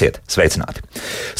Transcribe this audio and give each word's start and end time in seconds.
Esiet 0.00 0.16
sveicināti! 0.32 0.80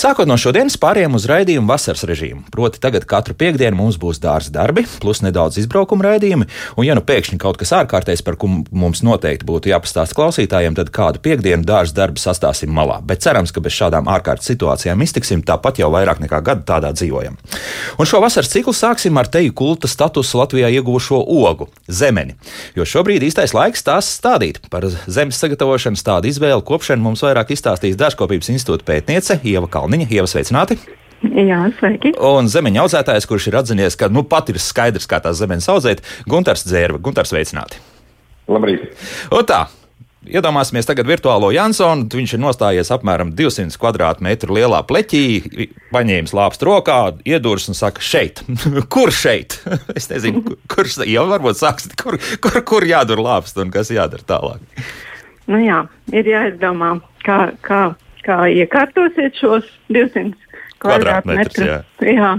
Sākot 0.00 0.24
no 0.24 0.32
šodienas 0.40 0.78
pārējiem 0.80 1.12
uz 1.18 1.26
raidījumu 1.28 1.68
vasaras 1.68 2.06
režīmu. 2.08 2.46
Proti, 2.48 2.78
tagad 2.80 3.04
katru 3.04 3.34
piekdienu 3.36 3.76
mums 3.76 3.98
būs 4.00 4.16
dārza 4.22 4.48
darbi, 4.54 4.86
plus 5.02 5.18
nedaudz 5.20 5.58
izbraukuma 5.60 6.06
raidījumi. 6.06 6.46
Un, 6.78 6.86
ja 6.86 6.94
nu 6.96 7.02
pēkšņi 7.04 7.36
kaut 7.42 7.58
kas 7.60 7.74
ārkārtējs, 7.76 8.22
par 8.24 8.38
ko 8.40 8.48
mums 8.48 9.02
noteikti 9.04 9.44
būtu 9.44 9.68
jāpastāsta 9.68 10.16
klausītājiem, 10.16 10.78
tad 10.78 10.88
kādu 10.96 11.20
piekdienu 11.20 11.68
dārza 11.68 11.92
darbu 11.98 12.22
sastāsim 12.22 12.72
malā. 12.72 12.96
Bet 13.04 13.20
cerams, 13.20 13.52
ka 13.52 13.60
bez 13.60 13.76
šādām 13.76 14.08
ārkārtas 14.08 14.48
situācijām 14.48 15.04
iztiksim 15.04 15.42
tāpat 15.44 15.82
jau 15.82 15.90
vairāk 15.92 16.24
nekā 16.24 16.40
gadu 16.48 16.64
tādā 16.70 16.94
dzīvojam. 16.96 17.36
Un 18.00 18.08
šo 18.08 18.22
vasaras 18.24 18.48
ciklu 18.54 18.72
sāksim 18.72 19.20
ar 19.20 19.28
teju 19.28 19.52
kulta 19.52 19.90
statusu 19.90 20.40
Latvijā 20.40 20.72
ieguvušo 20.78 21.20
ogu- 21.20 21.68
zemeni. 22.00 22.38
Jo 22.72 22.88
šobrīd 22.88 23.28
īstais 23.28 23.52
laiks 23.52 23.84
tās 23.84 24.08
stādīt. 24.16 24.64
Par 24.70 24.88
zemes 24.88 25.36
sagatavošanas 25.36 26.00
tādu 26.08 26.32
izvēlu 26.32 26.64
kopšanu 26.64 27.02
mums 27.02 27.20
vairāk 27.20 27.52
izstāstīs 27.52 28.00
Pētniecības 28.00 28.54
institūta 28.54 28.86
pētniece 28.88 29.40
Ieva 29.44 29.68
Kalniņa. 29.68 29.89
Ieva, 29.90 30.28
sveicināti! 30.30 30.78
Jā, 31.20 31.64
sveiki. 31.76 32.14
Un 32.24 32.48
zemeņa 32.48 32.86
audzētājs, 32.86 33.26
kurš 33.28 33.50
ir 33.50 33.58
atzinies, 33.60 33.96
ka 33.98 34.08
nu 34.08 34.22
pat 34.28 34.48
ir 34.52 34.60
skaidrs, 34.62 35.08
kā 35.10 35.18
tās 35.20 35.40
zemes 35.42 35.68
audzēt, 35.68 36.00
Gunārs 36.30 36.64
Dzērva. 36.64 37.00
Gunārs, 37.02 37.34
sveicināti! 37.34 37.82
Labrīt! 38.50 38.88
Un 39.34 39.44
tā, 39.48 39.66
Iedomāsimies 40.20 40.84
tagad 40.84 41.08
virtuālo 41.08 41.48
Jansonu. 41.48 42.04
Viņš 42.12 42.34
ir 42.36 42.40
nostājies 42.42 42.90
apmēram 42.92 43.30
200 43.36 43.78
km2 43.80 44.52
lielā 44.52 44.82
pleķī, 44.84 45.22
paņēmis 45.94 46.34
lāpstu 46.36 46.68
rokā, 46.68 46.98
iedūris 47.24 47.70
un 47.72 47.78
saka, 47.78 48.04
šeit. 48.04 48.42
kur 48.94 49.12
šeit? 49.16 49.56
es 49.98 50.10
nezinu, 50.12 50.58
kur, 50.68 50.90
jau 51.08 51.24
varbūt 51.30 51.60
sāksit, 51.62 51.96
kur, 52.00 52.20
kur, 52.44 52.60
kur 52.68 52.84
jādur 52.84 53.24
lāpstu 53.24 53.64
un 53.64 53.72
kas 53.72 53.92
jādara 53.94 54.26
tālāk. 54.28 54.84
Nu 55.50 55.62
jā, 55.64 55.80
ir 56.12 56.28
jāizdomā, 56.28 56.98
kā, 57.24 57.40
kā 57.64 57.80
kā 58.26 58.42
iekārtosiet 58.52 59.38
šos 59.40 59.66
200 59.92 60.34
kvadrātmetrus. 60.80 61.66
Jā. 61.66 61.80
jā. 62.06 62.30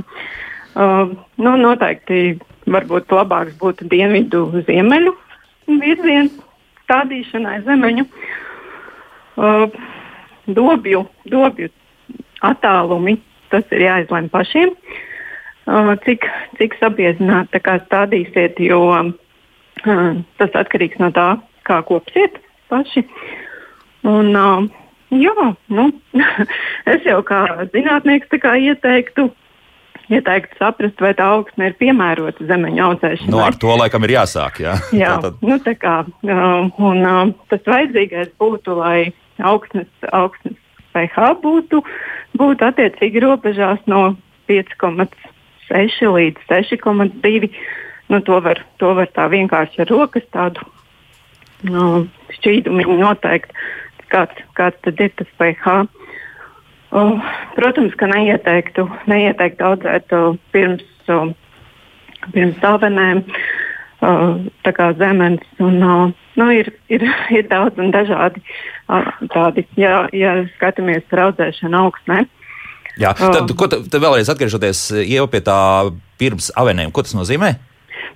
Uh, 0.71 1.13
nu, 1.41 1.55
noteikti 1.59 2.39
varbūt 2.71 3.11
labāks 3.11 3.57
būtu 3.59 3.89
dienvidu 3.91 4.45
ziemeļu 4.67 5.13
virziens 5.81 6.33
stādīšanai 6.85 7.61
zemeņu. 7.67 8.05
Uh, 9.41 9.67
dobju, 10.47 11.05
dobju 11.31 11.69
attālumi, 12.45 13.17
tas 13.51 13.67
ir 13.75 13.85
jāizlemj 13.85 14.29
pašiem, 14.33 14.73
uh, 14.73 15.93
cik, 16.05 16.27
cik 16.59 16.75
sabiezināti 16.79 17.61
stādīsiet, 17.61 18.59
jo 18.63 18.81
uh, 18.91 19.11
tas 20.41 20.59
atkarīgs 20.63 20.99
no 21.03 21.11
tā, 21.15 21.29
kā 21.67 21.81
kopsiet 21.87 22.39
paši. 22.71 23.05
Un, 24.07 24.31
uh, 24.35 24.80
Jā, 25.11 25.51
nu, 25.75 25.89
es 26.93 27.05
jau 27.07 27.19
kā 27.27 27.43
zinātnieks 27.73 28.31
kā 28.41 28.53
ieteiktu, 28.63 29.27
ieteiktu 30.11 30.59
saprast, 30.59 31.03
vai 31.03 31.11
tā 31.17 31.27
augsne 31.35 31.67
ir 31.67 31.75
piemērota 31.79 32.47
zemeņu 32.47 32.85
audzēšanai. 32.85 33.33
Nu, 33.33 33.41
ar 33.43 33.57
to 33.59 33.75
laikam 33.75 34.07
ir 34.07 34.15
jāsāk. 34.15 34.61
Jā, 34.63 34.77
jā 35.03 35.17
Tātad... 35.17 35.43
nu, 35.43 35.59
tā 35.65 35.75
kā, 35.79 35.97
un 36.23 37.35
tas 37.51 37.67
vajadzīgais 37.67 38.31
būtu, 38.39 38.77
lai 38.79 39.11
augsnes, 39.51 39.91
augsnes 40.15 40.55
pH 40.95 41.35
būtu, 41.43 41.83
būtu 42.39 42.67
attiecīgi 42.71 43.23
robežās 43.23 43.83
no 43.91 44.13
5,6 44.51 46.11
līdz 46.15 46.47
6,2. 46.51 47.51
Nu, 48.11 48.19
to, 48.27 48.39
var, 48.43 48.59
to 48.79 48.95
var 48.95 49.07
tā 49.15 49.27
vienkārši 49.31 49.83
ar 49.83 49.91
rokas 49.91 50.25
tādu 50.35 50.63
nu, 51.67 52.07
šķīdumu 52.35 52.97
noteikt 52.99 53.53
kāds, 54.11 54.43
kāds 54.57 54.79
tad 54.85 54.99
ir 55.01 55.13
tas 55.19 55.29
pH. 55.39 55.81
Uh, 56.91 57.21
protams, 57.55 57.93
ka 57.95 58.09
neieteiktu, 58.11 58.83
neieteiktu 59.07 59.63
audzēt 59.63 60.11
uh, 60.11 60.33
pirms, 60.51 60.83
uh, 61.07 61.29
pirms 62.33 62.57
dāvanēm, 62.59 63.23
tā 64.01 64.71
kā 64.75 64.89
zemes. 64.99 65.45
Un, 65.61 65.77
nu, 66.35 66.49
ir, 66.51 66.71
ir, 66.91 67.05
ir 67.37 67.47
daudz 67.47 67.79
un 67.79 67.93
dažādi 67.95 68.43
tādi, 69.31 69.63
ja, 69.79 70.07
ja 70.11 70.35
skatāmies 70.57 71.05
par 71.09 71.27
audzēšanu 71.29 71.83
augstnē. 71.85 72.25
Jā, 72.99 73.13
tad, 73.15 73.53
ko 73.55 73.69
tad 73.71 73.93
vēlreiz 73.93 74.27
atgriežoties 74.33 74.89
jau 75.07 75.27
pie 75.31 75.39
tā 75.45 75.59
pirms 76.19 76.51
avenēm, 76.59 76.91
ko 76.91 77.05
tas 77.05 77.15
nozīmē? 77.15 77.53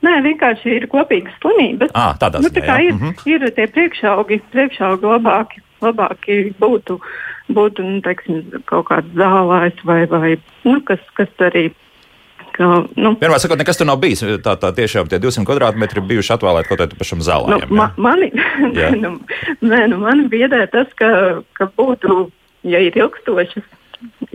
Nē, 0.04 0.18
vienkārši 0.26 0.74
ir 0.82 0.88
kopīgas 0.92 1.38
slimības. 1.40 1.94
À, 1.96 2.12
tādā 2.20 2.42
nu, 2.44 2.52
tā 2.54 2.66
kā 2.66 2.76
ir, 2.84 2.92
mm 2.92 3.00
-hmm. 3.00 3.30
ir 3.32 3.48
tie 3.56 3.68
priekšaugi, 3.72 4.42
priekšaugi 4.52 5.08
labāki 5.08 5.64
labāk 5.84 6.28
būtu, 6.59 7.00
būtu 7.56 7.86
nu, 7.86 7.97
teiksim, 8.06 8.44
kaut 8.69 8.88
kāds 8.91 9.18
zālājs 9.18 9.81
vai, 9.88 10.03
vai 10.12 10.36
nu, 10.63 10.80
kas, 10.88 11.02
kas 11.18 11.31
arī. 11.47 11.68
Ka, 12.56 12.86
nu, 12.96 13.12
Vienmēr 13.19 13.41
sakot, 13.44 13.59
nekas 13.59 13.81
tur 13.81 13.90
nav 13.90 14.00
bijis. 14.00 14.24
Tā, 14.44 14.56
tā 14.59 14.72
tiešām 14.75 15.09
tie 15.12 15.19
200 15.19 15.44
kvadrātmetri 15.47 16.03
bijuši 16.08 16.38
atvēlēti 16.38 16.72
kaut 16.72 16.84
kādam 16.84 17.02
pašam 17.02 17.24
zālājam. 17.25 17.66
Nu, 17.68 17.80
ma, 17.81 17.90
mani, 18.00 18.31
nu, 19.03 19.18
nē, 19.59 19.81
nu, 19.91 20.00
mani 20.06 20.30
biedē 20.31 20.64
tas, 20.72 20.88
ka, 21.00 21.09
ka 21.58 21.68
būtu, 21.75 22.30
ja 22.68 22.80
ir 22.84 22.96
ilgstošas 22.96 23.66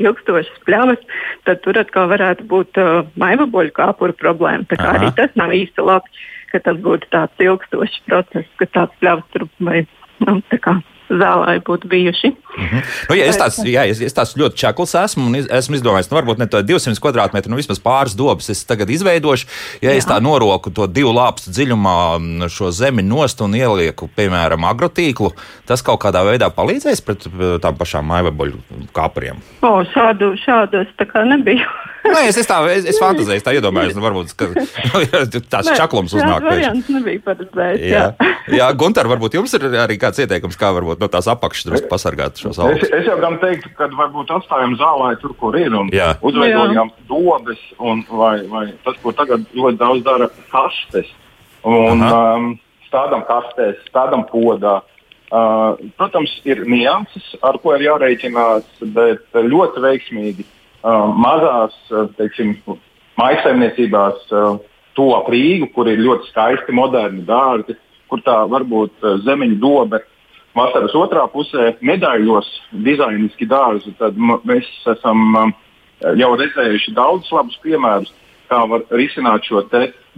ilgstošas 0.00 0.60
pļavas, 0.66 1.00
tad 1.46 1.60
tur 1.64 1.78
atkal 1.80 2.08
varētu 2.10 2.46
būt 2.50 2.78
uh, 2.80 3.02
maivaboļu 3.20 3.74
kāpuru 3.76 4.16
problēma. 4.16 4.66
Tā 4.70 4.78
kā 4.80 4.88
Aha. 4.88 4.98
arī 4.98 5.10
tas 5.18 5.34
nav 5.38 5.52
īsti 5.56 5.84
labi, 5.84 6.22
ka 6.52 6.62
tas 6.64 6.78
būtu 6.82 7.10
tāds 7.14 7.44
ilgstošs 7.44 8.00
process, 8.08 8.48
ka 8.60 8.68
tāds 8.72 8.96
pļavas 9.02 9.28
tur 9.34 9.46
vai 9.62 9.84
nu, 10.24 10.38
tā 10.50 10.60
kā 10.62 10.78
zālē 11.10 11.58
būtu 11.66 11.88
bijuši. 11.90 12.30
Mm 12.30 12.66
-hmm. 12.66 12.82
nu, 13.08 13.16
ja 13.16 13.24
es, 13.26 13.38
tāds, 13.38 13.58
jā, 13.64 13.84
es, 13.90 14.00
es 14.00 14.14
tāds 14.14 14.36
ļoti 14.38 14.54
čakls 14.62 14.94
esmu 14.94 15.26
un 15.26 15.34
esmu 15.36 15.76
izdomājis, 15.76 16.10
nu, 16.10 16.16
varbūt 16.18 16.38
ne 16.38 16.46
to 16.46 16.62
200 16.62 17.00
km, 17.00 17.50
nu 17.50 17.56
vismaz 17.56 17.80
pāris 17.82 18.16
dobas 18.16 18.50
es 18.50 18.64
tagad 18.64 18.90
izveidošu. 18.90 19.46
Ja 19.82 19.90
jā. 19.90 19.96
es 19.96 20.06
tā 20.06 20.20
noroku 20.20 20.70
to 20.70 20.86
divu 20.86 21.12
lāpstu 21.12 21.50
dziļumā 21.50 22.48
šo 22.48 22.70
zemi 22.70 23.02
nost 23.02 23.40
un 23.40 23.54
ielieku, 23.54 24.08
piemēram, 24.16 24.64
agrotīklu, 24.64 25.32
tas 25.66 25.82
kaut 25.82 26.00
kādā 26.04 26.24
veidā 26.24 26.50
palīdzēs 26.50 27.04
pret 27.04 27.26
tām 27.62 27.76
pašām 27.76 28.06
maivaboļu 28.06 28.58
kāpriem. 28.92 29.42
O, 29.62 29.84
šādu, 29.94 30.34
šādu 30.44 30.84
es 30.84 30.88
tā 30.98 31.06
kā 31.10 31.24
nebiju. 31.24 31.66
Nē, 32.00 32.22
es, 32.30 32.38
es 32.40 32.48
tā 32.48 32.58
es, 32.72 32.86
es 32.88 32.98
fantāzēju, 33.00 33.42
tā 33.44 33.52
iedomājos, 33.56 33.94
nu, 33.96 34.02
varbūt 34.04 34.32
ka, 34.38 34.48
tāds 35.52 35.68
Nē, 35.68 35.76
čaklums 35.76 36.14
uznāk. 36.16 36.46
Tas 36.46 36.90
nebija 36.94 37.22
paredzēts. 37.26 37.82
Jā, 37.84 38.04
jā. 38.16 38.30
jā 38.56 38.68
Gunter, 38.80 39.08
varbūt 39.10 39.36
jums 39.36 39.52
ir 39.58 39.66
arī 39.82 39.98
kāds 40.00 40.22
ieteikums, 40.24 40.58
kā 40.60 40.72
varbūt 40.76 41.02
no 41.02 41.10
tās 41.12 41.28
apakšas 41.30 41.68
drusku 41.68 41.90
pasargāt 41.90 42.40
šos 42.40 42.60
augus? 42.62 42.86
Es, 42.88 42.94
es 43.02 43.10
jau 43.10 43.18
gan 43.20 43.36
teiktu, 43.42 43.72
ka 43.76 43.90
varbūt 43.92 44.32
atstājam 44.38 44.76
zālē 44.80 45.12
tur, 45.20 45.34
kur 45.40 45.58
ir, 45.60 45.74
un 45.76 45.90
Jā. 45.94 46.14
uzveidojam 46.24 46.92
dobes, 47.10 47.60
un 47.78 48.04
vai, 48.08 48.36
vai 48.50 48.66
tas, 48.86 48.96
ko 49.02 49.12
tagad 49.16 49.44
ļoti 49.56 49.80
daudz 49.80 50.06
dara, 50.06 50.30
kastes. 50.52 51.10
Un, 51.68 52.00
Aha. 52.00 52.22
um, 52.38 52.54
stādām 52.88 53.26
kastēs, 53.28 53.82
stādām 53.90 54.24
podā. 54.30 54.80
Uh, 55.30 55.76
protams, 55.94 56.32
ir 56.48 56.64
nianses, 56.66 57.26
ar 57.46 57.60
ko 57.62 57.76
ir 57.76 57.84
jārēķinās, 57.84 58.80
bet 58.96 59.36
ļoti 59.36 59.84
veiksmīgi 59.84 60.42
uh, 60.42 60.56
mazās, 60.84 61.76
uh, 61.92 62.08
teiksim, 62.16 62.54
maisaimniecībās 63.20 64.30
uh, 64.32 64.60
to 64.96 65.10
ap 65.16 65.28
Rīgu, 65.32 65.70
kur 65.74 65.90
ir 65.90 66.00
ļoti 66.00 66.30
skaisti 66.30 66.74
moderni 66.76 67.24
dārzi, 67.28 67.76
kur 68.10 68.22
tā 68.26 68.38
varbūt 68.50 69.04
uh, 69.04 69.18
zemeņu 69.26 69.60
dobe 69.60 70.02
vasaras 70.56 70.94
otrā 70.98 71.26
pusē 71.30 71.74
medaļos 71.84 72.48
dizainiski 72.86 73.46
dārzi, 73.50 73.92
tad 73.98 74.18
mēs 74.18 74.66
esam 74.94 75.36
um, 75.38 75.52
jau 76.18 76.32
redzējuši 76.40 76.94
daudzus 76.96 77.30
labus 77.34 77.60
piemērus, 77.62 78.12
kā 78.50 78.64
var 78.66 78.82
risināt 78.90 79.46
šo 79.46 79.62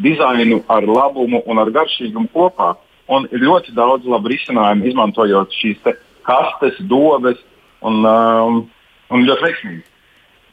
dizainu 0.00 0.62
ar 0.72 0.86
labumu 0.88 1.42
un 1.46 1.60
ar 1.60 1.70
garšīgumu 1.70 2.30
kopā. 2.32 2.74
Un 3.12 3.26
ir 3.34 3.42
ļoti 3.42 3.74
daudz 3.76 4.06
labu 4.08 4.30
risinājumu, 4.30 4.86
izmantojot 4.88 5.52
šīs 5.58 5.82
kastes, 6.24 6.78
dobes 6.88 7.40
un, 7.82 8.04
um, 8.06 8.60
un 9.10 9.26
ļoti 9.26 9.44
veiksmīgi. 9.48 9.82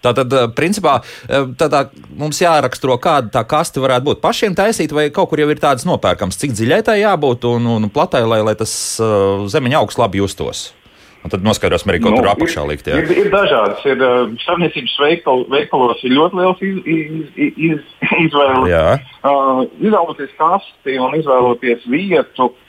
Tātad, 0.04 0.32
eh, 0.32 0.48
principā, 0.56 1.00
eh, 1.28 1.46
tādā 1.60 1.90
mums 2.16 2.40
jāraksturo, 2.40 2.96
kāda 3.04 3.32
tā 3.34 3.44
kaste 3.44 3.84
varētu 3.84 4.08
būt. 4.08 4.22
Pašiem 4.24 4.56
taisīt, 4.56 4.94
vai 4.96 5.10
kaut 5.10 5.30
kur 5.30 5.40
jau 5.40 5.50
ir 5.50 5.60
tādas 5.60 5.86
nopērkams, 5.86 6.40
cik 6.40 6.56
dziļai 6.56 6.84
tai 6.88 7.00
jābūt 7.02 7.44
un, 7.50 7.68
un 7.68 7.90
platai, 7.90 8.24
lai, 8.24 8.42
lai 8.42 8.56
tas 8.56 8.72
uh, 9.04 9.44
zemeņa 9.52 9.82
augsts 9.82 10.00
labi 10.00 10.22
justos. 10.22 10.74
Un 11.20 11.30
tad 11.34 11.44
noskaidrosim 11.44 11.92
arī, 11.92 12.00
ko 12.00 12.14
nu, 12.14 12.22
tur 12.22 12.30
apakšā 12.32 12.64
likt. 12.64 12.88
Jā. 12.88 13.02
Ir, 13.02 13.12
ir 13.26 13.28
dažādas. 13.34 13.84
Ir 13.84 14.00
uh, 14.00 14.32
saimniecības 14.46 14.96
veikal, 15.04 15.44
veikalos 15.52 16.00
ir 16.08 16.16
ļoti 16.16 16.40
liels 16.40 16.64
iz, 16.64 16.80
iz, 16.88 17.52
iz, 17.68 17.84
izvēle. 18.26 18.80
Uh, 19.20 19.66
izvēloties 19.84 20.32
kasti 20.40 20.96
un 20.96 21.20
izvēloties 21.20 21.84
vietu, 21.92 22.54
uh, 22.54 22.69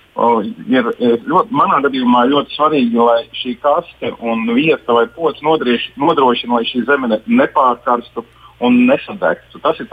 ir, 0.69 0.89
ir 0.99 1.21
ļoti, 1.29 1.55
manā 1.55 1.81
gadījumā 1.87 2.25
ļoti 2.31 2.57
svarīgi, 2.57 2.99
lai 2.99 3.23
šī 3.37 3.55
kaste 3.63 4.13
un 4.21 4.49
vieta 4.55 4.97
vai 4.97 5.07
pocis 5.15 5.43
nodrošina, 5.43 6.57
lai 6.57 6.65
šī 6.69 6.85
zeme 6.89 7.21
nepārkarstu 7.27 8.25
un 8.61 8.83
nesadegtu. 8.89 9.61
Tas 9.63 9.79
ir 9.81 9.89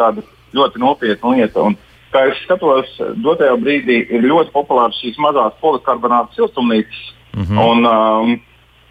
ļoti 0.57 0.81
nopietna 0.81 1.35
lieta. 1.35 1.61
Un, 1.61 1.77
kā 2.11 2.25
es 2.31 2.41
skatos, 2.45 2.89
dotajā 3.23 3.55
brīdī 3.61 4.01
ir 4.09 4.27
ļoti 4.27 4.53
populāras 4.55 4.97
šīs 5.01 5.19
mazās 5.21 5.55
polikarbonāta 5.61 6.33
siltumnīcas. 6.35 7.13
Mm 7.37 7.43
-hmm. 7.43 7.57
un, 7.69 7.85
um, 7.85 8.41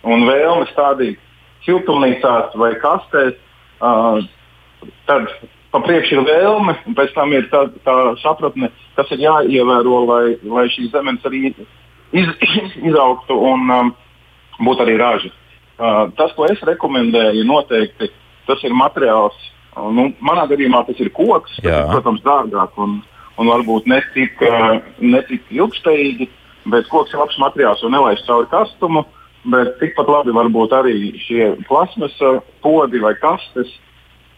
un 0.05 0.27
vēlme 0.29 0.67
stādīt 0.71 1.19
siltumnīcās 1.65 2.55
vai 2.55 2.75
kastēs, 2.79 3.35
uh, 3.81 4.23
tad 5.07 5.27
pa 5.77 5.83
priekšu 5.85 6.17
ir 6.17 6.25
vēlme, 6.25 6.75
un 6.89 6.95
pēc 6.97 7.13
tam 7.13 7.33
ir 7.37 7.49
tā, 7.53 7.67
tā 7.85 7.97
sapratne, 8.23 8.71
kas 8.97 9.11
ir 9.13 9.27
jāievēro, 9.27 9.99
lai, 10.09 10.37
lai 10.49 10.65
šī 10.73 10.89
zemes 10.93 11.27
arī 11.29 11.51
iz, 12.17 12.31
izaugtu 12.89 13.37
un 13.51 13.67
um, 13.75 13.91
būtu 14.63 14.87
arī 14.87 14.97
raža. 15.01 15.33
Uh, 15.77 16.07
tas, 16.17 16.33
ko 16.33 16.47
es 16.49 16.63
rekomendēju, 16.65 17.45
noteikti 17.45 18.09
tas 18.49 18.63
ir 18.65 18.73
materiāls. 18.73 19.37
Uh, 19.77 19.91
nu, 19.93 20.09
manā 20.25 20.47
gadījumā 20.49 20.87
tas 20.89 21.03
ir 21.03 21.13
koks, 21.13 21.59
tas 21.61 21.69
ir, 21.69 21.93
protams, 21.93 22.25
dārgāk 22.25 22.81
un, 22.81 23.03
un 23.37 23.53
varbūt 23.53 23.91
ne 23.93 24.01
tik, 24.15 24.41
uh, 24.47 24.79
ne 25.05 25.21
tik 25.29 25.45
ilgspējīgi, 25.53 26.31
bet 26.73 26.89
koks 26.89 27.13
ir 27.13 27.21
labs 27.21 27.37
materiāls 27.43 27.85
un 27.85 27.93
nelaiž 27.99 28.25
cauri 28.29 28.49
kastumu. 28.55 29.05
Bet 29.47 29.77
tikpat 29.79 30.09
labi 30.11 30.33
var 30.35 30.49
būt 30.51 30.73
arī 30.75 31.13
šie 31.23 31.53
plasmas 31.69 32.17
uh, 32.25 32.41
podi 32.65 32.99
vai 32.99 33.13
kastes, 33.21 33.69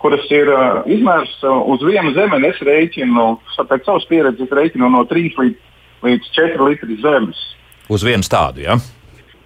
kuras 0.02 0.26
ir 0.30 0.50
uh, 0.52 0.82
izmērs 0.86 1.32
uh, 1.42 1.62
uz 1.72 1.82
vienu 1.86 2.12
zemeni. 2.16 2.52
Es 2.52 2.60
rēķinu, 2.64 3.30
pēc 3.58 3.88
savas 3.88 4.06
pieredzes, 4.10 4.52
rēķinu 4.54 4.90
no 4.94 5.04
3 5.10 5.34
līdz, 5.40 5.72
līdz 6.06 6.30
4 6.36 6.68
litri 6.68 7.00
zemes. 7.02 7.42
Uz 7.88 8.04
vienu 8.04 8.26
tādu, 8.28 8.62
jā. 8.66 8.76
Ja? 8.76 8.94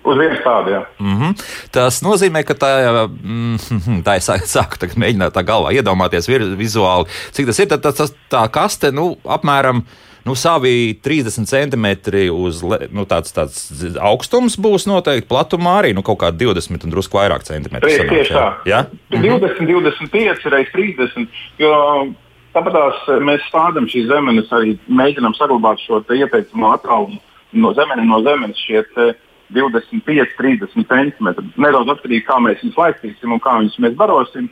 Uz 0.03 0.19
vienu 0.19 0.39
tādu, 0.43 0.73
jā. 0.75 0.81
Mm 0.99 1.19
-hmm. 1.19 1.43
Tas 1.71 2.03
nozīmē, 2.03 2.43
ka 2.45 2.55
tā, 2.55 2.71
mm, 3.07 4.03
tā 4.07 4.17
es 4.17 4.27
sāku 4.27 4.89
mēģināt 4.97 5.31
tā 5.31 5.45
galvā 5.47 5.73
iedomāties 5.73 6.29
vizuāli, 6.59 7.07
cik 7.31 7.47
tas 7.47 7.59
ir. 7.59 7.69
Tad, 7.69 7.83
tas, 7.83 8.15
tā 8.31 8.49
kaste, 8.51 8.91
nu, 8.91 9.17
apmēram 9.25 9.85
nu, 10.29 10.37
savi 10.39 10.95
30 11.05 11.49
centimetri 11.51 12.29
uz 12.31 12.63
nu, 12.65 13.07
tāds, 13.11 13.35
tāds 13.35 13.65
augstums 13.99 14.59
būs 14.61 14.89
noteikti, 14.91 15.29
platumā 15.31 15.79
arī 15.83 15.93
nu, 15.97 16.05
kaut 16.07 16.21
kādi 16.23 16.47
20 16.47 16.87
un 16.87 16.95
drusku 16.95 17.19
vairāk 17.21 17.47
centimetri. 17.49 17.91
Tieši, 17.91 18.09
tieši 18.11 18.37
tā. 18.37 18.49
Ja? 18.69 18.85
20, 19.15 19.65
25 19.67 20.53
reizes 20.53 20.75
30. 20.77 21.41
Jo, 21.63 21.73
Tāpēc 22.53 23.07
mēs 23.25 23.45
stādām 23.49 23.87
šīs 23.89 24.11
zemes, 24.11 24.51
arī 24.53 24.75
mēģinām 24.93 25.33
saglabāt 25.39 25.81
šo 25.81 26.03
ieteicamo 26.13 26.75
attālumu 26.75 27.17
no 27.53 27.71
zemes, 27.77 28.03
no 28.05 28.19
zemes 28.25 28.61
šie 28.67 28.83
25, 29.53 30.35
30 30.39 30.89
centimetri. 30.89 31.47
Nedaudz 31.61 31.95
atkarīgi 31.95 32.21
no 32.21 32.27
tā, 32.27 32.29
kā 32.29 32.37
mēs 32.45 32.61
viņus 32.65 32.81
laistīsim 32.81 33.33
un 33.33 33.41
kā 33.41 33.57
viņus 33.61 33.79
mēs 33.85 33.97
barosim, 33.97 34.51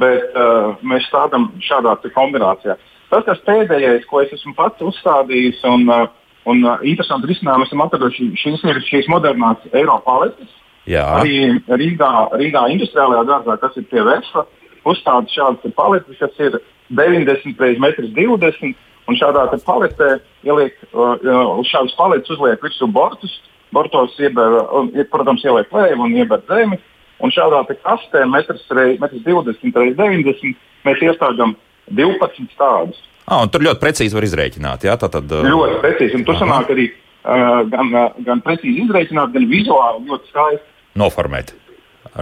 bet 0.00 0.36
uh, 0.36 0.76
mēs 0.84 1.08
stādām 1.08 1.50
šādā 1.64 1.96
kombinācijā. 2.12 2.76
Tas, 3.08 3.24
kas 3.24 3.42
pēdējais, 3.46 4.06
ko 4.08 4.22
es 4.24 4.32
esmu 4.36 4.54
pats 4.56 4.84
uzstādījis, 4.84 5.62
un, 5.70 5.86
uh, 5.88 6.08
un 6.48 6.64
uh, 6.66 6.82
interesanti 6.84 7.30
risinājumi 7.30 7.68
esam 7.68 7.84
atraduši, 7.86 8.30
šīs 8.36 8.64
ir 8.68 8.82
šīs 8.84 9.08
modernās 9.12 9.64
Eiropas 9.72 10.04
paletes. 10.04 10.56
Jā. 10.88 11.04
Arī 11.20 11.56
Rīgā, 11.68 12.10
Rīgā 12.40 12.66
industriālajā 12.74 13.24
dārzā, 13.28 13.56
kas 13.60 13.80
ir 13.80 13.88
pie 13.90 14.04
Vēsla, 14.04 14.44
uzstāda 14.88 15.32
šādas 15.32 15.74
paletes, 15.76 16.20
kas 16.20 16.44
ir 16.44 16.60
90 16.96 17.56
x 17.56 18.12
20 18.16 18.76
Un 19.08 19.16
šādā 19.16 19.46
paletē 19.64 20.18
ieliek, 20.44 20.74
uh, 20.92 21.16
uz 21.56 21.68
šādas 21.70 21.94
paletes 21.96 22.28
uzliek 22.34 22.60
virsū 22.60 22.90
bortus, 22.92 23.38
bortos 23.72 24.16
ieber, 24.20 24.58
un, 24.76 24.90
protams, 25.08 25.44
ieliek 25.48 25.72
lēju 25.72 26.02
un 26.04 26.16
ieber 26.16 26.42
zemi. 26.50 26.76
Un 27.18 27.32
šādā 27.34 27.64
kastē, 27.72 28.26
metrs, 28.30 28.62
metrs 29.00 29.24
20 29.24 29.64
x 29.64 29.96
90, 29.98 30.52
mēs 30.86 31.00
iestādām 31.02 31.56
12 31.90 32.50
stādus. 32.54 33.04
Ah, 33.28 33.44
tur 33.52 33.64
ļoti 33.66 33.82
precīzi 33.82 34.16
var 34.16 34.24
izrēķināt. 34.24 34.88
Jā, 34.88 34.96
tā 35.00 35.10
tad, 35.12 35.28
uh... 35.28 35.44
Ļoti 35.44 35.80
precīzi. 35.84 36.16
Un 36.16 36.26
tur 36.28 36.38
sanāk 36.40 36.72
arī 36.72 36.88
uh, 36.90 37.62
gan, 37.68 37.94
gan 38.24 38.44
precīzi 38.44 38.86
izrēķināt, 38.86 39.34
gan 39.36 39.48
vizuāli 39.52 40.06
ļoti 40.08 40.32
skaisti. 40.32 40.70
Noformēt 40.98 41.52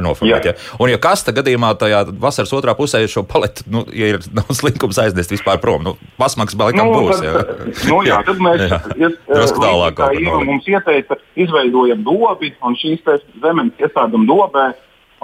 noformēt. 0.02 0.48
Ja. 0.48 0.54
Un, 0.80 0.90
ja 0.90 0.98
kasta 1.02 1.34
gadījumā 1.36 1.72
tajā 1.80 2.02
vasaras 2.20 2.52
otrā 2.56 2.74
pusē 2.78 3.02
šo 3.10 3.24
paleti, 3.28 3.66
nu, 3.72 3.84
ja 3.96 4.12
ir 4.14 4.20
nav 4.36 4.50
slinkums 4.56 4.98
aiznest 5.02 5.32
vispār 5.34 5.60
prom, 5.62 5.84
nu, 5.86 5.94
pasmaks 6.20 6.56
balikam 6.58 6.90
nu, 6.90 7.06
būs. 7.06 7.22
Tad, 7.22 7.28
jā. 7.28 7.76
Nu, 7.90 8.00
jā, 8.06 8.20
tad 8.26 8.42
mēs 8.42 8.66
drusku 9.30 9.62
tālāk. 9.62 10.00
Tā 10.00 10.10
Ieva 10.16 10.42
mums 10.44 10.68
ieteica, 10.70 11.18
izveidojam 11.38 12.04
dobi 12.06 12.52
un 12.64 12.76
šīs 12.80 13.04
zemes 13.42 13.72
iestādam 13.82 14.26
dobē 14.28 14.68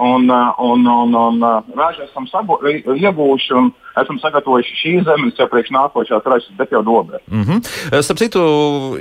un, 0.01 0.27
un, 0.29 0.89
un, 0.89 1.15
un, 1.21 1.41
un 1.43 1.77
ražu 1.77 2.07
esam 2.07 2.27
iegūši. 2.27 3.55
Un, 3.59 3.73
esam 4.01 4.17
sagatavojuši 4.21 4.77
šīs 4.79 5.05
zemes 5.07 5.39
jau 5.39 5.47
priekš 5.51 5.71
nākošās 5.75 6.25
ražas, 6.29 6.49
bet 6.57 6.71
jau 6.73 6.81
dobē. 6.85 7.19
Mm 7.27 7.43
-hmm. 7.43 8.01
Starp 8.01 8.19
citu, 8.19 8.41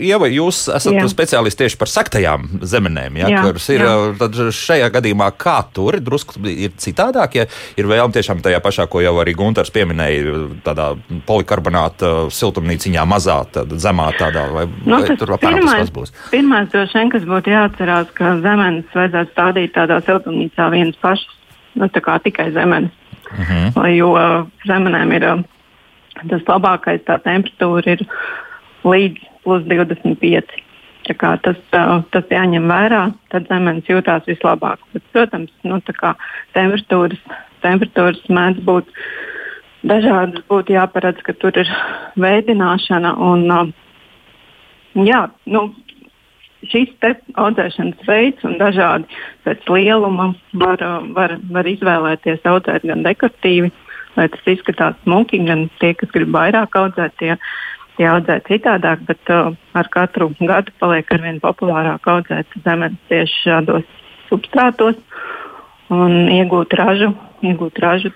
Ieva, 0.01 0.29
jūs 0.29 0.69
esat 0.77 0.93
jā. 0.93 1.09
speciālisti 1.09 1.65
tieši 1.65 1.79
par 1.79 1.89
saktajām 1.89 2.49
zemenēm, 2.63 3.17
ja, 3.17 3.29
jā, 3.29 3.43
kuras 3.43 3.69
ir. 3.69 3.81
Jā. 3.81 3.95
Tad 4.19 4.35
šajā 4.53 4.91
gadījumā 4.93 5.31
kā 5.39 5.63
tur 5.73 6.01
drusku 6.01 6.41
ir 6.47 6.71
citādāk, 6.77 7.35
ja 7.35 7.47
ir 7.77 7.87
vēlme 7.87 8.13
tiešām 8.13 8.43
tajā 8.43 8.61
pašā, 8.61 8.87
ko 8.87 9.01
jau 9.01 9.17
arī 9.23 9.35
Gunters 9.35 9.71
pieminēja, 9.71 10.49
tādā 10.65 10.97
polikarbonāta 11.27 12.31
siltumnīciņā 12.31 13.05
mazā, 13.07 13.45
tādā 13.53 13.77
zemā 13.77 14.13
tādā, 14.19 14.47
vai, 14.53 14.67
nu, 14.85 15.01
vai 15.01 15.17
tur 15.17 15.35
apmēram 15.37 15.67
tas 15.67 15.91
būs? 15.91 16.13
Pirmais 16.31 16.69
droši 16.69 16.99
vien, 16.99 17.11
kas 17.11 17.23
būtu 17.23 17.51
jāatcerās, 17.51 18.11
ka 18.15 18.37
zemenes 18.41 18.85
vajadzētu 18.95 19.31
stādīt 19.33 19.73
tādā 19.73 20.01
siltumnīcā 20.07 20.71
vienas 20.71 20.97
pašas, 21.01 21.29
nu 21.75 21.89
tā 21.89 22.01
kā 22.05 22.19
tikai 22.23 22.53
zemenes. 22.53 23.02
Uh 23.33 23.41
mhm. 23.41 23.69
-huh. 23.75 23.89
Jo 23.97 24.13
zemenēm 24.67 25.13
ir 25.13 25.45
tas 26.29 26.43
labākais, 26.47 27.05
tā 27.07 27.19
temperatūra 27.23 27.97
ir 27.97 28.07
līdz 28.85 29.19
plus 29.45 29.65
25. 29.65 30.63
Tas, 31.43 31.57
tas 32.15 32.25
jāņem 32.31 32.69
vērā, 32.71 33.13
tad 33.29 33.49
zemenes 33.51 33.89
jūtās 33.91 34.27
vislabāk. 34.27 34.79
Bet, 34.93 35.03
protams, 35.13 35.51
nu, 35.67 35.81
temperatūras, 36.55 37.19
temperatūras 37.65 38.23
mēdz 38.29 38.63
būt 38.69 38.87
dažādas. 39.83 40.45
Būtu 40.49 40.77
jāparedz, 40.77 41.23
ka 41.27 41.35
tur 41.35 41.59
ir 41.59 41.71
veidināšana. 42.15 43.17
Un, 43.19 43.75
jā, 44.95 45.25
nu, 45.47 45.75
šis 46.71 46.93
audzēšanas 47.41 48.07
veids 48.07 48.45
un 48.47 48.59
dažādi 48.61 49.09
pēc 49.47 49.67
lieluma 49.73 50.33
var, 50.53 50.83
var, 51.17 51.37
var 51.51 51.69
izvēlēties 51.69 52.47
audzēt 52.49 52.87
gan 52.89 53.03
dekoratīvi, 53.07 53.73
lai 54.17 54.29
tas 54.33 54.49
izskatās 54.55 54.99
smuki, 55.03 55.43
gan 55.47 55.69
tie, 55.81 55.95
kas 55.99 56.13
grib 56.15 56.33
vairāk 56.35 56.77
audzēt, 56.79 57.17
tie, 57.19 57.37
tie 57.99 58.09
audzē 58.09 58.39
citādāk, 58.49 59.03
bet 59.09 59.33
uh, 59.35 59.53
ar 59.79 59.91
katru 59.93 60.33
gadu 60.41 60.75
paliek 60.83 61.11
arvien 61.15 61.41
populārāk 61.43 62.07
audzēt 62.15 62.59
zemes 62.65 62.97
tieši 63.11 63.43
šādos 63.47 63.89
substrātos 64.29 64.99
un 65.93 66.31
iegūt 66.33 66.75
ražu, 66.79 67.13
iegūt 67.45 67.83
ražu 67.83 68.13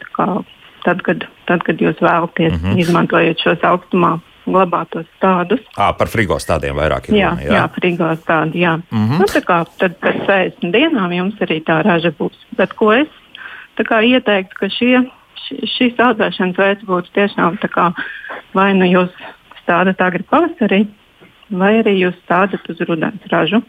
tad, 0.87 1.03
kad, 1.03 1.27
tad, 1.49 1.67
kad 1.67 1.83
jūs 1.83 1.99
vēlaties 2.01 2.55
mm 2.55 2.63
-hmm. 2.63 2.81
izmantojot 2.81 3.43
šos 3.43 3.65
augstumā 3.67 4.17
glabātos 4.47 5.07
tādus. 5.23 5.61
À, 5.77 5.91
par 5.99 6.11
frigo 6.13 6.39
stādiem 6.43 6.77
vairāk 6.79 7.11
ir. 7.11 7.19
Jā, 7.21 7.35
jā. 7.43 7.53
jā 7.59 7.65
frigo 7.75 8.11
stādi. 8.23 8.63
Jā. 8.63 8.77
Mm 8.91 9.05
-hmm. 9.07 9.19
nu, 9.21 9.27
tā 9.27 9.43
kā 9.45 9.59
tad 9.79 9.99
pēc 10.01 10.27
60 10.27 10.73
dienām 10.73 11.13
jums 11.13 11.41
arī 11.41 11.61
tā 11.65 11.83
raža 11.83 12.13
būs. 12.19 12.37
Bet 12.57 12.73
ko 12.73 12.93
es 12.93 13.09
ieteiktu, 13.79 14.55
ka 14.59 14.69
šie, 14.69 15.05
šīs 15.77 15.99
audzēšanas 15.99 16.57
veids 16.57 16.85
būtu 16.85 17.13
tiešām 17.15 17.59
kā, 17.59 17.93
vai 18.55 18.75
nu 18.75 18.87
jūs 18.87 19.11
stādat 19.63 20.01
agri 20.01 20.23
pavasarī, 20.23 20.87
vai 21.51 21.83
arī 21.83 21.99
jūs 21.99 22.15
stādat 22.25 22.63
uz 22.69 22.81
rudens 22.81 23.21
ražu. 23.31 23.63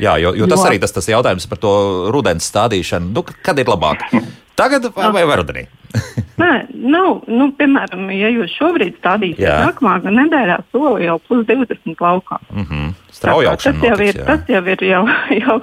Jā, 0.00 0.18
jo, 0.18 0.34
jo 0.34 0.46
tas 0.46 0.60
jo. 0.60 0.66
arī 0.66 0.80
tas, 0.80 0.92
tas 0.92 1.08
jautājums 1.08 1.46
par 1.46 1.58
to 1.58 2.10
rudens 2.12 2.44
stādīšanu. 2.50 3.12
Nu, 3.12 3.22
kad 3.22 3.58
ir 3.58 3.66
labāk? 3.66 4.02
Tagad 4.56 4.88
vai, 4.96 5.24
vai 5.28 5.36
rudenī? 5.36 5.66
Nē, 6.40 6.50
nav. 6.72 7.22
Nu, 7.28 7.48
piemēram, 7.56 8.08
ja 8.12 8.30
jūs 8.32 8.52
šobrīd 8.56 8.98
stādīsiet 9.00 9.46
nākamā 9.46 9.98
nedēļā 10.04 10.58
soli 10.72 11.08
jau 11.08 11.16
plus 11.28 11.46
20 11.48 12.02
laukā. 12.04 12.38
Mm 12.52 12.64
-hmm. 12.64 12.94
Strauji 13.12 13.50
augšana. 13.50 13.80
Tas 13.80 13.88
jau 13.88 13.98
ir, 14.08 14.14
jā. 14.14 14.26
tas 14.26 14.48
jau 14.48 14.64
ir 14.74 14.84
jau, 14.84 15.02
jau 15.42 15.58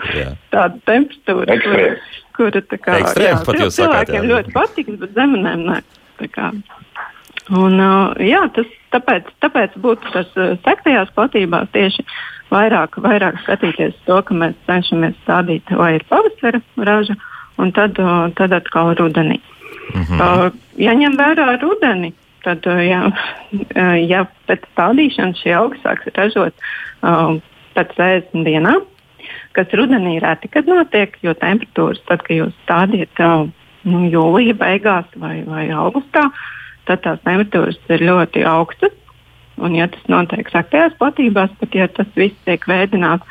tāda 0.53 0.79
temperatūra, 0.89 1.59
kur, 1.65 1.81
kura 2.38 2.62
tā 2.62 2.77
kā 2.77 3.00
Ekstrēms, 3.01 3.50
jā, 3.59 3.69
cilvēkiem 3.79 4.29
ļoti 4.31 4.53
patiks, 4.53 5.00
bet 5.01 5.13
zemenēm 5.17 5.67
nē. 5.69 5.81
Un, 7.51 7.79
uh, 7.79 8.15
jā, 8.23 8.45
tas, 8.55 8.67
tāpēc, 8.95 9.27
tāpēc 9.43 9.73
būtu 9.83 10.13
tas 10.13 10.29
uh, 10.38 10.53
sektajās 10.63 11.09
platībās 11.15 11.67
tieši 11.73 12.05
vairāk, 12.53 12.95
vairāk 13.03 13.41
skatīties 13.43 13.97
to, 14.07 14.21
ka 14.21 14.33
mēs 14.33 14.55
cenšamies 14.69 15.17
stādīt 15.25 15.67
vai 15.75 15.95
ir 15.97 16.05
pavasara 16.09 16.62
raža, 16.77 17.17
un 17.57 17.72
tad, 17.72 18.00
tad 18.38 18.53
atkal 18.53 18.95
rudenī. 19.00 19.39
-hmm. 19.93 20.19
uh, 20.19 20.51
ja 20.79 20.93
ņem 20.98 21.17
vērā 21.19 21.57
rudeni, 21.62 22.13
tad, 22.45 22.65
uh, 22.67 22.81
ja 24.00 24.25
pēc 24.50 24.65
stādīšanas 24.72 25.43
šie 25.43 25.53
augi 25.57 25.81
sāks 25.83 26.10
ražot 26.17 26.55
uh, 27.03 27.38
pēc 27.77 27.93
60 28.00 28.48
dienām, 28.48 28.83
kas 29.57 29.75
rudenī 29.77 30.19
reti 30.24 30.50
kad 30.51 30.69
notiek, 30.69 31.17
jo 31.22 31.36
temperatūras, 31.38 32.01
tad, 32.10 32.25
kad 32.25 32.38
jūs 32.38 32.57
stādiet 32.65 33.24
uh, 33.24 33.48
nu, 33.83 34.03
jūlijā 34.10 34.57
beigās 34.60 35.07
vai, 35.15 35.41
vai 35.48 35.69
augustā, 35.72 36.29
tad 36.89 37.05
tās 37.05 37.24
temperatūras 37.24 37.79
ir 37.93 38.05
ļoti 38.10 38.45
augstas. 38.50 39.00
Un, 39.62 39.75
ja 39.77 39.86
tas 39.86 40.01
notiek 40.10 40.48
saktajās 40.50 40.95
platībās, 40.98 41.51
pat 41.60 41.75
ja 41.77 41.86
tas 41.86 42.07
viss 42.17 42.33
tiek 42.48 42.63
veidināts 42.65 43.27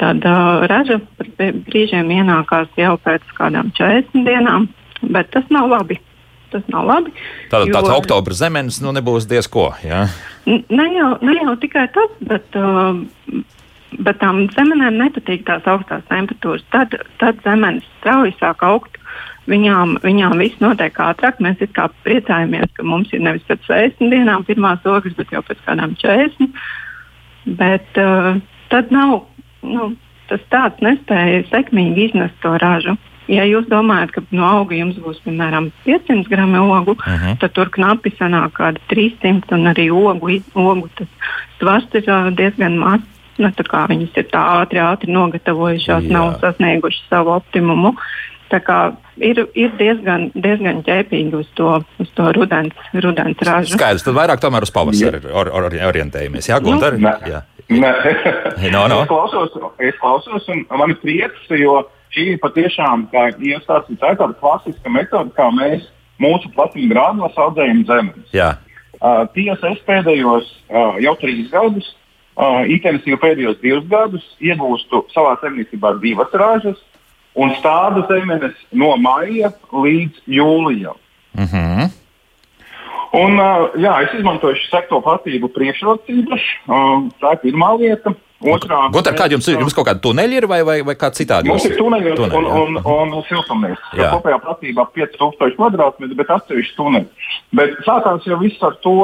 tad 0.00 0.24
uh, 0.28 0.64
raža 0.70 1.00
brīžiem 1.38 2.10
ienākās 2.18 2.68
jau 2.80 2.96
pēc 3.04 3.24
kādām 3.38 3.72
40 3.76 4.26
dienām, 4.26 4.68
bet 5.02 5.32
tas 5.34 5.48
nav 5.54 5.70
labi. 5.72 5.98
Tas 6.52 6.62
nav 6.70 6.86
labi. 6.86 7.12
Tātad 7.50 7.70
jo, 7.70 7.74
tāds 7.74 7.92
oktobra 7.96 8.36
zemenes 8.38 8.78
nu, 8.84 8.92
nebūs 8.94 9.26
diez 9.28 9.48
ko. 9.50 9.72
Ja? 9.84 10.06
Ne 10.46 10.86
jau, 10.94 11.10
ne 11.26 11.34
jau 11.40 11.56
tikai 11.62 11.88
tas, 11.94 12.12
bet, 12.28 12.58
uh, 12.60 13.00
bet 13.98 14.20
tām 14.22 14.44
zemenēm 14.54 15.00
nepatīk 15.00 15.46
tās 15.48 15.66
augstās 15.70 16.06
temperatūras. 16.12 16.64
Tad, 16.74 16.94
tad 17.22 17.42
zemenes 17.46 17.86
strauji 17.98 18.36
sāk 18.40 18.62
augt. 18.66 19.00
Viņām, 19.46 20.00
viņām 20.02 20.40
viss 20.42 20.58
notiek 20.58 20.96
ātrāk. 20.98 21.38
Mēs 21.42 21.60
kā 21.74 21.86
priecājamies, 22.06 22.72
ka 22.74 22.82
mums 22.86 23.12
ir 23.14 23.22
nevis 23.22 23.46
pēc 23.46 23.62
60 23.68 24.10
dienām 24.10 24.42
pirmās 24.46 24.82
ogas, 24.86 25.14
bet 25.18 25.30
jau 25.34 25.42
pēc 25.46 25.60
kādām 25.66 25.94
40. 26.02 26.50
Bet 27.58 28.00
uh, 28.02 28.38
tad 28.72 28.90
nav 28.94 29.20
nu, 29.66 29.90
tas 30.30 30.42
tāds 30.52 30.82
nespēja 30.84 31.44
sekmīgi 31.50 32.10
iznest 32.10 32.38
to 32.42 32.56
ražu. 32.62 32.96
Ja 33.26 33.42
jūs 33.42 33.66
domājat, 33.66 34.12
ka 34.14 34.22
no 34.30 34.46
auga 34.46 34.76
jums 34.78 34.98
būs 35.02 35.18
piemēram 35.24 35.72
500 35.86 36.30
gramu 36.30 36.62
ogu, 36.62 36.94
uh 36.94 37.08
mhm. 37.08 37.24
-huh. 37.24 37.38
tad 37.42 37.52
tur 37.52 37.70
knapi 37.74 38.14
sanāk 38.18 38.54
kāda 38.60 38.78
300 38.92 39.52
un 39.58 39.66
arī 39.72 39.90
ogu, 39.90 40.30
ogu 40.54 40.88
tas 40.94 41.08
svars 41.58 41.86
ir 41.94 42.06
diezgan 42.38 42.78
mazs. 42.78 43.12
Nu, 43.38 43.50
viņas 43.52 44.16
ir 44.16 44.24
tā 44.32 44.42
ātri, 44.62 44.80
ātri 44.80 45.12
nogatavojušās, 45.12 46.04
Jā. 46.04 46.12
nav 46.12 46.38
sasniegušas 46.40 47.04
savu 47.10 47.34
optimumu. 47.34 47.92
Tā 48.48 48.60
kā 48.64 48.96
ir, 49.20 49.42
ir 49.58 49.74
diezgan, 49.76 50.30
diezgan 50.34 50.82
ķēpīgi 50.86 51.34
uz 51.34 51.46
to, 51.58 51.84
uz 51.98 52.08
to 52.14 52.30
rudens, 52.32 52.72
rudens 52.94 53.42
ražu. 53.44 53.74
Skaidrs, 53.74 54.06
tad 54.06 54.14
vairāk 54.14 54.40
tomēr 54.40 54.62
uz 54.62 54.72
pavasari 54.72 55.20
or, 55.32 55.50
or, 55.50 55.68
orientējamies. 55.90 56.48
Jā, 56.48 56.60
Gunter? 56.64 56.96
Nu, 56.96 57.12
Jā. 57.28 57.42
Nē, 57.68 58.70
no, 58.70 58.86
no. 58.86 59.02
es 59.02 59.08
klausos, 59.10 59.54
es 59.82 59.96
klausos 59.98 60.46
un 60.52 60.62
man 60.70 60.92
ir 60.94 61.00
prieks, 61.02 61.48
jo 61.50 61.80
šī 62.14 62.28
ir 62.36 62.40
patiešām, 62.42 63.08
kā 63.10 63.26
jau 63.42 63.60
stāstīju, 63.64 63.98
tā 63.98 64.12
tāda 64.14 64.36
klasiska 64.38 64.92
metode, 64.92 65.34
kā 65.34 65.48
mēs 65.54 65.88
mūsu 66.22 66.52
platību 66.54 66.94
grāmatos 66.94 67.38
audzējam 67.42 67.82
zemes. 67.88 68.28
Uh, 68.96 69.26
tiesa, 69.34 69.74
es 69.74 69.82
pēdējos 69.88 70.46
uh, 70.70 70.94
jau 71.02 71.16
trīs 71.20 71.50
gadus, 71.50 71.90
uh, 72.38 72.62
intensīvi 72.70 73.18
pēdējos 73.20 73.58
divus 73.64 73.90
gadus 73.90 74.28
iegūstu 74.40 75.02
savā 75.12 75.34
zemniecībā 75.42 75.96
divas 76.00 76.32
ražas 76.32 76.78
un 77.36 77.52
stādu 77.58 78.06
zemes 78.08 78.56
no 78.72 78.94
maija 78.96 79.50
līdz 79.72 80.22
jūlijam. 80.38 80.96
Mm 81.36 81.50
-hmm. 81.50 81.90
Un, 83.14 83.38
jā, 83.80 83.94
es 84.02 84.14
izmantoju 84.18 84.56
šo 84.58 84.70
sektoru 84.72 85.04
platību 85.04 85.50
priekšrocības. 85.54 86.46
Tā 87.20 87.34
ir 87.36 87.42
pirmā 87.44 87.74
lieta. 87.80 88.14
Otrā, 88.36 88.90
Gunter, 88.92 89.14
kāda 89.16 89.32
jums 89.32 89.46
ir? 89.48 89.56
Jums 89.62 89.72
kaut 89.72 89.86
kāda 89.88 90.02
tuneļa 90.04 90.36
ir 90.36 90.46
vai, 90.50 90.58
vai, 90.66 90.74
vai 90.84 90.94
kā 91.00 91.08
citādi? 91.16 91.48
Mums 91.48 91.64
ir 91.64 91.78
tuneļi 91.78 92.10
un, 92.12 92.34
un, 92.36 92.76
un, 92.76 93.14
un, 93.14 93.14
siltumnīca. 93.30 93.94
Kopējā 93.96 94.36
platībā 94.44 94.84
5000 94.92 95.56
km, 95.56 96.10
bet 96.18 96.32
atsevišķi 96.34 96.76
tuneļi. 96.76 97.30
Bet 97.56 97.78
sākās 97.86 98.28
jau 98.28 98.36
viss 98.42 98.60
ar 98.66 98.76
to, 98.84 98.98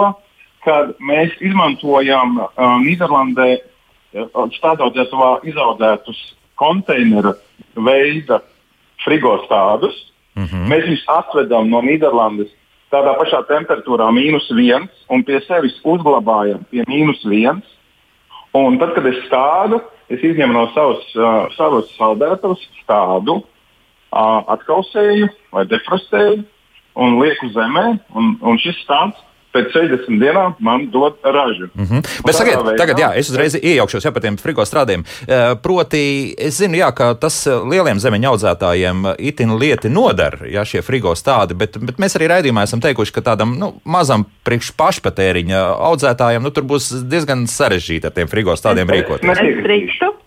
ka 0.66 0.76
mēs 1.00 1.32
izmantojam 1.40 2.42
uh, 2.42 2.52
Nīderlandē 2.84 3.48
uh, 3.56 4.44
stādaudzētavā 4.58 5.32
izaudzētus 5.48 6.20
konteineru 6.60 7.32
veida 7.74 8.42
frigostādus. 9.04 9.96
Mm 10.36 10.44
-hmm. 10.44 10.68
Mēs 10.68 10.84
viņus 10.90 11.08
atvedam 11.08 11.72
no 11.72 11.80
Nīderlandes 11.80 12.52
tādā 12.92 13.14
pašā 13.18 13.42
temperatūrā, 13.48 14.10
mīnus 14.14 14.48
viens, 14.56 14.92
un 15.12 15.24
pie 15.26 15.40
sevis 15.46 15.78
uzglabājam 15.88 16.62
pie 16.70 16.84
mīnus 16.90 17.24
viens. 17.28 17.66
Un 18.56 18.76
tad, 18.80 18.92
kad 18.96 19.06
es 19.08 19.18
stādu, 19.26 19.80
es 20.12 20.20
izņemu 20.20 20.52
no 20.52 20.66
savas, 20.74 21.04
uh, 21.16 21.46
savas 21.56 21.88
saldētavas 21.96 22.60
stādu, 22.82 23.38
uh, 23.40 24.40
atkausēju 24.52 25.30
vai 25.56 25.64
defrostēju 25.70 26.42
un 27.00 27.16
lieku 27.22 27.48
zemē. 27.54 27.86
Un, 28.12 28.34
un 28.44 28.60
šis 28.60 28.82
stāsts 28.84 29.24
pēc 29.52 29.72
60 29.74 30.20
dienām 30.22 30.54
man 30.60 30.86
dod 30.92 31.18
ražu. 31.24 31.68
Mm 31.74 31.84
-hmm. 31.84 32.06
Bet 32.26 32.34
sakiet, 32.34 32.56
veidā, 32.56 32.76
tagad 32.78 32.98
jā, 32.98 33.10
es 33.16 33.30
uzreiz 33.30 33.56
iejaukšos 33.62 34.04
jā, 34.04 34.12
par 34.12 34.22
tiem 34.22 34.36
frigo 34.36 34.64
strādiem. 34.64 35.00
Uh, 35.02 35.58
proti, 35.62 36.34
es 36.38 36.58
zinu, 36.58 36.76
jā, 36.76 36.92
ka 36.94 37.14
tas 37.14 37.46
eh, 37.46 37.52
lieliem 37.70 37.98
zemeņu 38.00 38.28
audzētājiem 38.32 39.06
eh, 39.06 39.14
itin 39.18 39.56
lieti 39.58 39.88
nodara, 39.88 40.46
ja 40.48 40.64
šie 40.64 40.82
frigo 40.82 41.14
stādi, 41.14 41.54
bet, 41.54 41.78
bet 41.78 41.98
mēs 41.98 42.16
arī 42.16 42.28
raidījumā 42.32 42.62
esam 42.62 42.80
teikuši, 42.80 43.12
ka 43.12 43.20
tādam 43.20 43.58
nu, 43.58 43.72
mazam 43.84 44.24
priekš 44.44 44.72
pašpatēriņa 44.76 45.58
audzētājiem 45.90 46.42
nu, 46.42 46.50
tur 46.50 46.64
būs 46.64 47.04
diezgan 47.08 47.46
sarežģīti 47.46 48.06
ar 48.06 48.12
tiem 48.12 48.28
frigo 48.28 48.56
stādiem 48.56 48.88
rīkoties. 48.88 49.28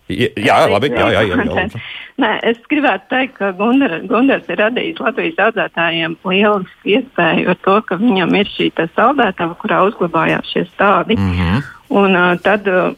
Jā, 0.07 0.57
labi. 0.69 0.91
Jā, 0.93 1.07
jā, 1.15 1.21
jā, 1.25 1.45
jā. 1.49 1.79
Nē, 2.21 2.29
es 2.47 2.59
gribētu 2.69 3.09
teikt, 3.09 3.33
ka 3.39 3.49
Gundars, 3.57 4.03
Gundars 4.07 4.45
ir 4.53 4.59
radījis 4.61 5.01
Latvijas 5.01 5.39
audzētājiem 5.47 6.13
lielisku 6.29 6.91
iespēju 6.93 7.49
ar 7.51 7.57
to, 7.65 7.79
ka 7.89 7.97
viņam 7.99 8.35
ir 8.37 8.51
šī 8.53 8.69
saldētava, 8.93 9.57
kurā 9.63 9.81
uzglabājās 9.89 10.51
šie 10.53 10.63
stādi. 10.69 11.17
Mm 11.17 11.33
-hmm. 11.33 11.65
Un 11.89 12.15
uh, 12.15 12.37
tad, 12.39 12.69
uh, 12.69 12.93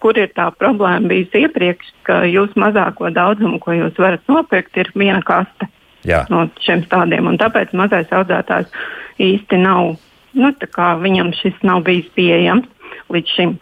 kur 0.00 0.18
ir 0.18 0.30
tā 0.38 0.46
problēma 0.54 1.08
bijusi 1.08 1.42
iepriekš, 1.44 1.92
ka 2.02 2.22
jūs 2.24 2.54
mazāko 2.54 3.10
daudzumu, 3.10 3.58
ko 3.58 3.72
jūs 3.72 3.98
varat 3.98 4.22
nopirkt, 4.28 4.76
ir 4.76 4.90
viena 4.94 5.22
kaste 5.22 5.68
jā. 6.04 6.24
no 6.30 6.48
šiem 6.60 6.84
stādiem. 6.86 7.26
Un 7.26 7.38
tāpēc 7.38 7.74
mazais 7.74 8.08
audzētājs 8.10 8.70
īsti 9.18 9.56
nav, 9.56 9.96
nu, 10.32 10.52
viņam 11.02 11.32
šis 11.34 11.54
nav 11.62 11.82
bijis 11.82 12.06
pieejams 12.14 12.66
līdz 13.10 13.28
šim. 13.36 13.58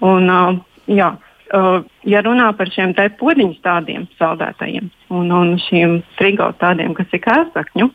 Un, 0.00 0.30
uh, 0.30 0.56
jā, 0.86 1.12
ja 1.48 2.20
runā 2.24 2.50
par 2.56 2.68
šiem 2.72 2.92
te 2.96 3.08
podziņu 3.20 3.56
stādiem, 3.58 4.06
saldētajiem 4.18 4.90
un, 5.14 5.32
un 5.32 5.56
šiem 5.68 6.02
frigo 6.18 6.50
tādiem, 6.60 6.94
kas 6.96 7.12
ir 7.16 7.22
kārsakņu, 7.24 7.88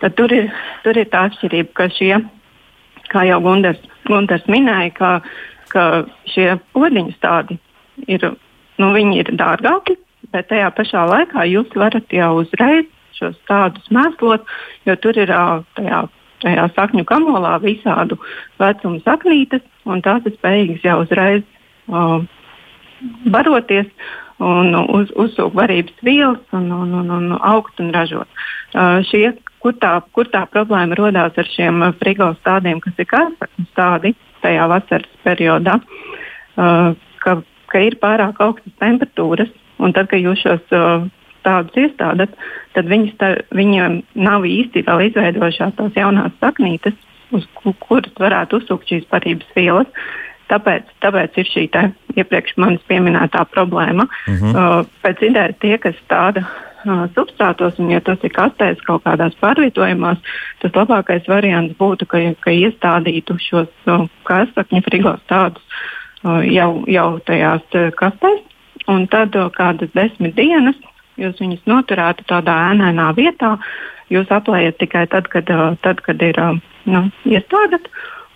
tad 0.00 0.16
tur 0.16 0.32
ir, 0.32 0.50
tur 0.84 0.96
ir 0.96 1.08
tā 1.12 1.26
atšķirība, 1.28 1.74
ka 1.76 1.88
šie, 1.92 2.14
kā 3.12 3.24
jau 3.28 3.40
Gundars, 3.44 3.80
Gundars 4.08 4.46
minēja, 4.48 4.92
ka, 4.96 5.10
ka 5.72 5.84
šie 6.32 6.54
podziņu 6.72 7.16
stádi 7.18 7.58
ir, 8.08 8.30
nu, 8.80 8.92
ir 8.96 9.32
dārgāki, 9.36 9.98
bet 10.32 10.48
tajā 10.48 10.70
pašā 10.76 11.04
laikā 11.08 11.44
jūs 11.48 11.76
varat 11.76 12.08
jau 12.12 12.32
uzreiz 12.40 12.88
šos 13.18 13.36
tādus 13.50 13.90
mēslot, 13.92 14.46
jo 14.86 14.96
tur 15.02 15.18
ir 15.18 15.32
tajā, 15.76 16.00
tajā 16.44 16.66
sakņu 16.76 17.04
kamolā 17.08 17.58
visādu 17.60 18.16
vecumu 18.62 19.02
saknītes, 19.04 19.64
un 19.84 20.00
tās 20.06 20.24
ir 20.28 20.36
spējīgas 20.38 20.84
jau 20.86 21.00
uzreiz 21.02 21.42
uh, 21.90 22.22
baroties 23.32 23.88
un 24.38 24.74
uz, 24.94 25.10
uzsūkt 25.18 25.56
varības 25.58 25.98
vielas 26.06 26.54
un, 26.54 26.70
un, 26.72 26.94
un, 27.00 27.10
un 27.10 27.36
augt 27.38 27.80
un 27.82 27.90
ražot. 27.94 28.28
Uh, 28.74 29.00
šie, 29.08 29.32
kur, 29.62 29.74
tā, 29.82 29.96
kur 30.14 30.30
tā 30.30 30.44
problēma 30.52 30.98
radās 30.98 31.38
ar 31.40 31.50
šiem 31.50 31.82
frigo 31.98 32.30
stādiem, 32.40 32.82
kas 32.84 32.98
ir 33.00 33.08
kārsakņu 33.10 33.66
stādi 33.72 34.14
tajā 34.44 34.68
vasaras 34.70 35.22
periodā, 35.26 35.78
uh, 35.80 36.92
ka, 37.24 37.38
ka 37.72 37.82
ir 37.82 37.98
pārāk 38.02 38.38
augstas 38.44 38.76
temperatūras. 38.82 39.50
Un 39.78 39.94
tad, 39.94 40.08
kad 40.10 40.22
jūs 40.22 40.42
šos 40.42 40.74
uh, 40.74 41.06
tādus 41.46 41.82
iestādat, 41.84 42.32
tad 42.74 42.88
viņiem 42.90 44.00
nav 44.18 44.46
īsti 44.46 44.84
vēl 44.86 45.08
izveidojušās 45.08 45.76
tās 45.78 45.98
jaunās 45.98 46.34
saknītes, 46.42 46.96
uz 47.34 47.44
kuras 47.84 48.14
varētu 48.18 48.62
uzsūkt 48.62 48.90
šīs 48.90 49.06
parības 49.10 49.50
vielas. 49.56 49.90
Tāpēc, 50.48 50.88
tāpēc 51.04 51.36
ir 51.42 51.50
šī 51.52 51.66
iepriekš 52.16 52.56
manis 52.56 52.84
pieminētā 52.88 53.44
problēma. 53.52 54.08
Uh 54.08 54.40
-huh. 54.40 54.54
uh, 54.54 54.86
pēc 55.04 55.22
idejas 55.28 55.56
tie, 55.60 55.78
kas 55.78 55.94
tāda 56.08 56.44
uh, 56.44 57.04
substrātos, 57.14 57.78
un 57.78 57.90
ja 57.90 58.00
tas 58.00 58.18
ir 58.22 58.32
kastēs 58.32 58.80
kaut 58.86 59.04
kādās 59.04 59.36
pārvietojumās, 59.42 60.18
tas 60.62 60.72
labākais 60.72 61.28
variants 61.28 61.76
būtu, 61.78 62.06
ka, 62.06 62.18
ka 62.40 62.50
iestādītu 62.50 63.38
šos 63.38 63.68
uh, 63.86 64.08
karsakņu 64.24 64.82
frigos 64.82 65.20
tādus 65.28 65.62
uh, 66.24 66.40
jau, 66.44 66.84
jau 66.86 67.18
tajās 67.18 67.62
uh, 67.74 67.90
kastēs, 67.92 68.40
un 68.88 69.06
tad 69.06 69.36
uh, 69.36 69.50
kādas 69.50 69.92
desmit 69.94 70.34
dienas 70.34 70.76
jūs 71.18 71.40
viņus 71.42 71.64
noturētu 71.66 72.26
tādā 72.30 72.54
ēnainā 72.72 73.12
vietā. 73.16 73.56
Jūs 74.08 74.30
aplējat 74.32 74.78
tikai 74.80 75.06
tad, 75.12 75.28
kad, 75.28 75.50
uh, 75.50 75.74
tad, 75.84 76.00
kad 76.00 76.22
ir 76.22 76.38
uh, 76.40 76.56
nu, 76.88 77.10
iestādat, 77.28 77.90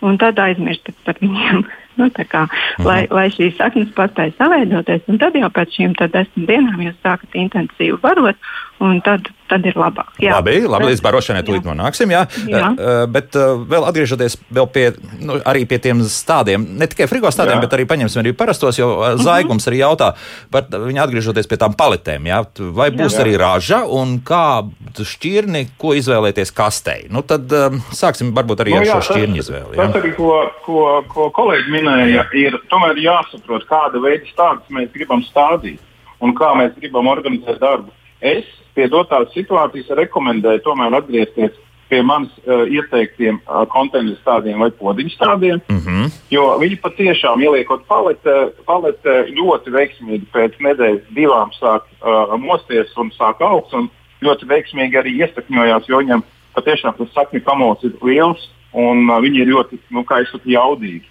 un 0.05 0.19
tad 0.21 0.39
aizmirstat 0.39 0.95
par 1.07 1.17
viņiem. 1.21 1.63
Nu, 1.99 2.09
kā, 2.09 2.45
mhm. 2.47 2.87
lai, 2.87 2.99
lai 3.13 3.27
šīs 3.33 3.57
saknes 3.59 3.91
paspēja 3.97 4.35
savaidoties, 4.39 5.05
un 5.11 5.21
tad 5.21 5.37
jau 5.37 5.49
pēc 5.53 5.77
šīm 5.77 5.95
desmit 6.01 6.49
dienām 6.49 6.81
jūs 6.81 6.97
sākat 7.05 7.37
intensīvi 7.37 7.99
barot, 8.01 8.49
un 8.83 9.01
tad, 9.05 9.29
tad 9.53 9.67
ir 9.69 9.77
labāk. 9.77 10.11
Jā. 10.21 10.37
Labi, 10.39 10.55
labi 10.65 10.89
līdz 10.91 11.01
barošanai 11.05 11.43
tūlīt 11.45 11.67
nonāksim. 11.67 12.11
Jā. 12.13 12.23
Jā. 12.49 12.71
Uh, 12.73 13.03
bet 13.11 13.37
uh, 13.37 13.61
vēl 13.69 13.85
atgriežoties 13.89 14.37
vēl 14.53 14.69
pie, 14.73 14.85
nu, 15.21 15.37
pie 15.69 15.79
tiem 15.83 16.01
stādiem, 16.09 16.65
ne 16.79 16.87
tikai 16.89 17.07
frigo 17.11 17.31
stādiem, 17.33 17.59
jā. 17.59 17.65
bet 17.65 17.75
arī 17.77 17.85
paņemsim 17.89 18.23
arī 18.23 18.33
parastos, 18.37 18.79
jo 18.81 18.89
uh, 18.95 19.13
Zaigums 19.21 19.67
arī 19.69 19.83
jautā 19.83 20.13
par 20.53 20.67
viņu 20.71 21.03
atgriežoties 21.05 21.49
pie 21.49 21.59
tām 21.61 21.77
paletēm. 21.77 22.29
Jā. 22.31 22.41
Vai 22.73 22.89
būs 22.95 23.17
jā. 23.17 23.23
arī 23.25 23.37
raža 23.41 23.83
un 23.85 24.17
kā 24.25 24.63
šķirni, 24.97 25.65
ko 25.81 25.93
izvēlēties 25.99 26.53
kastei? 26.55 27.07
Nu, 27.13 27.23
tad 27.27 27.51
sāksim 27.93 28.33
varbūt 28.35 28.65
arī 28.65 28.75
no, 28.75 28.81
ar 28.81 28.89
jā, 28.89 28.97
šo 28.97 29.13
šķirņu 29.13 29.41
izvēli. 29.43 29.77
Jā. 29.77 29.87
Tas 29.87 29.99
arī, 30.01 30.13
ko, 30.17 30.33
ko, 30.65 30.83
ko 31.11 31.29
kolēģi 31.35 31.73
minēja, 31.73 32.27
ir 32.39 32.57
tomēr 32.71 32.99
jāsaprot, 33.03 33.67
kāda 33.69 34.01
veida 34.03 34.29
stādus 34.31 34.73
mēs 34.73 34.91
gribam 34.95 35.23
stādīt 35.27 35.81
un 36.23 36.35
kā 36.37 36.53
mēs 36.57 36.75
gribam 36.79 37.09
organizēt 37.11 37.59
darbu. 37.61 37.91
Es 38.23 38.47
pie 38.75 38.87
dotās 38.91 39.31
situācijas 39.35 39.93
rekomendēju 39.99 40.63
tomēr 40.65 40.97
atgriezties 40.99 41.55
pie 41.89 42.01
manis 42.01 42.31
uh, 42.47 42.63
ieteiktiem 42.65 43.37
uh, 43.43 43.63
konteineru 43.69 44.15
stādiem 44.21 44.61
vai 44.63 44.71
podziņu 44.79 45.13
stādiem. 45.13 45.61
Mm 45.69 45.81
-hmm. 45.85 46.13
Jo 46.31 46.45
viņi 46.61 46.79
patiešām 46.81 47.43
ieliekot 47.43 47.85
palete, 47.87 48.35
palete 48.65 49.13
ļoti 49.37 49.73
veiksmīgi 49.77 50.25
pēc 50.33 50.57
nedēļas 50.59 51.11
divām 51.13 51.51
sāk 51.59 51.83
uh, 52.01 52.37
mosties 52.39 52.97
un 52.97 53.11
sāk 53.19 53.41
augt. 53.41 53.73
Un 53.73 53.89
ļoti 54.23 54.47
veiksmīgi 54.47 54.97
arī 54.97 55.11
iesakņojās, 55.21 55.87
jo 55.87 55.97
viņam 56.01 56.23
patiešām 56.55 56.97
tas 56.97 57.13
sakņu 57.13 57.41
kamols 57.43 57.83
ir 57.83 57.93
liels 58.01 58.49
un 58.73 59.09
uh, 59.09 59.21
viņi 59.21 59.43
ir 59.43 59.47
ļoti, 59.53 59.79
nu, 59.89 60.03
kā 60.03 60.21
es 60.23 60.31
saku, 60.31 60.49
jaudīgi. 60.49 61.05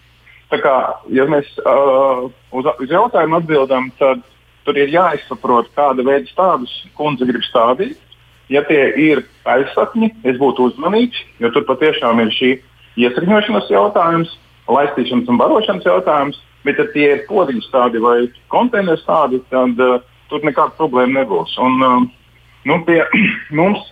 Tā 0.51 0.59
kā, 0.61 0.75
ja 1.09 1.25
mēs 1.25 1.47
uh, 1.65 2.29
uz, 2.53 2.67
uz 2.81 2.91
jautājumu 2.91 3.39
atbildam, 3.39 3.91
tad 3.99 4.21
tur 4.67 4.79
ir 4.79 4.93
jāizsaprot, 4.93 5.71
kāda 5.77 6.05
veida 6.07 6.29
stādus 6.31 6.73
kundze 6.99 7.29
grib 7.29 7.45
stādīt 7.47 7.99
ja 8.53 8.63
tie 8.69 8.83
ir 9.01 9.25
aizsakņi, 9.49 10.13
es 10.29 10.39
būtu 10.41 10.71
uzmanīgs, 10.71 11.19
jo 11.43 11.51
tur 11.55 11.67
patiešām 11.69 12.21
ir 12.23 12.33
šī 12.37 12.53
iesakņošanas 13.01 13.71
jautājums, 13.73 14.33
laistīšanas 14.71 15.31
un 15.33 15.41
barošanas 15.41 15.89
jautājums. 15.89 16.41
Bet, 16.63 16.79
ja 16.79 16.87
tie 16.95 17.07
ir 17.17 17.25
podziņu 17.27 17.65
stādi 17.65 17.99
vai 17.99 18.29
konteineru 18.53 19.01
stādi, 19.01 19.41
tad 19.51 19.81
uh, 19.83 19.97
tur 20.31 20.45
nekāda 20.47 20.77
problēma 20.77 21.17
nebūs. 21.17 21.57
Un, 21.59 21.81
uh, 21.83 22.05
nu, 22.71 22.77
pie, 22.87 23.01
mums, 23.59 23.89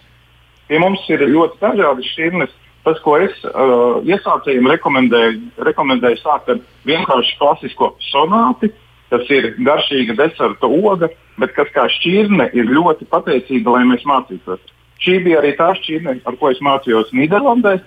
pie 0.69 0.79
mums 0.79 1.03
ir 1.11 1.25
ļoti 1.27 1.59
dažādas 1.65 2.13
šķirnes. 2.13 2.53
Tas, 2.87 3.01
ko 3.03 3.17
es 3.21 3.35
uh, 3.45 3.99
iesācējiem 4.07 4.71
rekomendēju, 4.71 5.41
rekomendēju 5.67 6.21
sākt 6.23 6.55
ar 6.55 6.63
vienkārši 6.89 7.35
klasisko 7.43 7.91
sonāti, 8.07 8.71
tas 9.11 9.31
ir 9.33 9.55
garšīga 9.67 10.17
deserta 10.19 10.69
oga, 10.71 11.11
bet 11.41 11.55
kas 11.57 11.71
kā 11.75 11.87
šķirne 11.99 12.51
ir 12.57 12.71
ļoti 12.71 13.09
pateicīga, 13.11 13.77
lai 13.77 13.87
mēs 13.89 14.07
mācītos. 14.09 14.63
Šī 15.01 15.19
bija 15.25 15.41
arī 15.41 15.55
tā 15.59 15.71
šķirne, 15.79 16.21
ar 16.29 16.37
ko 16.41 16.51
es 16.53 16.61
mācījos 16.65 17.13
Nīderlandē, 17.17 17.79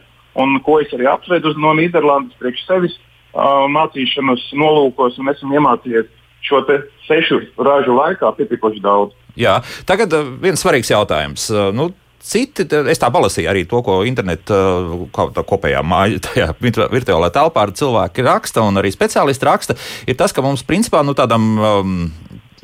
un 0.42 0.58
ko 0.66 0.80
es 0.82 0.94
arī 0.96 1.08
apsveidu 1.12 1.54
no 1.62 1.76
Nīderlandes 1.78 2.38
priekš 2.42 2.66
sevis 2.66 2.96
uh, 2.98 3.66
mācīšanas 3.70 4.50
nolūkos, 4.58 5.20
un 5.22 5.30
esmu 5.34 5.60
iemācījies 5.60 6.10
šo 6.44 6.64
sešu 7.08 7.40
ražu 7.64 7.96
laikā 7.96 8.34
pietiekoši 8.38 8.82
daudz. 8.84 9.14
Jā, 9.40 9.62
tagad 9.90 10.14
viens 10.42 10.62
svarīgs 10.62 10.92
jautājums. 10.92 11.48
Nu, 11.74 11.90
Citi, 12.24 12.64
es 12.88 13.02
tā 13.02 13.10
palasīju 13.12 13.50
arī 13.52 13.66
to, 13.68 13.82
ko 13.84 13.98
internetā 14.08 14.60
kopējā 15.44 15.82
māja, 15.84 16.22
tajā 16.24 16.46
virtuālajā 16.62 17.34
telpā 17.36 17.66
cilvēki 17.76 18.24
raksta, 18.24 18.64
un 18.64 18.80
arī 18.80 18.94
speciālisti 18.96 19.50
raksta, 19.50 19.76
ir 20.08 20.16
tas, 20.20 20.32
ka 20.32 20.46
mums 20.46 20.64
principā 20.64 21.04
nu, 21.04 21.16
tādam 21.18 21.50
um, 21.60 21.98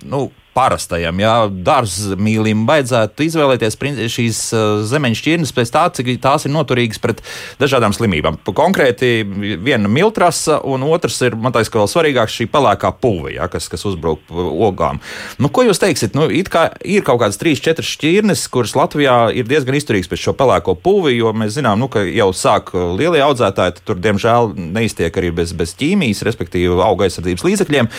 nu, 0.07 0.21
parastajam, 0.59 1.19
jā, 1.23 1.33
dārzmīlim 1.69 2.65
vajadzētu 2.67 3.25
izvēlēties 3.29 3.77
šīs 4.11 4.41
uh, 4.55 4.81
zemeņu 4.87 5.19
šķirnes 5.19 5.53
pēc 5.55 5.71
tā, 5.71 5.85
cik 5.95 6.11
tās 6.23 6.45
ir 6.47 6.53
noturīgas 6.53 6.99
pret 7.03 7.23
dažādām 7.61 7.95
slimībām. 7.95 8.39
Konkrēti, 8.43 9.23
viena 9.63 9.91
miltrasa, 9.91 10.59
un 10.67 10.83
otrs 10.89 11.21
ir, 11.27 11.37
man 11.39 11.55
liekas, 11.55 11.71
ka 11.71 11.79
vēl 11.81 11.91
svarīgāk 11.91 12.33
šī 12.33 12.49
pelēkā 12.51 12.91
pulve, 12.99 13.33
jā, 13.37 13.47
kas, 13.51 13.69
kas 13.71 13.85
uzbruk 13.87 14.25
ogām. 14.29 14.99
Nu, 15.39 15.51
ko 15.53 15.63
jūs 15.67 15.79
teiksiet? 15.81 16.17
Nu, 16.17 16.27
kā 16.51 16.65
ir 16.83 17.05
kaut 17.07 17.21
kādas 17.23 17.39
trīs, 17.39 17.61
četras 17.63 17.93
šķirnes, 17.95 18.45
kuras 18.51 18.75
Latvijā 18.77 19.17
ir 19.35 19.47
diezgan 19.49 19.77
izturīgas 19.79 20.11
pret 20.11 20.23
šo 20.23 20.35
pelēko 20.39 20.75
pulvi, 20.83 21.15
jo 21.19 21.31
mēs 21.37 21.55
zinām, 21.55 21.79
nu, 21.79 21.89
ka 21.91 22.03
jau 22.03 22.29
sāk 22.35 22.73
lielie 22.99 23.23
audzētāji, 23.23 23.85
tur, 23.87 23.99
diemžēl, 24.01 24.53
neiztiek 24.75 25.21
arī 25.21 25.31
bez, 25.39 25.53
bez 25.57 25.75
ķīmijas, 25.79 26.25
respektīvi 26.27 26.81
auga 26.83 27.07
aizsardzības 27.07 27.45
līdzekļiem, 27.47 27.91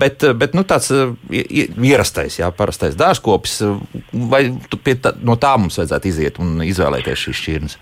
bet, 0.00 0.26
bet 0.40 0.56
nu, 0.56 0.64
tāds 0.68 0.90
ierastais, 1.90 2.38
jā, 2.40 2.48
parastais 2.54 2.96
dārzkopis, 2.98 3.60
vai 4.30 4.46
tā, 4.80 5.14
no 5.26 5.36
tā 5.40 5.54
mums 5.58 5.78
vajadzētu 5.80 6.10
iziet 6.10 6.40
un 6.42 6.62
izvēlēties 6.66 7.26
šīs 7.26 7.42
šķirnes? 7.42 7.78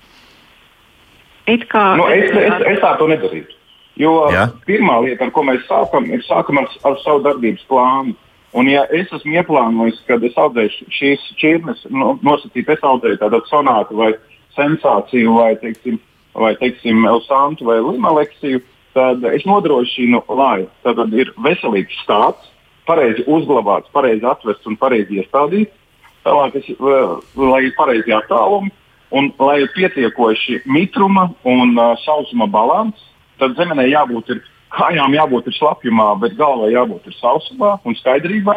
Kā, 1.68 1.84
nu, 1.96 2.08
es, 2.12 2.28
es, 2.36 2.64
es 2.74 2.80
tā 2.82 2.92
to 3.00 3.06
nedarītu. 3.08 3.54
Jo 3.98 4.28
jā. 4.30 4.46
pirmā 4.68 5.00
lieta, 5.02 5.26
ar 5.26 5.32
ko 5.34 5.42
mēs 5.48 5.64
sākam, 5.66 6.06
ir 6.12 6.22
sākam 6.26 6.60
ar, 6.60 6.68
ar 6.86 6.98
savu 7.02 7.22
darbības 7.24 7.64
plānu. 7.70 8.14
Un, 8.56 8.68
ja 8.70 8.84
es 8.94 9.10
esmu 9.12 9.34
ieplānojis, 9.36 9.98
ka 10.08 10.16
es 10.24 10.36
audzēšu 10.40 10.86
šīs 10.94 11.24
šķirnes, 11.34 11.82
no, 11.92 12.14
nosacīt, 12.24 12.68
es 12.72 12.84
audzēju 12.84 13.18
tādu 13.20 13.40
sonātu 13.48 13.98
vai 13.98 14.12
sensāciju 14.56 15.34
vai, 15.36 15.50
teiksim, 15.60 15.98
vai 16.36 16.54
teiksim, 16.60 17.02
elsantu 17.10 17.68
vai 17.68 17.80
limaleksiju, 17.82 18.62
tad 18.96 19.24
es 19.32 19.44
nodrošinu, 19.48 20.22
lai 20.38 20.62
tad 20.86 21.02
ir 21.16 21.34
veselīgs 21.44 21.98
stāsts, 22.04 22.48
pareizi 22.88 23.24
uzglabāts, 23.28 23.92
pareizi 23.94 24.26
atvests 24.26 24.66
un 24.68 24.78
pareizi 24.80 25.20
iestādīts, 25.20 25.74
tālāk, 26.24 26.58
es, 26.60 26.68
lai 27.36 27.62
ir 27.68 27.74
pareizi 27.78 28.14
attālumi 28.16 28.72
un 29.10 29.30
lai 29.40 29.60
ir 29.62 29.72
pietiekoši 29.76 30.62
mitruma 30.68 31.28
un 31.48 31.76
uh, 31.78 31.94
sausuma 32.04 32.48
līdzsvars, 32.48 33.06
tad 33.38 33.54
zemenē 33.56 33.86
jābūt 33.88 34.34
ir, 34.34 34.42
kājām 34.74 35.14
jābūt 35.16 35.48
ir 35.48 35.56
slapjumā, 35.56 36.10
bet 36.20 36.36
galvā 36.36 36.68
jābūt 36.72 37.08
ir 37.08 37.16
sausumā 37.20 37.78
un 37.86 37.96
skaidrībā, 37.96 38.56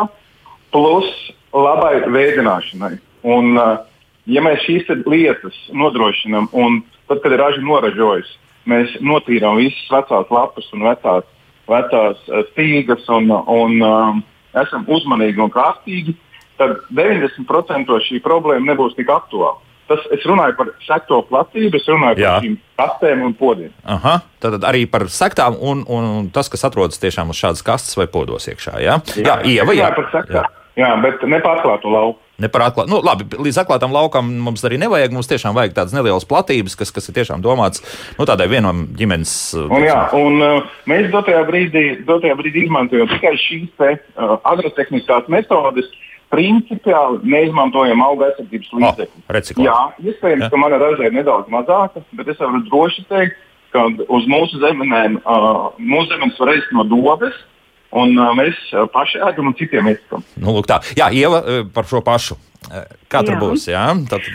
plus 0.74 1.08
labai 1.54 2.02
veidināšanai. 2.12 2.96
Un, 3.32 3.56
uh, 3.56 3.78
ja 4.26 4.44
mēs 4.44 4.65
šīs 4.65 4.89
lietas 5.06 5.58
nodrošinām, 5.72 6.50
un 6.52 6.82
tad, 7.08 7.22
kad 7.24 7.32
ir 7.32 7.44
raža 7.44 7.63
noražojusi, 7.63 8.39
mēs 8.72 8.98
notīrām 9.02 9.62
visas 9.62 9.88
vecās 9.94 10.34
lapas 10.34 10.67
un 10.76 10.89
vecās 10.89 11.28
vecās 11.72 12.22
eh, 12.28 12.46
stīgas 12.52 13.08
un, 13.16 13.32
un 13.32 13.82
um, 13.88 14.22
esam 14.58 14.86
uzmanīgi 14.92 15.42
un 15.42 15.52
kārtīgi, 15.54 16.16
tad 16.62 16.78
90% 16.94 18.00
šī 18.08 18.22
problēma 18.24 18.74
nebūs 18.74 18.98
tik 18.98 19.12
aktuāla. 19.12 19.60
Tas, 19.92 20.04
es 20.16 20.24
runāju 20.24 20.56
par 20.56 20.70
sekto 20.86 21.18
platību, 21.28 21.76
es 21.76 21.88
runāju 21.90 22.22
Jā. 22.22 22.36
par 22.38 22.46
šīm 22.46 22.54
kastēm 22.80 23.24
un 23.28 23.34
podiem. 23.36 23.74
Aha, 23.84 24.22
tad 24.40 24.64
arī 24.68 24.86
par 24.88 25.10
sektām 25.12 25.58
un, 25.60 25.82
un 25.92 26.30
tas, 26.32 26.48
kas 26.52 26.64
atrodas 26.70 27.02
tiešām 27.02 27.34
uz 27.34 27.42
šādas 27.42 27.66
kastes 27.66 27.98
vai 28.00 28.08
podos 28.12 28.48
iekšā. 28.48 28.78
Jā, 28.80 29.02
jā, 29.18 29.26
jā, 29.26 29.36
Ieva, 29.58 29.76
jā. 29.76 29.90
par 29.98 30.08
sektām. 30.14 30.48
Jā. 30.48 30.86
jā, 30.86 30.92
bet 31.04 31.26
nepārklātu 31.34 31.92
lauku. 31.92 32.24
Ne 32.42 32.50
par 32.50 32.66
atklātu. 32.66 32.90
Nu, 32.90 33.02
labi, 33.06 33.28
līdz 33.38 33.62
atklātam 33.62 33.94
laukam 33.94 34.30
mums 34.46 34.64
arī 34.66 34.80
nevajag. 34.82 35.14
Mums 35.14 35.30
tiešām 35.30 35.56
vajag 35.58 35.76
tādas 35.78 35.96
nelielas 35.96 36.26
platības, 36.28 36.76
kas, 36.80 36.94
kas 36.96 37.10
ir 37.10 37.18
tiešām 37.20 37.44
domāts 37.46 37.84
nu, 38.18 38.26
tādai 38.26 38.48
vienam 38.52 38.88
ģimenes. 38.98 39.34
Un, 39.68 39.86
jā, 39.86 40.00
un 40.18 40.42
uh, 40.42 40.72
mēs 40.90 41.12
dotajā 41.14 41.44
brīdī, 41.50 41.86
dotajā 42.08 42.38
brīdī 42.40 42.66
izmantojam 42.66 43.12
tikai 43.12 43.36
šīs 43.42 43.70
te, 43.78 43.92
uh, 44.16 44.40
agrotehniskās 44.54 45.30
metodes. 45.32 45.92
Principiāli 46.32 47.28
neizmantojam 47.28 48.00
auga 48.06 48.30
aizsardzības 48.30 48.70
līdzekļus. 48.72 49.56
Oh, 49.58 49.64
jā, 49.66 49.80
iespējams, 50.00 50.46
ja. 50.46 50.48
ka 50.54 50.60
mana 50.62 50.78
raža 50.80 51.10
ir 51.10 51.18
nedaudz 51.18 51.52
mazāka, 51.52 52.06
bet 52.16 52.30
es 52.32 52.40
varu 52.40 52.62
droši 52.70 53.04
teikt, 53.10 53.42
ka 53.76 53.84
uz 54.08 54.30
mūsu 54.32 54.62
zemenēm, 54.64 55.18
uh, 55.26 55.74
mūsu 55.76 56.08
zemes 56.14 56.40
var 56.40 56.54
aizt 56.54 56.72
no 56.72 56.86
dobes, 56.88 57.36
Un 57.92 58.16
uh, 58.16 58.32
mēs 58.38 58.60
paši 58.94 59.20
ēdam 59.28 59.52
un 59.52 59.58
citiem 59.60 59.92
iesakām. 59.92 60.24
Nu, 60.40 60.56
lūk, 60.56 60.70
tā. 60.72 60.80
Jā, 60.96 61.10
Ieva, 61.12 61.44
par 61.76 61.90
šo 61.90 62.00
pašu. 62.06 62.40
Kā 63.12 63.24
tur 63.26 63.36
jā. 63.36 63.40
būs? 63.42 63.68
Jā? 63.72 63.86
Tad... 64.10 64.28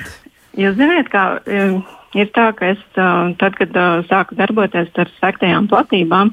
Jūs 0.56 0.76
zināt, 0.76 1.08
kā 1.12 1.24
ir 2.16 2.30
tā, 2.36 2.50
ka 2.56 2.72
es 2.74 2.82
tad, 2.96 3.56
kad 3.58 3.80
sāku 4.10 4.36
darboties 4.38 4.92
ar 5.00 5.10
sektajām 5.20 5.68
platībām, 5.72 6.32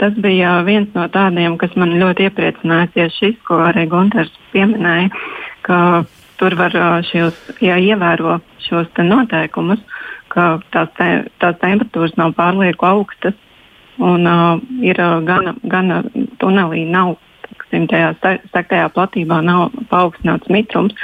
tas 0.00 0.16
bija 0.20 0.58
viens 0.66 0.92
no 0.96 1.06
tādiem, 1.12 1.56
kas 1.60 1.72
man 1.80 1.96
ļoti 2.00 2.28
iepriecināja 2.28 2.92
tieši 2.94 3.16
šis, 3.20 3.38
ko 3.48 3.62
arī 3.64 3.86
Gunters 3.92 4.32
pieminēja, 4.52 5.08
ka 5.66 5.78
tur 6.40 6.56
var 6.58 6.76
šos, 7.08 7.38
ja 7.64 7.78
ievēro 7.80 8.38
šos 8.66 8.90
te 8.96 9.06
noteikumus, 9.06 9.80
ka 10.32 10.58
tās, 10.74 10.92
te, 10.98 11.10
tās 11.40 11.56
temperatūras 11.62 12.16
nav 12.20 12.36
pārlieku 12.36 12.88
augstas, 12.88 13.36
un 14.02 14.26
uh, 14.26 14.58
ir 14.84 15.00
gana, 15.28 15.54
gana 15.64 16.02
tunelī 16.40 16.84
nav, 16.90 17.16
tiksim, 17.46 17.86
tajā 17.90 18.12
sektajā 18.52 18.90
platībā 18.94 19.40
nav 19.44 19.70
paaugstināts 19.90 20.50
mitrums, 20.52 20.94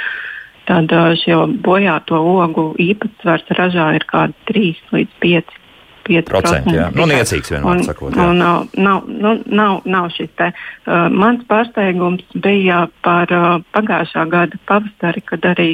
tad 0.69 0.91
uh, 0.93 1.11
šo 1.19 1.45
bojāto 1.65 2.19
ogu 2.19 2.71
īpatsvars 2.81 3.51
ražā 3.57 3.91
ir 3.97 4.07
kādi 4.09 4.37
3 4.51 4.95
līdz 4.97 5.19
5. 5.25 5.59
5%. 6.03 6.73
Jā, 6.75 6.89
nu, 6.97 7.05
niecīgs 7.07 7.53
vienmēr 7.53 7.77
un, 7.77 7.83
sakot. 7.87 8.11
Jā. 8.11 8.27
Un, 8.27 8.41
uh, 8.43 8.75
nav, 8.75 9.07
nu, 9.07 9.37
nav, 9.47 9.85
nav 9.87 10.09
šis 10.15 10.31
te. 10.39 10.49
Uh, 10.83 11.07
mans 11.07 11.45
pārsteigums 11.47 12.25
bija 12.43 12.85
par 13.05 13.31
uh, 13.31 13.61
pagājušā 13.75 14.25
gada 14.31 14.59
pavasari, 14.67 15.23
kad 15.29 15.47
arī 15.53 15.69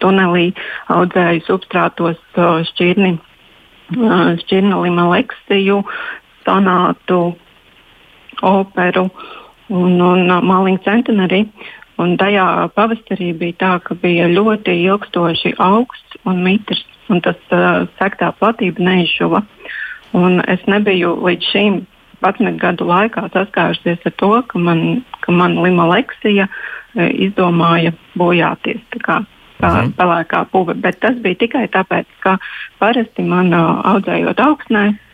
tunelī 0.00 0.50
audzēju 0.92 1.44
substrātos 1.44 2.20
uh, 2.38 2.62
šķirni, 2.70 3.16
uh, 3.98 4.32
šķirni 4.44 4.72
sonātu, 6.46 7.34
operu 8.42 9.08
un, 9.72 9.98
un 10.00 10.30
Māliņu 10.30 10.82
centenari. 10.84 11.46
Un 11.96 12.18
tajā 12.20 12.44
pavasarī 12.76 13.30
bija 13.40 13.56
tā, 13.62 13.72
ka 13.80 13.96
bija 13.96 14.28
ļoti 14.28 14.74
ilgstoši 14.84 15.54
augsts 15.64 16.18
un 16.28 16.42
mitrs, 16.44 16.82
un 17.08 17.22
tas 17.24 17.38
uh, 17.56 17.86
sektā 17.96 18.34
platība 18.36 18.84
neizšuva. 18.84 19.40
Un 20.16 20.42
es 20.44 20.60
nebiju 20.68 21.14
līdz 21.24 21.48
šim 21.52 21.78
11 22.20 22.60
gadu 22.60 22.84
laikā 22.88 23.26
saskārusies 23.32 24.04
ar 24.08 24.14
to, 24.20 24.30
ka 24.50 24.60
man, 24.60 24.82
ka 25.24 25.32
man 25.32 25.56
limaleksija 25.60 26.46
e, 26.48 27.08
izdomāja 27.28 27.92
bojāties. 28.16 28.80
Mhm. 29.56 29.92
pelēkā 29.96 30.42
puve, 30.52 30.74
bet 30.76 30.98
tas 31.00 31.16
bija 31.24 31.40
tikai 31.40 31.64
tāpēc, 31.72 32.08
ka 32.20 32.36
parasti 32.80 33.24
man 33.24 33.52
uh, 33.56 33.80
audzējot 33.92 34.40
augsnē, 34.44 34.84
uh, 34.92 35.05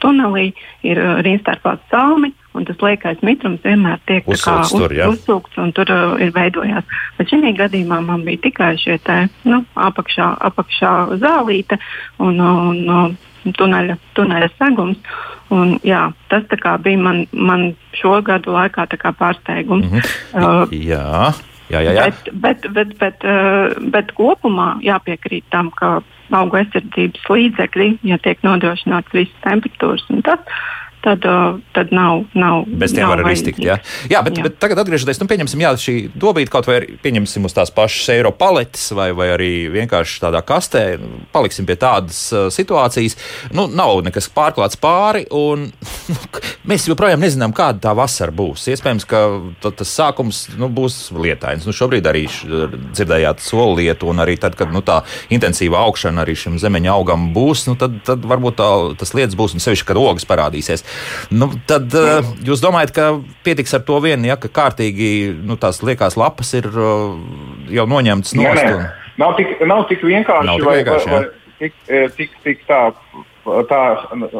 tunelī 0.00 0.52
ir 0.84 1.00
uh, 1.00 1.18
rīnstarpāts 1.24 1.86
salmi, 1.90 2.32
un 2.54 2.66
tas 2.68 2.80
liekais 2.84 3.22
mitrums 3.26 3.62
vienmēr 3.64 4.00
tiek 4.08 4.26
uzsūkts, 4.28 4.74
uz, 4.76 4.94
ja? 4.94 5.08
uzsūkts 5.10 5.60
un 5.62 5.72
tur 5.76 5.90
uh, 5.92 6.16
ir 6.22 6.34
veidojās. 6.36 6.84
Bet 7.18 7.32
šī 7.32 7.54
gadījumā 7.58 8.00
man 8.04 8.24
bija 8.26 8.44
tikai 8.48 8.74
šie 8.80 8.98
te, 9.04 9.24
nu, 9.48 9.62
apakšā, 9.74 10.34
apakšā 10.50 10.94
zālīte 11.22 11.80
un, 12.18 12.40
un, 12.40 13.16
un 13.44 13.56
tuneļa, 13.56 13.96
tuneļa 14.16 14.50
segums. 14.58 15.00
Un, 15.54 15.76
jā, 15.84 16.06
tas 16.32 16.46
bija 16.82 16.98
man, 16.98 17.26
man 17.32 17.74
šo 17.94 18.20
gadu 18.24 18.54
laikā 18.54 18.86
pārsteigums. 19.18 19.90
Mm 19.90 19.98
-hmm. 19.98 20.62
uh, 20.62 20.72
jā. 20.72 21.34
Jā, 21.72 21.80
jā, 21.80 21.92
jā. 21.96 22.04
Bet, 22.04 22.30
bet, 22.32 22.66
bet, 22.72 22.98
bet, 22.98 23.24
uh, 23.24 23.72
bet 23.90 24.12
kopumā 24.12 24.76
jāpiekrīt 24.84 25.44
tam, 25.50 25.70
ka 25.70 26.02
auga 26.32 26.62
aizsardzības 26.62 27.28
līdzekļi, 27.30 27.88
ja 28.10 28.18
tiek 28.24 28.40
nodrošināts 28.46 29.12
visas 29.16 29.44
temperatūras 29.44 30.06
un 30.14 30.24
tas, 30.24 30.40
tad, 31.04 31.26
tad 31.76 31.92
nav. 31.94 32.24
nav 32.32 32.64
Bez 32.66 32.94
tiem 32.94 33.04
nav 33.04 33.14
var 33.14 33.24
arī 33.24 33.34
iztikt. 33.36 33.60
Jā, 33.64 33.78
jā, 34.10 34.22
bet, 34.24 34.38
jā. 34.38 34.46
bet 34.48 34.58
tagad 34.62 34.80
atgriežoties, 34.84 35.20
nu, 35.20 35.28
pieņemsim, 35.30 35.64
jā, 35.64 35.72
šī 35.80 35.96
dobīta 36.16 36.52
kaut 36.54 36.68
vai 36.70 36.80
pieņemsim 37.04 37.44
uz 37.48 37.56
tās 37.56 37.72
pašas 37.74 38.12
eiro 38.16 38.32
paletes 38.36 38.86
vai, 38.96 39.10
vai 39.16 39.30
arī 39.34 39.52
vienkārši 39.74 40.22
tādā 40.24 40.40
kastē, 40.46 40.84
nu, 41.00 41.24
paliksim 41.34 41.68
pie 41.68 41.76
tādas 41.80 42.20
uh, 42.32 42.46
situācijas. 42.54 43.18
Nu, 43.54 43.66
nav 43.68 44.00
nekas 44.06 44.30
pārklāts 44.34 44.80
pāri, 44.80 45.26
un 45.34 45.68
nu, 46.12 46.18
mēs 46.70 46.88
joprojām 46.88 47.22
nezinām, 47.24 47.54
kāda 47.56 47.88
tā 47.88 47.94
vasara 47.96 48.34
būs. 48.34 48.66
Iespējams, 48.72 49.08
ka 49.08 49.24
tas 49.64 49.92
sākums 49.92 50.46
nu, 50.60 50.70
būs 50.72 51.10
lietains. 51.16 51.68
Nu, 51.68 51.76
šobrīd 51.76 52.08
arī 52.10 52.26
dzirdējāt 52.28 53.44
soli 53.44 53.84
lietu, 53.84 54.08
un 54.12 54.22
arī 54.24 54.38
tad, 54.40 54.56
kad 54.58 54.72
nu, 54.72 54.82
tā 54.84 55.02
intensīva 55.34 55.84
augšana 55.84 56.24
arī 56.24 56.36
šim 56.38 56.58
zemeņa 56.62 56.94
augam 56.94 57.30
būs, 57.36 57.66
nu, 57.68 57.76
tad, 57.80 58.00
tad 58.06 58.24
varbūt 58.28 58.58
tā, 58.60 58.70
tas 59.00 59.14
lietas 59.16 59.36
būs, 59.38 59.56
un 59.56 59.64
sevišķi, 59.64 59.88
kad 59.90 60.00
ogas 60.00 60.26
parādīsies. 60.28 60.84
Nu, 61.34 61.48
tad 61.68 61.94
uh, 61.98 62.26
jūs 62.44 62.62
domājat, 62.62 62.92
ka 62.94 63.08
pietiks 63.46 63.74
ar 63.76 63.84
to 63.86 63.98
vien, 64.04 64.24
ja 64.26 64.36
kārtīgi 64.36 65.32
nu, 65.44 65.56
tās 65.60 65.80
liekās 65.84 66.18
lapas 66.20 66.52
ir 66.58 66.68
uh, 66.72 67.16
jau 67.72 67.86
noņemtas 67.90 68.36
no 68.38 68.50
stūra? 68.50 68.92
Nav 69.20 69.36
tik, 69.38 69.54
nav 69.62 69.84
tik 69.90 70.02
vienkārši, 70.02 70.48
nav 70.48 70.58
tik 70.58 70.70
vienkārši 70.74 71.10
vai, 71.12 71.20
vai, 71.20 71.44
tik, 71.58 71.76
eh, 71.86 72.08
tik, 72.16 72.32
tik 72.42 72.64
tā, 72.68 72.80
tā 73.70 73.82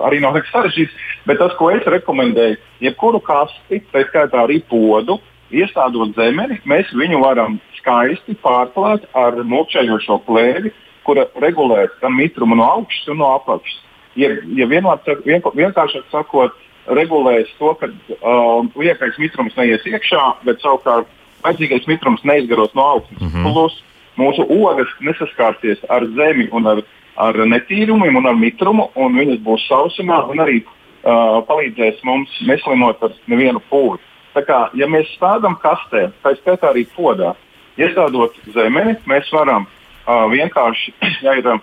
arī 0.08 0.18
nav 0.22 0.34
nekas 0.34 0.50
sarežģīts. 0.54 1.04
Bet 1.28 1.38
tas, 1.38 1.54
ko 1.58 1.70
es 1.70 1.86
rekomendēju, 1.86 2.58
jebkuru 2.84 3.20
kasti, 3.24 3.84
tā 3.92 4.02
skaitā 4.08 4.42
arī 4.44 4.60
podu, 4.68 5.20
iestādot 5.54 6.16
zemeni, 6.18 6.58
mēs 6.66 6.90
viņu 6.96 7.22
varam 7.22 7.60
skaisti 7.78 8.36
pārklāt 8.42 9.06
ar 9.14 9.38
mokšējošo 9.46 10.20
plēvi, 10.26 10.74
kura 11.04 11.28
regulē 11.38 11.86
gan 12.00 12.16
mitrumu 12.16 12.56
no 12.58 12.66
augšas 12.78 13.12
un 13.12 13.20
no 13.22 13.30
apakšas 13.36 13.83
ja, 14.16 14.30
ja 14.56 14.66
vienkāršāk 14.68 16.10
sakot, 16.12 16.54
regulēs 16.86 17.48
to, 17.58 17.72
ka 17.80 17.88
uh, 17.88 18.66
liekais 18.76 19.16
mitrums 19.18 19.56
neies 19.56 19.84
iekšā, 19.88 20.22
bet 20.44 20.60
savukārt 20.60 21.08
vajadzīgais 21.44 21.88
mitrums 21.88 22.24
neizgaros 22.24 22.74
no 22.74 22.82
augšas. 22.94 23.20
Mm 23.20 23.28
-hmm. 23.28 23.52
Plus 23.52 23.82
mūsu 24.16 24.46
ogas 24.48 24.88
nesaskārsies 25.00 25.84
ar 25.88 26.06
zemi 26.16 26.48
un 26.52 26.66
ar, 26.66 26.82
ar 27.16 27.34
netīrumiem 27.34 28.16
un 28.16 28.26
ar 28.26 28.34
mitrumu, 28.34 28.90
un 28.94 29.16
viņas 29.18 29.40
būs 29.44 29.68
sausumā 29.68 30.24
un 30.30 30.38
arī 30.38 30.62
uh, 30.62 31.40
palīdzēs 31.48 32.02
mums 32.04 32.30
neslimot 32.46 33.02
ar 33.02 33.12
nevienu 33.26 33.62
pūli. 33.70 33.98
Tā 34.34 34.42
kā, 34.42 34.70
ja 34.74 34.86
mēs 34.86 35.06
stādām 35.16 35.56
kastē, 35.62 36.10
tā 36.22 36.34
skaitā 36.36 36.70
arī 36.70 36.86
podā, 36.96 37.34
iestādot 37.78 38.34
zemeni, 38.54 38.96
mēs 39.06 39.32
varam 39.32 39.66
uh, 39.66 40.30
vienkārši, 40.30 40.94
ja 41.26 41.34
ir 41.38 41.46
uh, 41.46 41.60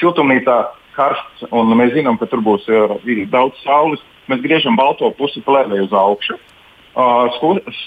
siltumnīcā 0.00 0.64
karsts 0.96 1.46
un 1.50 1.74
mēs 1.78 1.94
zinām, 1.96 2.18
ka 2.20 2.28
tur 2.30 2.42
būs 2.44 2.66
uh, 2.70 2.96
daudz 3.32 3.60
saules, 3.64 4.02
mēs 4.30 4.42
griežam 4.44 4.78
balto 4.78 5.10
pusi 5.18 5.42
plēvē 5.44 5.82
uz 5.84 5.94
augšu. 5.94 6.38
Uh, 6.94 7.26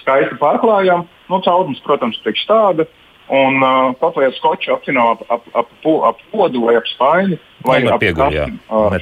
skaisti 0.02 0.36
pārklājām, 0.42 1.06
nu, 1.32 1.42
caurums, 1.46 1.80
protams, 1.86 2.20
priekš 2.26 2.48
tāda. 2.50 2.88
Un 3.28 3.60
uh, 3.60 4.12
vai 4.16 4.30
ar 4.30 4.36
skoču 4.38 4.72
apcinām 4.72 5.16
ap, 5.16 5.24
ap, 5.32 5.48
ap, 5.60 5.72
ap 6.08 6.20
podu 6.32 6.64
vai 6.64 6.78
ap 6.80 6.88
spaini, 6.88 7.40
vai 7.66 7.82
ap 7.84 8.00
pieguli, 8.00 8.46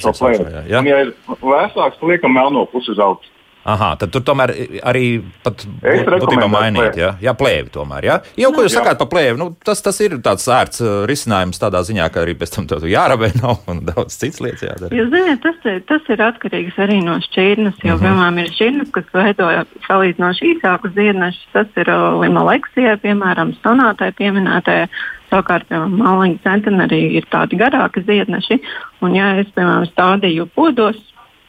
šo 0.01 0.13
plēvi. 0.17 0.47
Un, 0.69 0.89
ja 0.89 1.03
ir 1.05 1.11
vēsāks, 1.45 2.01
liekam 2.01 2.33
melno 2.33 2.65
pusi 2.71 2.93
uz 2.95 3.01
augšu. 3.01 3.34
Aha, 3.65 3.95
tad 3.97 4.11
tur 4.13 4.21
tomēr 4.21 4.51
arī 4.85 5.07
būtībā 5.41 6.45
mainīt. 6.53 6.99
Jā, 7.01 7.15
jā 7.17 7.31
plēvi 7.33 7.71
tomēr. 7.73 8.05
Jā, 8.05 8.17
jau 8.37 8.51
ko 8.53 8.65
jūs 8.65 8.75
jā. 8.75 8.83
sakāt 8.83 8.99
par 8.99 9.09
plēvi, 9.09 9.39
nu, 9.41 9.47
tas, 9.65 9.79
tas 9.81 9.97
ir 10.05 10.19
tāds 10.25 10.45
ērts 10.53 10.83
uh, 10.83 10.91
risinājums 11.09 11.57
tādā 11.61 11.81
ziņā, 11.87 12.05
ka 12.13 12.21
arī 12.21 12.35
pēc 12.37 12.53
tam 12.53 12.67
tur 12.69 12.85
jārabē 12.85 13.31
nav 13.41 13.65
un 13.71 13.81
daudz 13.87 14.19
cits 14.21 14.43
lietas 14.45 14.67
jādara. 14.67 14.93
Jūs 14.93 15.09
zināt, 15.09 15.41
tas, 15.47 15.57
ir, 15.65 15.81
tas 15.89 16.13
ir 16.13 16.21
atkarīgs 16.27 16.77
arī 16.85 16.99
no 17.07 17.17
šķirnes, 17.25 17.81
jo, 17.81 17.95
mhm. 17.95 17.97
-huh. 17.97 18.03
piemēram, 18.05 18.37
ir 18.43 18.53
šķirnes, 18.53 18.93
kas 18.99 19.09
veidoja 19.17 19.65
salīdzinoši 19.87 20.51
īsākus 20.53 20.93
ziednešus. 20.99 21.49
Tas 21.57 21.81
ir 21.81 21.89
uh, 21.89 22.05
limaleksijai, 22.21 22.99
piemēram, 23.01 23.57
sonātai 23.65 24.11
pieminētajai. 24.21 24.87
Savukārt, 25.33 25.73
māliņa 25.73 26.37
centenarī 26.43 27.01
ir 27.17 27.25
tādi 27.33 27.57
garāki 27.57 28.05
ziedneši, 28.05 28.59
un, 29.01 29.17
ja 29.17 29.33
es, 29.41 29.49
piemēram, 29.57 29.89
stādīju 29.89 30.45
podos, 30.53 31.01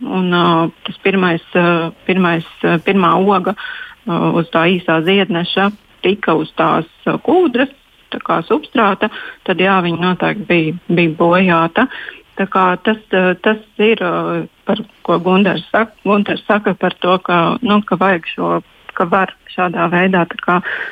Un, 0.04 0.28
uh, 0.32 0.68
tas 0.84 0.98
pirmais, 1.00 1.42
uh, 1.56 1.88
pirmais, 2.04 2.44
uh, 2.64 2.76
pirmā 2.84 3.14
oga 3.16 3.54
uh, 3.56 4.36
uz 4.36 4.50
tā 4.52 4.66
īsā 4.74 5.00
ziedneša 5.06 5.70
tika 6.04 6.34
uz 6.36 6.52
tās 6.58 6.88
uh, 7.06 7.16
kūdras, 7.24 7.72
tā 8.12 8.20
kā 8.20 8.42
substrāta, 8.44 9.08
tad 9.48 9.60
jā, 9.60 9.78
viņa 9.86 10.02
noteikti 10.02 10.46
bija, 10.50 10.76
bija 10.92 11.16
bojāta. 11.16 11.88
Tas, 12.36 13.00
uh, 13.16 13.32
tas 13.40 13.62
ir, 13.80 14.04
uh, 14.04 14.44
par 14.68 14.84
ko 15.06 15.16
Gunārs 15.24 15.64
saka, 15.72 15.96
Gundars 16.04 16.44
saka 16.44 16.76
par 16.76 16.92
to, 17.00 17.16
ka, 17.24 17.56
nu, 17.64 17.80
ka 17.88 17.96
vajag 18.00 18.28
šo 18.34 18.50
ka 18.96 19.04
var 19.12 19.32
šādā 19.52 19.88
veidā 19.92 20.24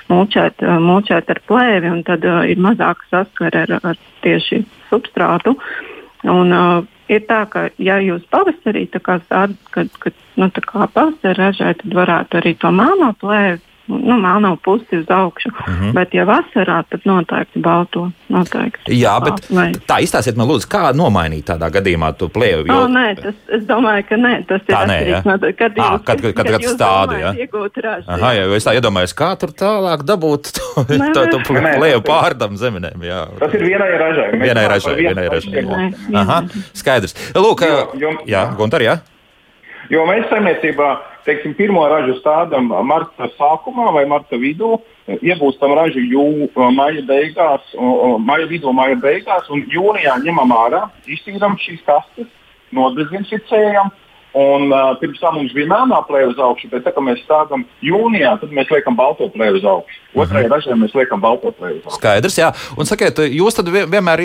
mulčēt, 0.09 0.65
uh, 0.65 0.81
mulčēt 0.81 1.31
ar 1.33 1.41
plēvi, 1.49 1.91
un 1.93 2.03
tad 2.07 2.25
uh, 2.29 2.43
ir 2.49 2.61
mazāk 2.61 3.05
saskara 3.11 3.65
ar, 3.67 3.79
ar 3.93 4.01
tieši 4.25 4.65
substrātu. 4.91 5.57
Un, 6.25 6.53
uh, 6.53 6.94
ir 7.09 7.25
tā, 7.29 7.45
ka, 7.51 7.69
ja 7.79 7.99
jūs 8.03 8.25
pavasarī 8.33 8.87
sādat, 9.29 9.57
kad, 9.75 9.91
kad 10.03 10.17
nu, 10.41 10.51
pavasarī 10.95 11.37
ražējat, 11.39 11.83
tad 11.83 11.97
varētu 12.01 12.41
arī 12.41 12.55
to 12.61 12.73
melno 12.75 13.13
plēvi 13.21 13.61
nu, 13.87 14.17
melno 14.19 14.57
pusi 14.65 14.99
uz 14.99 15.11
augšu. 15.11 15.49
Mm 15.49 15.75
-hmm. 15.75 15.93
Bet, 15.93 16.15
ja 16.15 16.25
vasarā, 16.25 16.83
tad 16.89 17.01
noteikti 17.05 17.59
balto. 17.59 18.11
Noteikti. 18.29 19.01
Jā, 19.01 19.25
bet 19.25 19.51
Vai. 19.55 19.73
tā 19.73 20.01
izstāstiet 20.01 20.37
man, 20.37 20.49
lūdzu, 20.49 20.69
kā 20.69 20.93
nomainīt 20.97 21.45
tādā 21.45 21.71
gadījumā 21.71 22.13
to 22.17 22.29
plēvi? 22.29 22.69
Jo... 22.69 22.75
Oh, 22.75 22.89
nē, 22.89 23.15
tas, 23.23 23.35
es 23.49 23.63
domāju, 23.69 24.05
ka 24.09 24.17
nē, 24.17 24.47
tas 24.49 24.61
tā 24.63 24.83
ir 24.83 24.89
nē, 24.89 25.09
ja? 25.09 25.23
no, 25.25 25.39
kad, 25.39 25.79
à, 25.79 25.93
jūs, 25.93 26.05
kad, 26.05 26.21
kad, 26.21 26.35
kad, 26.35 26.51
kad 26.51 26.63
stādi. 26.63 27.21
Ja? 27.21 27.35
Aha, 28.07 28.33
jā, 28.33 28.57
es 28.57 28.67
tā 28.67 28.75
iedomājos, 28.75 29.15
kā 29.15 29.37
tur 29.39 29.53
tālāk 29.53 30.03
dabūt 30.03 30.53
to, 30.57 30.85
nē, 30.89 31.13
to, 31.15 31.27
to 31.31 31.39
plēvi 31.53 32.03
pārdam 32.07 32.57
zeminēm. 32.57 33.03
Jā. 33.03 33.27
Tas 33.39 33.55
ir 33.55 33.65
vienai 33.65 33.91
ražai. 33.99 34.31
Vienai 34.41 34.69
ražai, 34.69 34.95
vienai 34.95 35.29
ražai. 35.29 35.93
Aha, 36.15 36.43
skaidrs. 36.73 37.15
Lūk, 37.35 37.61
jo, 37.69 37.91
jo, 38.01 38.11
jā, 38.27 38.55
Guntar, 38.57 38.83
jā. 38.83 38.99
Jo 39.93 40.07
mēs 40.09 40.25
saimniecībā, 40.31 40.89
teiksim, 41.27 41.55
pirmo 41.57 41.85
ražu 41.89 42.19
stādām 42.19 42.71
marta 42.87 43.29
sākumā 43.39 43.91
vai 43.97 44.05
marta 44.11 44.39
vidū, 44.41 44.77
iegūstam 45.17 45.75
ražu 45.77 46.03
jū, 46.05 46.27
maija 46.77 47.03
beigās, 47.09 47.75
maija 48.25 48.49
vidū, 48.51 48.73
maija 48.77 48.99
beigās, 49.03 49.51
un 49.53 49.65
jūnijā 49.73 50.17
ņemam 50.25 50.55
ārā, 50.57 50.87
iztīram 51.11 51.59
šīs 51.61 51.85
kastes, 51.87 52.31
nodezinficējam 52.75 53.93
Un, 54.35 54.73
uh, 54.73 54.97
pirms 54.99 55.21
tam 55.23 55.37
mums 55.39 55.53
bija 55.55 55.69
melnā 55.71 56.01
plēve 56.09 56.33
uz 56.33 56.41
augšu, 56.43 56.67
bet 56.73 56.83
tā 56.83 56.91
kā 56.91 57.03
mēs 57.07 57.21
stādām 57.23 57.63
jūnijā, 57.87 58.33
tad 58.41 58.51
mēs 58.57 58.73
liekam 58.75 58.97
balto 58.99 59.29
plēvi 59.31 59.61
uz 59.61 59.69
augšu. 59.71 60.01
Otrajā 60.15 60.47
uh 60.47 60.51
-huh. 60.51 60.55
ražē 60.55 60.75
mēs 60.79 60.95
liekam 60.99 61.21
balto 61.23 61.53
plēvi 61.55 61.79
uz 61.79 61.85
augšu. 61.87 61.99
Skaidrs, 62.01 62.39
jā. 62.39 62.51
Un 62.79 62.87
sakiet, 62.91 63.19
jūs 63.19 63.55
tad 63.55 63.71
vienmēr 63.71 64.21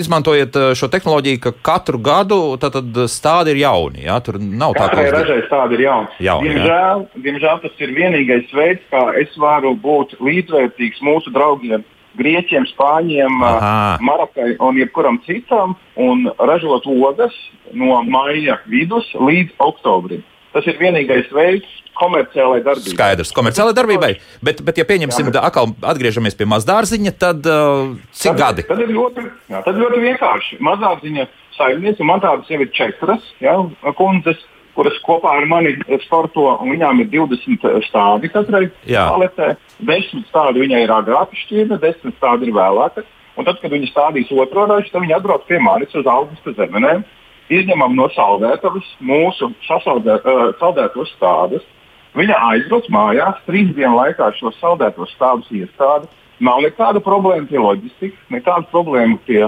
izmantojat 0.00 0.58
šo 0.74 0.88
tehnoloģiju, 0.90 1.40
ka 1.40 1.52
katru 1.62 1.98
gadu 1.98 2.58
stādi 3.06 3.54
ir 3.54 3.62
jauni. 3.62 4.02
Jā? 4.06 4.20
Tur 4.20 4.40
nav 4.40 4.74
tā, 4.74 4.90
ka. 4.90 5.10
Ražai 5.14 5.42
stādi 5.46 5.74
ir 5.74 5.80
jauni. 5.80 6.08
jauni 6.18 6.48
diemžēl, 6.48 6.98
jā. 7.06 7.22
diemžēl 7.22 7.60
tas 7.62 7.74
ir 7.78 7.90
vienīgais 7.94 8.50
veids, 8.52 8.82
kā 8.90 9.14
es 9.22 9.38
varu 9.38 9.74
būt 9.74 10.18
līdzvērtīgs 10.18 11.02
mūsu 11.02 11.30
draugiem 11.30 11.84
grieķiem, 12.18 12.66
spāņiem, 12.72 13.40
Marokai 14.04 14.54
un 14.62 14.78
jebkuram 14.80 15.20
citam 15.26 15.76
un 16.00 16.26
ražot 16.38 16.88
ogas 16.90 17.34
no 17.72 18.02
maija 18.08 18.60
vidus 18.70 19.08
līdz 19.14 19.56
oktobrim. 19.62 20.24
Tas 20.56 20.64
ir 20.70 20.78
vienīgais 20.80 21.28
veids 21.36 21.68
komerciālai 21.96 22.60
darbībai. 22.64 22.94
Skaidrs, 22.94 23.32
komerciālai 23.36 23.74
darbībai. 23.76 24.10
Bet, 24.44 24.60
bet 24.64 24.80
ja 24.80 24.86
pieņemsim, 24.88 25.30
jā, 25.32 25.42
atkal 25.48 25.72
atgriežamies 25.92 26.36
pie 26.38 26.48
mazdārziņa, 26.48 27.12
tad 27.20 27.48
uh, 27.48 27.94
cik 28.12 28.32
tad, 28.32 28.40
gadi? 28.40 28.66
Tad 28.68 28.82
ir 28.84 28.92
ļoti, 28.96 29.24
jā, 29.52 29.62
tad 29.66 29.80
ļoti 29.80 30.02
vienkārši. 30.04 30.60
Mazdārziņa 30.66 31.26
saimniece, 31.56 32.04
man 32.08 32.22
tādas 32.24 32.50
jau 32.52 32.60
ir 32.62 32.72
četras 32.76 33.32
jā, 33.42 33.56
kundzes. 33.98 34.44
Kuras 34.76 34.96
kopā 35.04 35.32
ar 35.40 35.46
mani 35.48 35.74
sporto, 36.04 36.46
un 36.60 36.72
viņām 36.74 37.00
ir 37.02 37.10
20 37.14 37.64
stādi 37.88 38.30
katrai 38.32 38.66
paletē. 38.84 39.54
10 39.88 40.26
stādi 40.28 40.64
viņai 40.64 40.82
ir 40.84 40.92
agrāk 40.92 41.32
šķirta, 41.44 41.80
10 41.82 42.16
stādi 42.18 42.50
ir 42.50 42.56
vēlāk. 42.56 43.00
Un 43.36 43.44
tad, 43.44 43.58
kad 43.60 43.72
viņi 43.72 43.90
stādīs 43.90 44.32
otro 44.32 44.64
ražu, 44.68 44.88
tad 44.92 45.04
viņi 45.04 45.16
atbrauc 45.18 45.44
pie 45.48 45.58
manis 45.60 45.92
uz 45.96 46.06
augusta 46.08 46.54
zemenēm, 46.56 47.02
izņemam 47.52 47.96
no 47.96 48.08
saldētavas 48.14 48.86
mūsu 49.04 49.50
sasaldē, 49.66 50.20
uh, 50.22 50.46
saldētos 50.60 51.12
stādus. 51.16 51.64
Viņa 52.16 52.38
aizbrauc 52.48 52.88
mājās, 52.92 53.42
trīs 53.44 53.74
dienu 53.76 53.98
laikā 53.98 54.30
šo 54.38 54.54
saldētos 54.56 55.12
stādus 55.18 55.50
iestāda. 55.52 56.08
Nav 56.40 56.62
nekāda 56.64 57.00
problēma 57.04 57.48
pie 57.48 57.60
loģistikas, 57.60 58.22
nekāda 58.32 58.64
problēma 58.72 59.20
pie, 59.28 59.42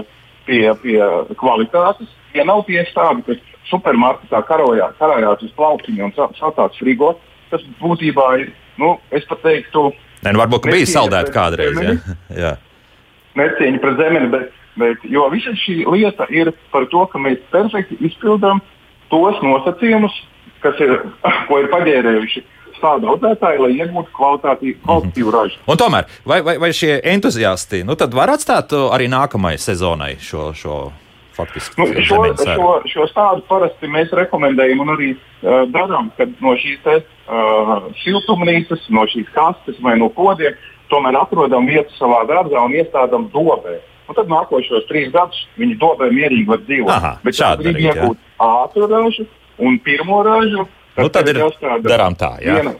pie, 0.44 0.62
pie 0.82 0.98
kvalitātes. 1.40 2.12
Ja 2.36 2.44
nav 2.48 2.66
tie 2.68 2.84
stādi, 2.90 3.24
kas 3.24 3.57
supermarketā 3.70 4.42
karojā, 4.48 4.90
karājās 5.00 5.44
uz 5.46 5.54
plauktiņa 5.58 6.06
un 6.08 6.14
satās 6.38 6.78
frigo, 6.80 7.14
tas 7.52 7.64
būtībā 7.80 8.28
ir, 8.42 8.52
nu, 8.80 8.96
es 9.14 9.26
pat 9.28 9.42
teiktu, 9.44 9.90
Nē, 10.18 10.32
nu 10.34 10.40
varbūt 10.40 10.66
bija 10.66 10.86
saldēta 10.90 11.30
kādreiz. 11.30 11.78
Ja? 12.34 12.56
Necieņa 13.38 13.78
pret 13.82 14.00
zemeni, 14.00 14.30
bet, 14.32 14.48
bet 14.80 15.04
visa 15.34 15.54
šī 15.62 15.84
lieta 15.86 16.26
ir 16.34 16.50
par 16.72 16.88
to, 16.90 17.04
ka 17.12 17.20
mēs 17.22 17.38
perfekti 17.52 18.00
izpildām 18.08 18.58
tos 19.12 19.38
nosacījumus, 19.44 20.14
kas 20.64 20.80
ir, 20.82 20.96
ko 21.48 21.60
ir 21.62 21.70
paģērējuši 21.74 22.44
tādu 22.78 23.08
audzētāju, 23.10 23.64
lai 23.64 23.72
iegūtu 23.74 24.12
kvalitatīvu 24.14 25.32
ražu. 25.34 25.58
Un 25.70 25.78
tomēr, 25.78 26.06
vai, 26.26 26.38
vai, 26.46 26.58
vai 26.62 26.70
šie 26.74 27.00
entuziasti 27.14 27.82
nu, 27.86 27.96
var 28.14 28.34
atstāt 28.34 28.74
arī 28.78 29.10
nākamajai 29.10 29.58
sezonai 29.62 30.14
šo? 30.22 30.50
šo 30.54 30.78
faktiski. 31.38 31.78
Nu, 31.80 31.88
šo, 32.04 32.22
šo, 32.42 32.72
šo 32.90 33.06
stādu 33.12 33.44
parasti 33.48 33.90
mēs 33.90 34.12
rekomendējam 34.18 34.82
un 34.84 34.94
arī 34.96 35.12
uh, 35.14 35.64
darām, 35.72 36.10
kad 36.18 36.32
no 36.44 36.56
šīs 36.58 36.80
te, 36.84 36.98
uh, 37.28 37.88
siltumnīcas, 38.02 38.88
no 38.94 39.06
šīs 39.10 39.30
kastes 39.36 39.78
vai 39.84 39.96
no 40.00 40.10
kodiem 40.14 40.58
tomēr 40.92 41.20
atrodam 41.20 41.68
vietu 41.68 41.94
savā 41.98 42.24
dārzā 42.28 42.64
un 42.64 42.74
iestādām 42.76 43.28
dobē. 43.32 43.78
Un 44.08 44.16
tad 44.16 44.30
nākošos 44.32 44.86
trīs 44.88 45.10
gadus 45.12 45.42
viņi 45.60 45.76
dobē 45.80 46.08
mierīgi 46.14 46.48
var 46.48 46.62
dzīvot. 46.64 46.92
Aha, 46.94 47.14
Bet 47.24 47.36
šādi 47.36 47.68
grib 47.68 47.80
iegūt 47.84 48.22
ātru 48.40 48.88
ražu 48.88 49.26
un 49.60 49.76
pirmo 49.84 50.22
ražu. 50.24 50.64
Nu, 50.98 51.08
tad 51.12 51.28
ir 51.30 51.42
darām 51.84 52.16
tā. 52.18 52.32
Jā. 52.42 52.56
Viena, 52.56 52.72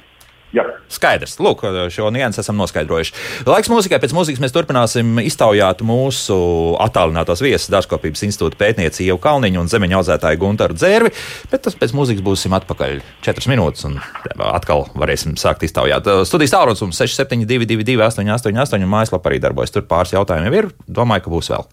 Jā. 0.57 0.65
Skaidrs. 0.89 1.35
Lūk, 1.45 1.61
šo 1.93 2.09
niansu 2.15 2.41
esam 2.41 2.57
noskaidrojuši. 2.57 3.13
Laiks 3.49 3.69
mūzikai. 3.69 3.99
Pēc 4.01 4.15
mūzikas 4.17 4.41
mēs 4.41 4.55
turpināsim 4.55 5.21
iztaujāt 5.21 5.83
mūsu 5.85 6.39
attālinātos 6.81 7.43
viesus 7.45 7.69
Dārzkopības 7.75 8.25
institūta 8.25 8.57
pētnieci 8.61 9.05
Ievu 9.05 9.21
Kalniņu 9.21 9.61
un 9.61 9.69
zemeņa 9.69 10.01
audzētāju 10.01 10.41
Guntaru 10.41 10.79
Dzērvi. 10.79 11.13
Bet 11.53 11.67
tas 11.69 11.77
pēc 11.77 11.93
mūzikas 11.97 12.25
būsim 12.25 12.57
atpakaļ 12.57 13.03
4 13.29 13.53
minūtes 13.53 13.85
un 13.91 14.01
atkal 14.49 14.89
varēsim 14.97 15.37
sākt 15.41 15.69
iztaujāt. 15.69 16.09
Studijas 16.29 16.57
tālrunis 16.57 16.85
mums 16.87 17.03
6722, 17.05 18.01
888 18.09 18.89
un 18.89 18.93
mājaslapā 18.97 19.35
arī 19.35 19.45
darbojas. 19.45 19.75
Tur 19.77 19.85
pāris 19.91 20.17
jautājumu 20.17 20.49
jau 20.49 20.63
ir. 20.63 20.73
Domāju, 20.89 21.29
ka 21.29 21.35
būs 21.37 21.53
vēl. 21.53 21.69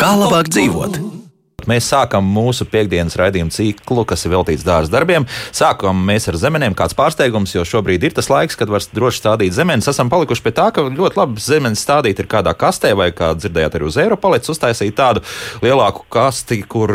Kā 0.00 0.14
labāk 0.16 0.48
dzīvot? 0.48 1.21
Mēs 1.70 1.86
sākam 1.92 2.26
mūsu 2.26 2.66
piekdienas 2.70 3.16
raidījumu 3.20 3.52
ciklu, 3.54 4.04
kas 4.08 4.24
ir 4.26 4.34
veltīts 4.34 4.64
dārza 4.66 4.92
darbiem. 4.92 5.26
Sākam 5.54 6.00
mēs 6.08 6.28
ar 6.30 6.38
zemenēm, 6.40 6.74
kāds 6.78 6.96
pārsteigums, 6.98 7.54
jo 7.54 7.64
šobrīd 7.68 8.06
ir 8.06 8.16
tas 8.16 8.30
laiks, 8.32 8.58
kad 8.58 8.72
var 8.72 8.84
droši 8.94 9.22
stādīt 9.22 9.56
zemenes. 9.56 9.88
Esam 9.90 10.10
palikuši 10.12 10.44
pie 10.44 10.54
tā, 10.56 10.68
ka 10.74 10.84
ļoti 10.88 11.20
labi 11.20 11.42
zemenes 11.42 11.82
stādīt 11.84 12.22
ir 12.22 12.28
kādā 12.30 12.54
kastē, 12.58 12.92
vai, 12.98 13.10
kā 13.16 13.32
dzirdējāt, 13.38 13.78
arī 13.78 13.88
uz 13.88 13.98
Eiropalets 14.02 14.52
uztaisīt 14.52 14.96
tādu 14.98 15.22
lielāku 15.62 16.06
kasti, 16.12 16.62
kur 16.68 16.92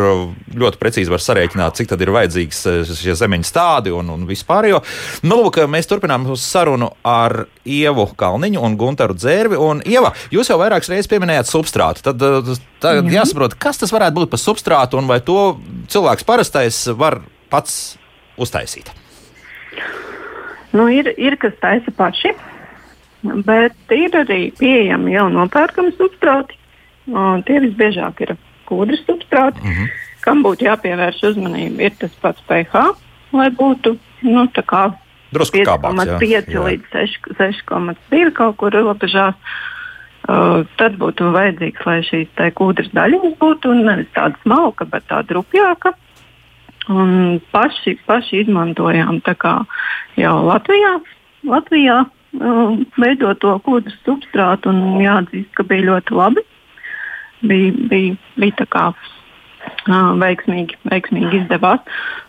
ļoti 0.58 0.82
precīzi 0.82 1.14
var 1.14 1.24
sarēķināt, 1.24 1.80
cik 1.80 1.92
tad 1.94 2.04
ir 2.04 2.14
vajadzīgs 2.16 2.64
eh, 2.72 2.94
šie 3.02 3.16
zemeņu 3.18 3.48
stādi 3.48 3.94
un, 3.96 4.12
un 4.14 4.28
vispār. 4.30 4.70
Jo, 4.72 4.84
nu, 5.28 5.40
lūk, 5.42 5.62
mēs 5.72 5.90
turpinām 5.90 6.28
sarunu 6.38 6.92
ar 7.08 7.46
Ievu 7.68 8.08
Kalniņu 8.18 8.64
un 8.64 8.78
Gunteru 8.80 9.16
Dzērvi. 9.18 9.60
Un, 9.60 9.82
Ieva, 9.88 10.14
jūs 10.34 10.52
jau 10.52 10.60
vairākas 10.62 10.92
reizes 10.92 11.10
pieminējāt 11.12 11.50
substrātu. 11.52 12.04
Tad, 12.06 12.24
eh, 12.24 12.54
tad 12.84 13.12
jāsaprot, 13.12 13.58
kas 13.60 13.82
tas 13.82 13.94
varētu 13.96 14.20
būt 14.20 14.34
par 14.34 14.42
substrātu 14.42 14.57
substrātu, 14.58 14.98
un 14.98 15.08
vai 15.08 15.22
to 15.22 15.58
cilvēks 15.88 16.26
parastais 16.26 16.88
var 16.98 17.22
pats 17.50 17.98
uztaisīt? 18.38 18.90
Nu, 20.74 20.90
ir, 20.90 21.14
ir 21.18 21.38
kas 21.38 21.54
taisa 21.62 21.92
paši, 21.96 22.34
bet 23.46 23.94
ir 23.94 24.18
arī 24.18 24.52
pieejami 24.58 25.14
jau 25.16 25.30
nopērkami 25.30 25.94
substrāti. 25.96 26.58
Tie 27.08 27.60
visbiežāk 27.64 28.22
ir 28.26 28.36
kūdras 28.68 29.06
substrāti, 29.08 29.62
mm 29.64 29.74
-hmm. 29.74 29.88
kam 30.22 30.44
būtu 30.44 30.68
jāpievērš 30.68 31.24
uzmanība. 31.32 31.82
Ir 31.82 31.94
tas 32.00 32.12
pats 32.22 32.42
pH, 32.48 32.94
lai 33.32 33.50
būtu 33.50 33.98
nu, 34.22 34.48
drusku 35.32 35.58
kāpāks. 35.64 36.20
5,5 36.20 36.64
līdz 36.68 36.86
6,2 37.40 38.32
kaut 38.34 38.58
kur 38.58 38.72
robežās. 38.74 39.36
Tad 40.28 40.98
būtu 41.00 41.30
vajadzīgs, 41.32 41.86
lai 41.88 42.02
šīs 42.04 42.42
kūdras 42.58 42.90
daļiņas 42.92 43.38
būtu 43.40 43.72
nevis 43.80 44.10
tāda 44.16 44.36
smalka, 44.42 44.88
bet 44.92 45.08
tāda 45.08 45.38
rupjāka. 45.38 45.94
Un 46.92 47.40
paši, 47.52 47.98
paši 48.08 48.42
izmantojām 48.44 49.22
jau 50.20 50.36
Latvijā, 50.48 50.94
Latvijā 51.48 51.98
uh, 52.04 52.76
veidoto 53.00 53.56
kūdras 53.64 53.96
substrātu 54.04 54.72
un 54.72 55.00
jāatzīst, 55.04 55.52
ka 55.56 55.64
bija 55.68 55.88
ļoti 55.94 56.20
labi. 56.20 56.44
Bija, 57.48 57.74
bija, 57.92 58.16
bija 58.36 58.60
tā 58.64 58.68
kā 58.72 58.86
veiksmīgi, 59.88 60.78
veiksmīgi 60.92 61.44
izdevās. 61.44 61.84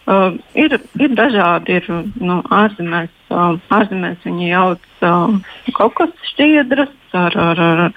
Uh, 0.08 0.38
ir, 0.56 0.78
ir 1.00 1.14
dažādi, 1.16 1.78
ir 1.80 1.88
nu, 2.20 2.40
ārzemēs, 2.54 3.12
uh, 3.30 3.58
ārzemēs 3.74 4.22
viņi 4.24 4.50
jauc 4.50 5.04
uh, 5.04 5.34
kokos 5.76 6.14
šķiedras 6.30 6.94
ar, 7.18 7.36
ar, 7.36 7.62
ar, 7.66 7.92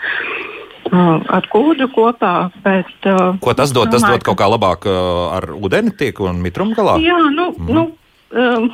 ar 1.38 1.50
kūdu 1.54 1.88
kopā. 1.96 2.36
Bet, 2.66 2.92
Ko 3.44 3.56
tas 3.56 3.74
dod? 3.76 3.92
Tas 3.94 4.04
dod 4.04 4.26
kaut 4.28 4.40
kā 4.42 4.50
labāk 4.52 4.90
ar 4.92 5.52
ūdeni 5.56 5.96
tiek 5.98 6.20
un 6.24 6.42
mitrumu 6.44 6.76
galā? 6.78 6.98
Jā, 7.04 7.20
nu, 7.32 7.52
mm. 7.56 7.72
nu 7.72 7.88
um, 8.36 8.70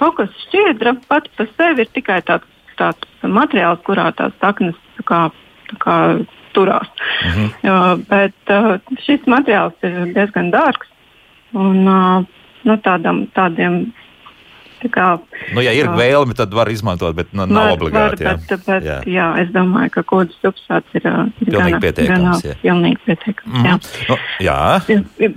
kokos 0.00 0.32
šķiedra 0.48 0.96
pati 1.08 1.32
par 1.38 1.48
sevi 1.56 1.86
ir 1.86 1.92
tikai 1.96 2.20
tāds, 2.28 2.48
tāds 2.80 3.24
materiāls, 3.24 3.82
kurā 3.86 4.10
tās 4.18 4.34
saknes 4.42 4.76
tā 4.98 5.06
kā, 5.08 5.20
tā 5.70 5.82
kā 5.82 5.96
turās. 6.56 6.88
-hmm. 7.22 7.48
uh, 7.62 7.98
bet 8.08 8.54
uh, 8.54 8.78
šis 9.06 9.26
materiāls 9.26 9.74
ir 9.82 10.14
diezgan 10.14 10.52
dārgs. 10.52 10.88
Un, 11.52 11.88
uh, 11.88 12.24
nu, 12.64 12.76
tādam, 12.76 13.26
tādiem 13.34 13.92
Tā 14.82 14.88
kā, 14.90 15.04
nu, 15.54 15.62
ja 15.62 15.70
ir 15.76 15.86
uh, 15.86 15.94
vēlme, 15.94 16.34
tad 16.34 16.54
var 16.56 16.66
izmantot, 16.72 17.14
bet 17.14 17.30
nu, 17.30 17.44
nav 17.46 17.68
var, 17.68 17.74
obligāti. 17.76 18.24
Var, 18.26 18.40
bet, 18.48 18.64
bet, 18.66 18.86
jā. 18.86 18.96
jā, 19.06 19.26
es 19.44 19.52
domāju, 19.54 19.92
ka 19.94 20.02
kodas 20.10 20.34
substrāts 20.42 20.96
ir, 20.98 21.06
ir 21.06 21.50
pilnīgi 21.52 21.76
gana, 21.76 21.80
pietiekams. 21.84 22.42
Gana, 22.42 22.56
pilnīgi 22.64 22.98
pietiekams 23.06 23.52
mm. 23.54 23.68
jā. 23.68 23.76
Nu, 24.10 24.16
jā. 24.42 24.58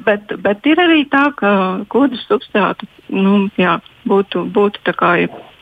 Bet, 0.08 0.34
bet 0.48 0.72
ir 0.72 0.82
arī 0.82 1.04
tā, 1.14 1.28
ka 1.38 1.52
kodas 1.94 2.26
substrātu 2.26 2.90
nu, 3.14 3.46
jā, 3.62 3.78
būtu, 4.10 4.48
būtu 4.56 4.96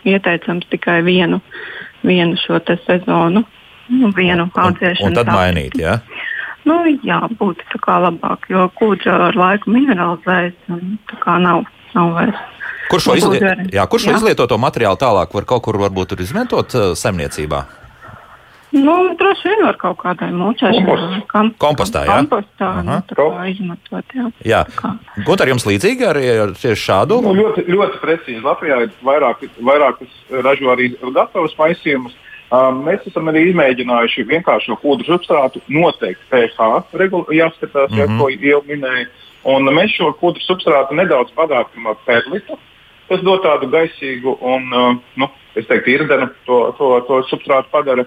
ieteicams 0.08 0.70
tikai 0.72 1.02
vienu, 1.04 1.42
vienu 2.08 2.40
šo 2.40 2.62
sezonu 2.86 3.42
nu, 3.42 3.46
vienu 4.18 4.48
audzēšanu. 4.50 5.06
Un, 5.06 5.12
un 5.12 5.20
tad 5.20 5.30
tā. 5.30 5.36
mainīt, 5.38 5.78
jā? 5.80 6.00
Nu, 6.68 6.80
jā, 7.04 7.20
būtu 7.40 7.66
tā 7.74 7.80
kā 7.84 8.00
labāk, 8.06 8.48
jo 8.52 8.70
kūdra 8.80 9.20
ar 9.30 9.38
laiku 9.40 9.74
mineralizējas 9.74 10.72
un 10.72 10.98
tā 11.12 11.20
kā 11.24 11.38
nav, 11.44 11.66
nav 11.96 12.14
vairs. 12.16 12.50
Kurš 12.92 13.08
šo, 13.08 13.16
izli... 13.20 13.40
jā, 13.74 13.86
kur 13.90 14.02
šo 14.02 14.18
izlietoto 14.18 14.58
materiālu 14.60 15.00
tālāk 15.00 15.34
var 15.36 15.48
kaut 15.50 15.64
kur 15.66 15.80
varbūt 15.82 16.16
izmantot 16.20 16.76
uh, 16.78 16.92
saimniecībā? 17.00 17.64
Nu, 18.74 18.94
droši 19.20 19.52
vien 19.52 19.60
var 19.68 19.76
kaut 19.78 20.00
kādai 20.02 20.32
mūčēšanai. 20.34 21.52
Kompostā, 21.62 22.02
jā? 22.08 22.16
Kompostā, 22.24 22.70
nu, 22.82 22.96
tā 23.06 23.18
kā 23.20 23.44
izmantot, 23.52 24.16
jā. 24.18 24.30
Jā. 24.50 24.62
Gunter, 25.28 25.52
jums 25.52 25.68
līdzīgi 25.70 26.08
arī 26.10 26.24
ar 26.48 26.56
tieši 26.58 26.82
šādu? 26.82 27.20
Nu, 27.22 27.36
ļoti, 27.38 27.68
ļoti 27.70 28.02
precīzi. 28.02 28.42
Latvijā 28.42 28.80
ir 28.88 28.96
vairāk, 29.06 29.46
vairākas 29.62 30.18
ražo 30.42 30.74
arī 30.74 30.90
gatavas 31.04 31.54
maisījumus. 31.60 32.18
Um, 32.54 32.84
mēs 32.86 33.06
esam 33.10 33.32
arī 33.32 33.48
izmēģinājuši 33.50 34.28
vienkāršo 34.30 34.76
kūdru 34.84 35.08
substrātu, 35.08 35.62
noteikti 35.74 36.28
pH 36.30 36.68
jāskatās, 37.34 37.90
mm 37.90 37.96
-hmm. 37.96 38.00
ja, 38.00 38.06
mhm. 38.06 38.20
ko 38.20 38.30
jau 38.30 38.62
minēju. 38.68 39.08
Un 39.44 39.66
mēs 39.76 39.96
šo 39.98 40.12
kūdru 40.20 40.44
substrātu 40.46 40.94
nedaudz 40.94 41.34
padārkam 41.36 41.88
ar 41.90 41.98
perlitu. 42.06 42.60
Tas 43.10 43.22
dod 43.22 43.42
tādu 43.44 43.68
gaisīgu 43.68 44.38
un, 44.42 44.70
uh, 44.74 44.96
nu, 45.16 45.30
es 45.56 45.66
teiktu, 45.68 45.90
irdenu 45.90 46.30
to, 46.46 46.60
to, 46.78 47.00
to 47.08 47.24
substrātu 47.32 47.68
padara. 47.72 48.06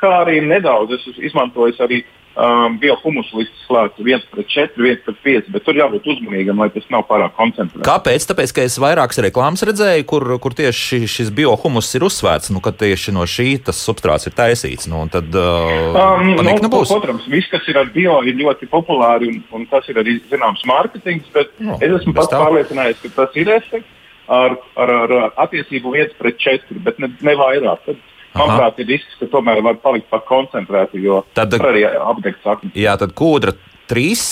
Kā 0.00 0.10
arī 0.24 0.40
nedaudz 0.40 0.92
es 0.92 1.04
izmantoju 1.18 1.76
arī 1.78 2.04
um, 2.34 2.76
biohumusu 2.82 3.40
līdz 3.40 3.64
klāt 3.68 3.98
1 4.02 4.26
pret 4.32 4.50
4, 4.50 4.74
1 4.78 5.02
pret 5.06 5.20
5, 5.26 5.50
bet 5.54 5.64
tur 5.66 5.78
jābūt 5.78 6.06
uzmanīgam, 6.14 6.60
lai 6.60 6.68
tas 6.74 6.86
nav 6.92 7.06
pārāk 7.08 7.34
koncentrēts. 7.38 7.86
Kāpēc? 7.86 8.26
Tāpēc, 8.30 8.54
ka 8.56 8.66
es 8.66 8.78
vairākas 8.82 9.20
reklāmas 9.24 9.64
redzēju, 9.66 10.06
kur, 10.10 10.26
kur 10.42 10.56
tieši 10.58 11.04
šis 11.10 11.32
biohumus 11.34 11.90
ir 11.98 12.06
uzsvērts, 12.08 12.52
nu, 12.54 12.62
ka 12.64 12.74
tieši 12.84 13.14
no 13.16 13.26
šī 13.28 13.48
tas 13.68 13.80
substrāts 13.86 14.28
ir 14.30 14.36
taisīts. 14.36 14.88
Nu, 14.90 15.04
tad, 15.12 15.30
uh, 15.30 15.90
um, 15.94 16.34
nu, 16.34 16.56
no, 16.66 16.70
protams, 16.74 17.28
viss, 17.30 17.50
kas 17.52 17.66
ir 17.70 17.80
ar 17.80 17.90
bio, 17.94 18.20
ir 18.26 18.38
ļoti 18.40 18.70
populāri 18.72 19.30
un, 19.30 19.42
un 19.54 19.68
tas 19.70 19.86
ir 19.90 20.00
arī 20.02 20.18
zināms 20.30 20.64
mārketings, 20.68 21.30
bet 21.34 21.52
no, 21.62 21.78
es 21.80 22.00
esmu 22.00 22.16
pats 22.16 22.34
pārliecinājies, 22.34 23.04
ka 23.04 23.14
tas 23.22 23.38
ir 23.40 23.52
efekts 23.54 23.90
ar, 24.28 24.56
ar, 24.80 24.90
ar 25.04 25.14
attiecību 25.46 25.94
1 26.00 26.18
pret 26.18 26.38
4, 26.40 26.82
bet 26.84 27.00
ne, 27.02 27.10
ne 27.24 27.36
vairāk. 27.38 27.84
Tad, 27.86 28.10
manuprāt, 28.34 28.80
ir 28.82 28.90
risks, 28.94 29.14
ka 29.20 29.28
tomēr 29.32 29.62
var 29.64 29.78
palikt 29.82 30.10
par 30.12 30.24
koncentrētu, 30.28 31.00
jo 31.02 31.22
tad 31.36 31.54
arī 31.60 31.86
apdegt 31.86 32.42
sakni. 32.44 32.72
Jā, 32.78 32.96
tad 33.00 33.14
kūdra 33.18 33.54
trīs 33.90 34.24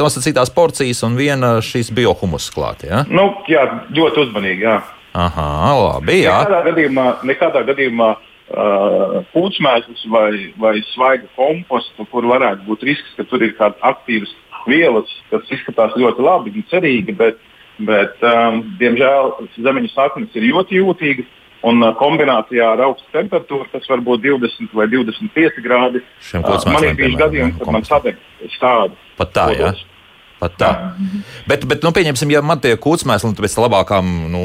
nosacītās 0.00 0.52
porcijas 0.56 1.02
un 1.06 1.16
viena 1.18 1.56
šīs 1.64 1.92
biohumus 1.96 2.48
klāt. 2.54 2.86
Ja? 2.88 3.04
Nu, 3.10 3.28
jā, 3.50 3.66
ļoti 3.96 4.24
uzmanīgi. 4.26 4.64
Jā. 4.66 4.78
Aha, 5.16 5.50
labi. 5.80 6.22
Jā. 6.24 6.40
Nekādā 6.44 6.62
gadījumā, 6.70 7.06
nekādā 7.28 7.62
gadījumā 7.70 8.08
uh, 8.16 9.18
pūčmēsls 9.32 10.04
vai, 10.12 10.30
vai 10.60 10.74
svaiga 10.92 11.28
kompostu, 11.38 12.04
kur 12.12 12.28
varētu 12.28 12.66
būt 12.68 12.84
risks, 12.88 13.14
ka 13.16 13.24
tur 13.28 13.44
ir 13.44 13.54
kādas 13.56 13.80
aktīvas 13.86 14.34
vielas, 14.68 15.12
kas 15.30 15.48
izskatās 15.54 15.96
ļoti 15.96 16.24
labi 16.26 16.52
un 16.52 16.66
cerīgi, 16.72 17.14
bet, 17.16 17.40
bet 17.88 18.22
um, 18.26 18.60
diemžēl 18.80 19.32
zemeņu 19.56 19.92
saknes 19.94 20.36
ir 20.36 20.50
ļoti 20.50 20.80
jūtīgas. 20.82 21.32
Un 21.66 21.82
uh, 21.82 21.90
kombinācijā 21.98 22.68
ar 22.76 22.84
augstu 22.86 23.10
temperatūru, 23.14 23.66
tas 23.72 23.88
var 23.90 24.04
būt 24.06 24.22
20 24.22 24.76
vai 24.76 24.86
25 24.92 25.60
grādi. 25.64 26.02
Man 26.36 26.86
ir 26.86 26.96
bijuši 26.98 27.20
gadījumi, 27.24 27.56
kad 27.58 27.74
man 27.74 27.86
sadeg 27.86 28.20
stādi. 28.54 28.98
Pat 29.18 29.32
tā, 29.34 29.46
jā. 29.56 29.72
Ja? 29.72 29.96
Pat 30.36 30.54
tā. 30.60 30.68
Jā. 30.68 31.22
Bet, 31.48 31.64
bet 31.68 31.84
nu, 31.84 31.90
pieņemsim, 31.96 32.30
ja 32.34 32.42
man 32.44 32.60
tie 32.62 32.74
kūtsmēsli 32.78 33.32
nu, 33.32 33.36
pēc, 33.40 33.56
labākām, 33.64 34.10
nu, 34.30 34.42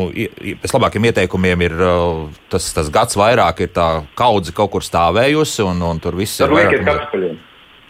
pēc 0.63 0.75
labākiem 0.77 1.09
ieteikumiem 1.11 1.65
ir 1.67 1.75
uh, 1.77 2.21
tas, 2.53 2.69
tas 2.73 2.89
gads 2.93 3.19
vairāk, 3.19 3.65
ir 3.65 3.73
tā 3.75 3.89
kaudze 4.17 4.55
kaut 4.55 4.71
kur 4.73 4.87
stāvējusi 4.87 5.65
un, 5.67 5.83
un 5.91 5.99
tur 6.01 6.15
viss 6.19 6.39
ir. 6.39 6.47
Tur 6.47 6.87
kartupeļiem. 6.87 7.41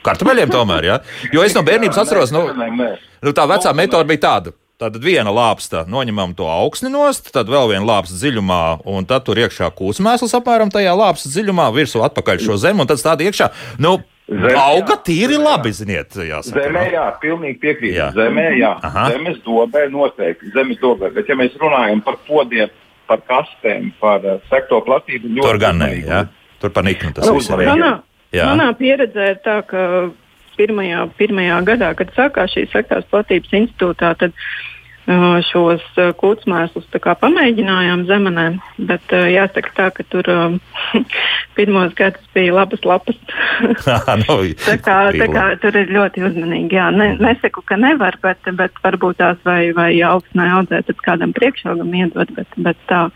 Kartupeļiem 0.01 0.51
tomēr, 0.51 0.89
jā. 0.89 0.97
Ja? 0.97 1.29
Jo 1.37 1.45
es 1.45 1.53
no 1.53 1.61
bērnības 1.67 1.99
atceros, 2.03 2.33
nu, 2.33 2.47
nu, 2.49 3.35
tā 3.37 3.45
vecā 3.53 3.73
metode 3.77 4.09
bija 4.09 4.25
tāda. 4.25 4.55
Tad 4.81 4.95
viena 4.97 5.29
lāpsta 5.29 5.83
noņemam 5.85 6.31
to 6.33 6.47
augsni 6.49 6.89
nost, 6.89 7.27
tad 7.35 7.51
vēl 7.53 7.67
viena 7.69 7.85
lāpsta 7.85 8.15
dziļumā, 8.17 8.61
un 8.89 9.05
tad 9.05 9.27
tur 9.27 9.37
iekšā 9.37 9.67
kūsmēsls 9.77 10.31
apmēram 10.39 10.71
tajā 10.73 10.95
lāpsta 10.97 11.29
dziļumā, 11.29 11.67
virsū 11.75 12.01
atpakaļ 12.07 12.39
šo 12.41 12.55
zemi, 12.63 12.81
un 12.81 12.89
tad 12.89 12.97
stādi 12.97 13.27
iekšā. 13.29 13.51
Nu, 13.77 13.99
Zemē, 14.25 14.55
auga 14.57 14.95
tīri 15.05 15.37
labi, 15.37 15.69
ziniet, 15.77 16.17
jāsaka. 16.17 16.63
Zemē, 16.63 16.85
jā, 16.95 17.03
pilnīgi 17.21 17.59
piekrītu. 17.61 17.93
Jā. 17.99 18.07
Zemē, 18.15 18.45
jā, 18.57 18.71
Aha. 18.89 19.03
zemes 19.13 19.37
dobē 19.45 19.83
noteikti, 19.93 20.49
zemes 20.55 20.81
dobē, 20.81 21.11
bet 21.13 21.29
ja 21.29 21.37
mēs 21.37 21.59
runājam 21.61 22.01
par 22.07 22.17
podiem, 22.25 22.73
par 23.11 23.21
kastēm, 23.29 23.91
par 24.01 24.25
uh, 24.25 24.41
sekto 24.49 24.81
platību, 24.87 25.35
ļoti. 25.35 25.45
Tur 25.45 25.61
gan 25.61 25.77
ne, 25.83 25.91
jā, 25.99 26.23
tur 26.63 26.73
par 26.73 26.89
niknu 26.89 27.13
tas 27.19 27.29
viss 27.29 27.53
ir. 27.53 27.67
Manā, 27.69 27.93
manā 28.33 28.71
pieredzē 28.81 29.29
ir 29.35 29.39
tā, 29.45 29.59
ka 29.67 29.85
pirmajā, 30.57 31.05
pirmajā 31.21 31.61
gadā, 31.69 31.93
kad 32.01 32.17
sākās 32.17 32.55
šī 32.55 32.65
sektās 32.73 33.05
platības 33.11 33.59
institūtā, 33.61 34.15
tad 34.23 34.31
uh, 34.33 34.49
šos 35.49 35.81
kūtsmēslus 36.19 36.85
pamēģinājām 36.93 38.03
zemenē, 38.05 38.45
bet 38.77 39.11
jāsaka 39.11 39.73
tā, 39.75 39.87
ka 39.95 40.05
tur 40.09 40.27
pirmos 41.57 41.95
gadus 41.97 42.21
bija 42.35 42.53
labas 42.53 42.85
lapas. 42.85 43.17
no, 44.27 44.37
tā 44.61 44.77
kā, 44.83 44.99
tā 45.15 45.27
kā 45.33 45.47
tur 45.63 45.79
ir 45.81 45.91
ļoti 45.91 46.25
uzmanīgi. 46.29 46.77
Jā, 46.77 46.91
ne, 46.93 47.15
nesaku, 47.21 47.65
ka 47.65 47.79
nevar, 47.81 48.17
bet, 48.21 48.45
bet 48.57 48.77
varbūt 48.83 49.19
tās 49.23 49.41
vai, 49.47 49.73
vai 49.77 49.91
augsnē 50.05 50.47
audzēt, 50.59 50.87
tad 50.91 51.03
kādam 51.07 51.33
priekšaugam 51.37 51.91
iedot, 51.97 52.31
bet, 52.37 52.61
bet 52.61 52.79
tā, 52.91 53.07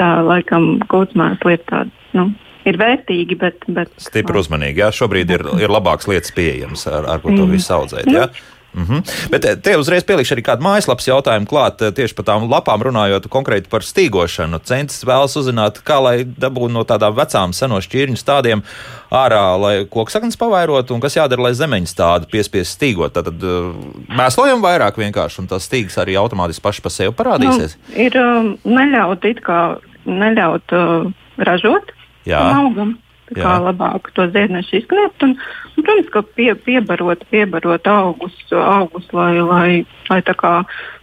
tā 0.00 0.10
laikam 0.24 0.76
kūtsmēsli 0.88 1.58
ir 1.58 1.64
tāds. 1.68 2.02
Nu, 2.16 2.30
ir 2.66 2.78
vērtīgi, 2.80 3.38
bet. 3.38 3.64
bet 3.68 3.92
Stipri 4.00 4.40
uzmanīgi. 4.40 4.82
Jā, 4.82 4.90
šobrīd 4.94 5.32
ir, 5.36 5.44
ir 5.60 5.72
labāks 5.72 6.08
lietas 6.10 6.32
pieejamas, 6.36 6.86
ar, 6.90 7.06
ar 7.12 7.22
ko 7.22 7.34
to 7.34 7.44
mm. 7.44 7.52
visu 7.54 7.74
audzēt. 7.76 8.08
Jā? 8.10 8.30
Mm 8.76 8.84
-hmm. 8.84 9.30
Bet 9.30 9.44
eh, 9.44 9.56
te 9.56 9.76
uzreiz 9.78 10.04
pielikšu 10.04 10.34
arī 10.34 10.42
kādu 10.44 10.62
mājaslapas 10.62 11.08
jautājumu 11.08 11.46
klāt, 11.48 11.80
eh, 11.80 11.92
tieši 11.92 12.14
par 12.14 12.24
tām 12.24 12.48
lapām 12.48 12.82
runājot 12.82 13.28
konkrēti 13.28 13.68
par 13.68 13.80
stīgošanu. 13.80 14.60
Centrs 14.64 15.04
vēlas 15.04 15.36
uzzināt, 15.40 15.80
kā 15.80 16.02
lai 16.02 16.24
dabūtu 16.24 16.72
no 16.72 16.84
tādām 16.84 17.16
vecām 17.16 17.52
seno 17.52 17.80
šķirņu 17.80 18.16
stādiem 18.16 18.62
ārā, 19.10 19.60
lai 19.60 19.84
koksaknes 19.84 20.36
pavairotu, 20.36 20.94
un 20.94 21.00
kas 21.00 21.16
jādara, 21.16 21.42
lai 21.42 21.54
zemeņu 21.54 21.86
stādi 21.86 22.26
piespiest 22.30 22.76
stīgot. 22.76 23.12
Tad 23.12 23.42
uh, 23.42 23.74
mēslojam 24.08 24.60
vairāk 24.60 24.96
vienkārši, 24.96 25.38
un 25.40 25.46
tas 25.46 25.64
stīgs 25.64 25.96
arī 25.98 26.16
automātiski 26.20 26.62
paši 26.62 26.82
pa 26.82 26.90
sevi 26.90 27.14
parādīsies. 27.16 27.76
Nu, 27.88 28.02
ir 28.02 28.18
um, 28.20 28.58
neļaut 28.64 29.24
it 29.24 29.40
kā 29.40 29.78
neļaut 30.04 30.72
uh, 30.72 31.12
ražot 31.38 31.92
augam. 32.28 32.98
Kā 33.34 33.56
Jā. 33.56 33.58
labāk 33.58 34.12
to 34.14 34.28
ziednešu 34.30 34.80
izkniept. 34.80 35.24
Un, 35.26 35.34
un, 35.74 35.82
protams, 35.82 36.10
ka 36.14 36.22
pie, 36.36 36.52
piebarot, 36.54 37.24
piebarot 37.32 37.88
augus, 37.90 38.36
augus 38.54 39.08
lai, 39.16 39.32
lai, 39.42 39.70
lai 40.10 40.20
tā 40.22 40.36
kā 40.38 40.52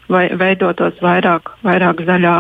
vai, 0.08 0.30
veidotos 0.40 1.02
vairāk, 1.04 1.52
vairāk 1.68 2.06
zaļā, 2.08 2.38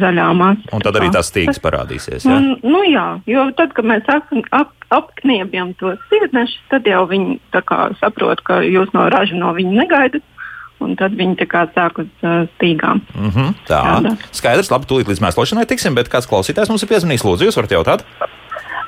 zaļā 0.00 0.30
masa. 0.38 0.72
Un 0.72 0.86
tad 0.86 0.96
arī 0.96 1.10
tas 1.12 1.28
stīgs 1.28 1.60
parādīsies. 1.60 2.24
Ja? 2.24 2.38
Un, 2.38 2.56
nu 2.64 2.80
jā, 2.88 3.06
jo 3.28 3.50
tad, 3.58 3.76
kad 3.76 3.88
mēs 3.88 4.08
ap, 4.12 4.32
ap, 4.56 4.72
apkniebjam 4.96 5.74
tos 5.80 6.00
ziednešus, 6.08 6.64
tad 6.72 6.88
jau 6.88 7.04
viņi 7.10 7.38
saprot, 8.00 8.40
ka 8.48 8.62
jūs 8.64 8.96
no 8.96 9.10
raža 9.12 9.36
no 9.36 9.52
viņa 9.56 9.76
negaidat 9.82 10.24
un 10.84 10.94
tad 10.98 11.16
viņi 11.18 11.38
tā 11.40 11.46
kā 11.50 11.64
sāk 11.74 12.00
uz 12.02 12.10
uh, 12.22 12.46
stīgām. 12.56 13.02
Mm 13.14 13.30
-hmm, 13.34 13.54
tā, 13.66 13.80
Tādā. 13.82 14.16
skaidrs, 14.32 14.70
labi, 14.70 14.86
tūlīt 14.86 15.10
līdz 15.10 15.22
mēslošanai 15.26 15.66
tiksim, 15.66 15.94
bet 15.94 16.08
kāds 16.08 16.28
klausītājs 16.30 16.70
mums 16.70 16.82
ir 16.82 16.88
piezvanījis, 16.92 17.24
lūdzu, 17.26 17.48
jūs 17.48 17.58
varat 17.58 17.74
jautāt? 17.74 18.04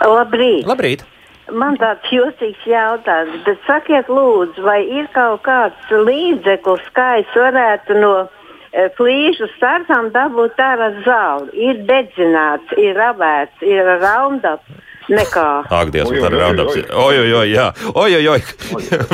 Labrīt! 0.00 0.66
Labrīt. 0.68 1.06
Man 1.50 1.76
tāds 1.80 2.06
jūtīgs 2.14 2.66
jautājums, 2.68 3.40
bet 3.46 3.62
sakiet, 3.66 4.10
lūdzu, 4.12 4.62
vai 4.62 4.80
ir 4.86 5.08
kaut 5.14 5.42
kāds 5.46 5.90
līdzeklis, 5.90 6.84
kā 6.94 7.08
es 7.22 7.32
varētu 7.34 7.96
no 7.98 8.12
e, 8.22 8.86
flīžu 8.98 9.48
startām 9.56 10.12
dabūt 10.14 10.60
ārā 10.62 10.92
zāli? 11.06 11.50
Ir 11.70 11.82
dedzināts, 11.88 12.70
ir 12.78 12.94
rabēts, 12.98 13.66
ir 13.66 13.90
raundaps 13.98 14.78
nekā. 15.10 15.48
Ak, 15.66 15.90
Dievs, 15.90 16.14
tā 16.14 16.30
ir 16.30 16.38
raundaps. 16.38 16.80
Oi, 17.02 17.50
jā. 17.50 17.68
Oi. 17.98 18.40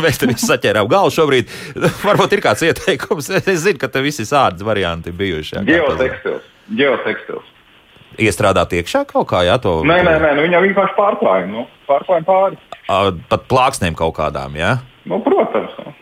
Mēs 0.04 0.20
te 0.20 0.28
visi 0.28 0.44
saķērām 0.44 0.92
galvu 0.92 1.14
šobrīd. 1.16 1.52
Varbūt 2.04 2.36
ir 2.36 2.44
kāds 2.44 2.68
ieteikums. 2.68 3.32
Es 3.40 3.64
zinu, 3.64 3.80
ka 3.80 3.88
te 3.92 4.04
visi 4.04 4.28
sādas 4.28 4.66
varianti 4.66 5.14
bijuši. 5.16 5.64
Geotekstils. 5.66 6.48
Geotekstils. 6.76 7.55
Iestrādāt 8.16 8.72
iekšā 8.78 9.04
kaut 9.10 9.28
kā, 9.28 9.42
jā, 9.44 9.58
to. 9.60 9.82
Nē, 9.84 10.00
nē, 10.06 10.16
nē, 10.22 10.32
nu, 10.38 10.46
viņa 10.46 10.62
vienkārši 10.64 10.96
pārklāja, 10.96 11.48
nu, 11.50 11.66
pārklāja 11.88 12.24
pāri. 12.24 12.60
Pat 13.28 13.46
plāksnēm 13.50 13.98
kaut 13.98 14.16
kādām, 14.16 14.56
jā? 14.56 14.78
Nu, 15.04 15.20
protams. 15.24 15.74
Nu. 15.82 15.92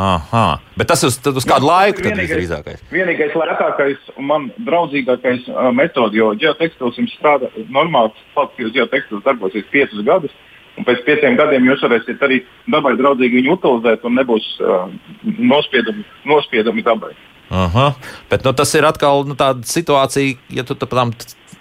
Aha, 0.00 0.60
bet 0.78 0.86
tas 0.86 1.02
uz, 1.02 1.16
uz 1.18 1.46
kādu 1.48 1.66
laiku 1.66 2.04
tas 2.04 2.14
ir 2.14 2.30
drīzākais? 2.30 2.84
Vienīgais 2.94 3.34
lētākais 3.34 4.12
un 4.14 4.28
man 4.28 4.46
draudzīgākais 4.68 5.48
uh, 5.50 5.70
metode, 5.74 6.14
jo 6.16 6.30
geotekstils 6.38 7.00
jums 7.00 7.16
strādā 7.18 7.50
normāls, 7.74 8.14
faktiski 8.36 8.70
geotekstils 8.78 9.24
darbosies 9.26 9.66
piecus 9.74 10.04
gadus. 10.06 10.36
Un 10.78 10.86
pēc 10.86 11.02
pieciem 11.04 11.34
gadiem 11.36 11.66
jūs 11.66 11.82
varēsiet 11.82 12.22
arī 12.22 12.38
dabai 12.70 12.94
draudzīgi 13.00 13.40
viņu 13.40 13.56
utilizēt, 13.58 14.06
un 14.06 14.14
nebūs 14.20 14.46
uh, 14.62 14.86
nospiedumi, 15.26 16.06
nospiedumi 16.30 16.86
dabai. 16.86 17.10
Aha, 17.50 17.86
bet 18.30 18.44
nu, 18.46 18.54
tas 18.54 18.72
ir 18.78 18.86
atkal 18.86 19.24
nu, 19.26 19.34
tāda 19.38 19.66
situācija, 19.66 20.38
ja 20.54 20.62
tu 20.66 20.76
tam 20.78 21.10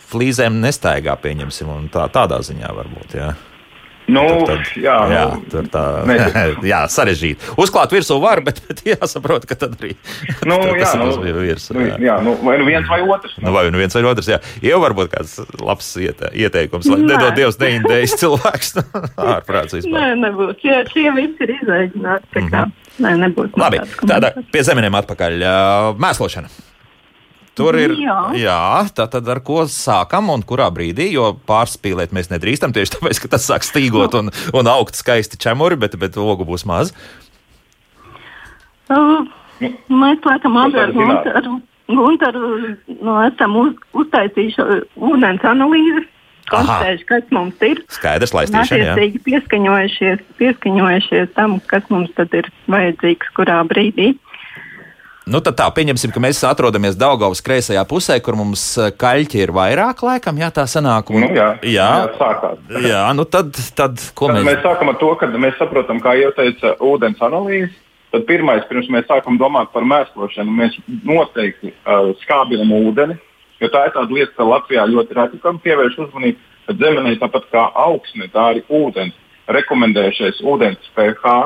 flīzēm 0.10 0.60
nestaigā, 0.62 1.16
pieņemsim, 1.22 1.70
un 1.74 1.88
tā, 1.94 2.06
tādā 2.14 2.42
ziņā 2.46 2.70
varbūt. 2.78 3.16
Jā. 3.18 3.32
Nu, 4.10 4.24
tad, 4.48 4.64
tad, 4.64 4.72
jā, 4.82 4.96
jā, 5.12 5.24
nu, 5.30 5.44
tur 5.52 5.68
tā 5.72 5.84
jā, 6.72 6.82
sarežģīti. 6.92 7.54
Uzklāt 7.62 7.94
virsū 7.94 8.18
var, 8.24 8.42
bet, 8.46 8.62
bet 8.68 8.82
jāsaprot, 8.88 9.46
ka 9.50 9.58
tad 9.60 9.76
arī 9.78 9.94
nu, 10.50 10.58
jā, 10.82 10.92
nu, 11.00 11.10
ir 11.30 11.40
virsū. 11.44 11.76
Nu, 11.78 11.86
jā. 11.88 11.98
jā, 12.10 12.18
nu, 12.26 12.36
vai 12.46 12.58
nu 12.62 12.68
viens 12.70 12.90
vai 12.90 13.02
otrs. 13.06 13.36
Nu, 13.44 13.54
vai 13.56 13.68
nu 13.74 13.82
viens 13.82 13.96
vai 13.96 14.06
otrs, 14.10 14.32
jā. 14.34 14.40
Jau 14.66 14.80
varbūt 14.84 15.12
kāds 15.14 15.38
labs 15.62 15.92
iete, 16.02 16.32
ieteikums, 16.38 16.90
lai 16.92 17.02
nedod 17.04 17.38
Dievs 17.38 17.60
neindējis 17.62 18.18
cilvēks 18.24 18.74
ārprāts 18.80 19.78
vispār. 19.78 19.98
Nē, 19.98 20.08
nebūs. 20.26 20.64
Jā, 20.66 20.82
šie 20.94 21.10
visi 21.18 21.46
ir 21.46 21.56
kā, 21.60 21.78
mm 22.00 22.50
-hmm. 22.50 22.74
nē, 23.06 23.14
nebūs. 23.28 23.54
Labi, 23.60 23.84
tādā 24.02 24.34
pie 24.52 24.66
zemenēm 24.66 24.98
atpakaļ. 25.04 25.46
Mēslošana. 26.02 26.69
Tur 27.60 27.78
ir 27.80 27.96
jā. 28.00 28.18
jā, 28.40 28.60
tā 28.96 29.06
tad 29.12 29.28
ar 29.30 29.42
ko 29.46 29.66
sākam 29.70 30.32
un 30.34 30.44
kurā 30.48 30.70
brīdī, 30.74 31.10
jo 31.14 31.34
pārspīlēt 31.50 32.14
mēs 32.16 32.32
nedrīkstam 32.32 32.76
tieši 32.76 32.96
tāpēc, 32.98 33.24
ka 33.24 33.34
tas 33.36 33.48
sāk 33.50 33.68
stīgot 33.68 34.16
un, 34.20 34.32
un 34.56 34.72
augt 34.72 35.00
skaisti 35.00 35.40
čemuri, 35.42 35.80
bet, 35.80 35.98
bet 36.00 36.20
logu 36.20 36.48
būs 36.48 36.64
maz. 36.70 36.94
Uh, 38.90 39.28
mēs 39.60 40.24
laikam 40.26 40.56
abi 40.58 40.80
ar 40.82 40.94
Gunteru, 40.96 41.60
Gunteru 41.90 42.46
nu, 42.88 43.18
esam 43.26 43.60
uz, 43.60 43.76
uztaisījuši 43.98 44.66
ūdens 45.10 45.46
analīzi. 45.46 46.08
konstatējuši, 46.50 47.06
kas 47.06 47.28
mums 47.36 47.60
ir. 47.66 47.84
Skaidrs, 47.94 48.34
laistīšana. 48.34 48.96
Attiecīgi 48.96 49.22
pieskaņojušies, 49.28 50.24
pieskaņojušies 50.40 51.36
tam, 51.36 51.60
kas 51.70 51.86
mums 51.94 52.10
tad 52.18 52.34
ir 52.34 52.50
vajadzīgs, 52.72 53.30
kurā 53.38 53.60
brīdī. 53.70 54.16
Nu, 55.30 55.40
tad 55.46 55.60
tā, 55.60 55.68
pieņemsim, 55.70 56.10
ka 56.10 56.22
mēs 56.24 56.40
atrodamies 56.48 56.96
Daugavas 56.98 57.44
kreisajā 57.46 57.84
pusē, 57.90 58.16
kur 58.26 58.34
mums 58.40 58.64
eh, 58.82 58.90
kaļķi 58.98 59.44
ir 59.44 59.52
vairāk, 59.54 60.02
laikam, 60.06 60.40
jā, 60.42 60.50
tā 60.56 60.66
sanāk. 60.70 61.12
Un, 61.14 61.22
nu, 61.28 61.30
jā, 61.38 61.52
jā, 61.62 61.90
jā, 62.02 62.08
sākās. 62.18 62.64
Jā, 62.82 63.04
nu 63.14 63.28
tad, 63.30 63.54
tad 63.78 64.02
ko 64.18 64.32
tad 64.32 64.40
mēs? 64.40 64.48
Mēs 64.48 64.64
sākam 64.66 64.90
ar 64.90 64.98
to, 65.02 65.12
ka 65.20 65.30
mēs 65.36 65.60
saprotam, 65.62 66.02
kā 66.02 66.16
jau 66.18 66.32
teica, 66.38 66.74
ūdens 66.82 67.22
analīze. 67.26 67.70
Tad 68.10 68.26
pirmais, 68.26 68.66
pirms 68.66 68.90
mēs 68.90 69.06
sākam 69.06 69.38
domāt 69.38 69.70
par 69.70 69.86
mēslošanu, 69.86 70.56
mēs 70.64 70.80
noteikti 71.06 71.76
uh, 71.76 72.10
skābinam 72.24 72.72
ūdeni, 72.80 73.20
jo 73.62 73.70
tā 73.70 73.84
ir 73.86 73.94
tāda 73.94 74.16
lieta, 74.16 74.34
ka 74.34 74.48
Latvijā 74.50 74.88
ļoti 74.90 75.18
reti 75.20 75.42
kam 75.44 75.60
pievērš 75.62 76.00
uzmanību, 76.08 76.42
zemenē 76.74 77.14
tāpat 77.22 77.46
kā 77.54 77.68
augsne, 77.78 78.32
tā 78.34 78.48
arī 78.56 78.66
ūdens. 78.66 79.14
Rekomendējušies 79.50 80.42
ūdens 80.46 80.90
pH 80.98 81.38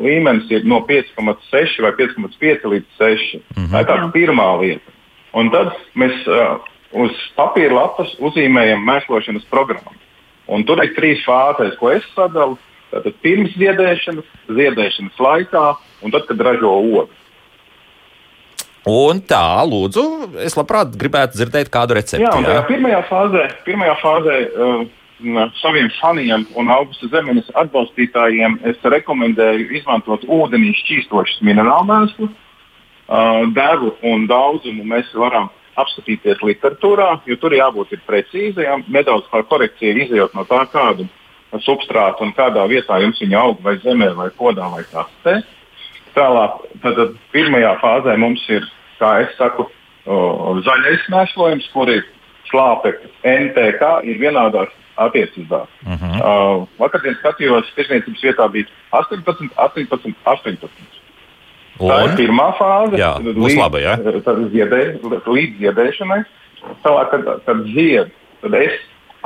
līmenis 0.00 0.50
ir 0.50 0.66
no 0.68 0.80
5,6 0.88 1.80
vai 1.84 1.92
5,5 1.98 2.68
līdz 2.74 2.98
6. 2.98 3.40
Mm 3.56 3.64
-hmm. 3.64 3.70
Tā 3.72 3.80
ir 3.80 3.86
tā 3.86 4.12
pirmā 4.12 4.48
lieta. 4.60 4.90
Un 5.32 5.50
tad 5.50 5.72
mēs 5.96 6.14
uh, 6.28 6.60
uz 6.92 7.12
papīra 7.36 7.72
lapas 7.74 8.12
uzzīmējam 8.18 8.84
mēslošanas 8.84 9.48
programmu. 9.50 9.96
Un 10.46 10.64
tur 10.64 10.84
ir 10.84 10.94
trīs 10.96 11.24
fāzes, 11.24 11.76
ko 11.78 11.90
es 11.90 12.04
sadalu. 12.16 12.58
Tātad 12.92 13.14
pirms 13.22 13.54
ziedēšanas, 13.56 14.24
ziedēšanas 14.48 15.18
laikā 15.18 15.76
un 16.02 16.10
tad, 16.10 16.26
kad 16.28 16.40
ražo 16.40 16.68
ogas. 16.68 17.18
Un 18.84 19.20
tā, 19.22 19.62
lūdzu, 19.62 20.02
es 20.42 20.56
labprāt 20.58 20.96
gribētu 20.98 21.38
dzirdēt 21.38 21.70
kādu 21.70 21.94
recepti. 21.94 22.24
Jā, 22.24 22.34
tajā 22.34 22.64
pirmajā 22.66 23.02
fāzē, 23.06 23.44
pirmajā 23.64 23.94
fāzē 24.02 24.38
uh, 24.50 24.82
saviem 25.60 25.88
faniem 26.00 26.46
un 26.58 26.70
augstas 26.72 27.10
zemes 27.12 27.48
atbalstītājiem 27.58 28.58
es 28.68 28.78
rekomendēju 28.82 29.70
izmantot 29.78 30.24
ūdenī 30.26 30.72
šķīstošas 30.82 31.42
minerālu 31.46 31.88
mēslu. 31.90 32.28
Devu 33.56 33.94
un 34.08 34.26
daudzumu 34.30 34.84
mēs 34.88 35.10
varam 35.14 35.50
apskatīties 35.80 36.42
literatūrā, 36.44 37.22
jo 37.26 37.36
tur 37.40 37.54
jābūt 37.56 37.94
precīzajam, 38.06 38.84
nedaudz 38.92 39.28
par 39.32 39.44
korekciju 39.48 40.04
izjūt 40.04 40.34
no 40.36 40.44
tā, 40.48 40.64
kādu 40.72 41.08
substrātu 41.64 42.24
un 42.26 42.32
kādā 42.36 42.64
vietā 42.68 42.98
jums 43.02 43.20
viņa 43.20 43.40
aug, 43.40 43.60
vai 43.64 43.76
zemē, 43.82 44.12
vai 44.16 44.28
podā, 44.36 44.68
vai 44.72 44.84
kastē. 44.88 45.40
Tālāk, 46.16 46.58
tad, 46.82 46.96
tad 46.98 47.16
pirmajā 47.32 47.72
fāzē 47.80 48.16
mums 48.20 48.44
ir, 48.52 48.66
kā 49.00 49.14
es 49.24 49.32
saku, 49.38 49.68
zaļais 50.66 51.08
mēslojums, 51.12 51.68
kur 51.72 51.92
ir 51.92 52.04
slāpekļi. 52.50 53.12
NTK 53.24 53.92
ir 54.08 54.20
vienādās 54.20 54.72
attiecībās. 54.96 55.68
Uh 55.86 55.92
-huh. 55.92 56.16
uh, 56.20 56.66
vakardien 56.78 57.16
skatījos, 57.20 57.72
tirsniecības 57.76 58.22
vietā 58.22 58.48
bija 58.52 58.66
18, 58.90 59.48
18, 59.56 60.14
18. 60.24 60.68
Un? 61.80 61.88
Tā 61.88 61.98
ir 62.04 62.16
pirmā 62.20 62.48
fāze. 62.58 62.98
Jā, 63.00 63.14
tad 63.16 63.36
līdz, 63.36 63.58
laba, 63.58 63.80
ja? 63.80 63.96
ziedē, 64.52 64.80
līdz 65.26 65.58
ziedēšanai. 65.58 66.20
Tālāk, 66.84 67.10
kad, 67.10 67.30
kad 67.46 67.64
zied, 67.74 68.12
tad 68.42 68.54
es 68.54 68.76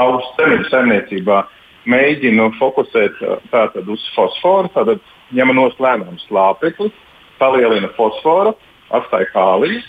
augstu 0.00 0.42
zemeļu 0.42 0.68
saimniecībā 0.70 1.42
mēģinu 1.90 2.52
fokusēt 2.60 3.18
tātad 3.50 3.88
uz 3.88 4.06
fosforu. 4.14 4.70
Tātad 4.74 5.02
ņem 5.34 5.52
no 5.56 5.68
slēnām 5.74 6.16
slāpekli, 6.26 6.92
palielina 7.40 7.90
fosforu, 7.98 8.54
atstāja 8.94 9.30
kālijas. 9.34 9.84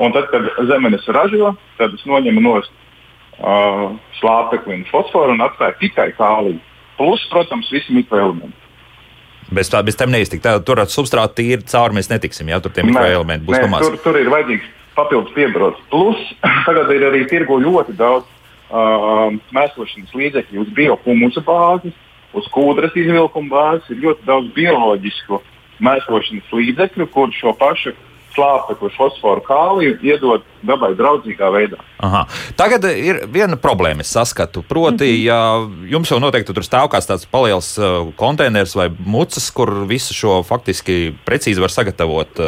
Un 0.00 0.14
tad, 0.16 0.30
kad 0.32 0.46
zemenes 0.68 1.04
ražo, 1.12 1.54
tad 1.76 1.94
es 1.94 2.04
noņemu 2.08 2.40
no 2.40 2.54
uh, 3.40 3.92
slāpekli 4.20 4.78
un 4.78 4.86
fosforu 4.90 5.34
un 5.34 5.44
atstāja 5.44 5.76
tikai 5.80 6.10
kāliju. 6.18 6.60
Plus, 7.00 7.22
protams, 7.32 7.70
visi 7.72 7.94
mikroelementi. 7.96 8.56
Bez, 9.50 9.70
tā, 9.72 9.80
bez 9.82 9.96
tam 9.98 10.12
neiztikt. 10.12 10.44
Tā, 10.44 10.58
tur 10.62 10.82
ar 10.82 10.90
substrātu 10.90 11.40
tīri 11.40 11.64
cauri 11.66 11.96
mēs 11.96 12.10
netiksim. 12.12 12.50
Jā, 12.52 12.60
tur 12.62 12.74
tie 12.74 12.84
mikroelementi 12.86 13.48
būs 13.48 13.62
pamats. 13.64 13.88
Tur, 13.88 13.96
tur 14.04 14.18
ir 14.20 14.28
vajadzīgs 14.30 14.68
papildus 14.98 15.34
piebrauc. 15.34 15.80
Plus, 15.90 16.20
tagad 16.68 16.92
ir 16.94 17.06
arī 17.08 17.24
tirgu 17.30 17.58
ļoti 17.64 17.96
daudz 17.98 18.28
uh, 18.70 19.32
mēslošanas 19.56 20.14
līdzekļu 20.20 20.66
uz 20.66 20.70
biohumusa 20.76 21.42
bāzes, 21.46 21.96
uz 22.36 22.46
kūdras 22.54 22.94
izvilkuma 22.94 23.50
bāzes. 23.56 23.90
Ir 23.90 24.04
ļoti 24.04 24.28
daudz 24.28 24.52
bioloģisku 24.54 25.40
mēslošanas 25.82 26.54
līdzekļu, 26.54 27.08
kur 27.10 27.34
šo 27.34 27.56
pašu 27.58 27.96
slāpekli, 28.34 28.92
fosforu, 28.96 29.42
kāliju 29.46 29.98
iedod 30.06 30.46
dabai 30.66 30.92
draudzīgā 30.96 31.48
veidā. 31.54 31.78
Aha. 32.04 32.22
Tagad 32.56 32.84
ir 32.90 33.22
viena 33.32 33.56
problēma, 33.60 34.04
es 34.04 34.12
saskatu. 34.12 34.62
Proti, 34.62 35.04
mm 35.04 35.16
-hmm. 35.16 35.24
ja 35.24 35.90
jums 35.90 36.10
jau 36.10 36.20
noteikti 36.20 36.54
tur 36.54 36.64
stāv 36.64 36.88
kāds 36.92 37.08
tāds 37.08 37.26
paliels 37.30 37.78
uh, 37.78 38.12
konteiners 38.16 38.74
vai 38.76 38.88
mucas, 38.98 39.50
kur 39.50 39.84
visu 39.88 40.14
šo 40.14 40.42
faktiski 40.42 41.14
precīzi 41.26 41.60
var 41.60 41.70
sagatavot 41.70 42.38
uh, 42.38 42.46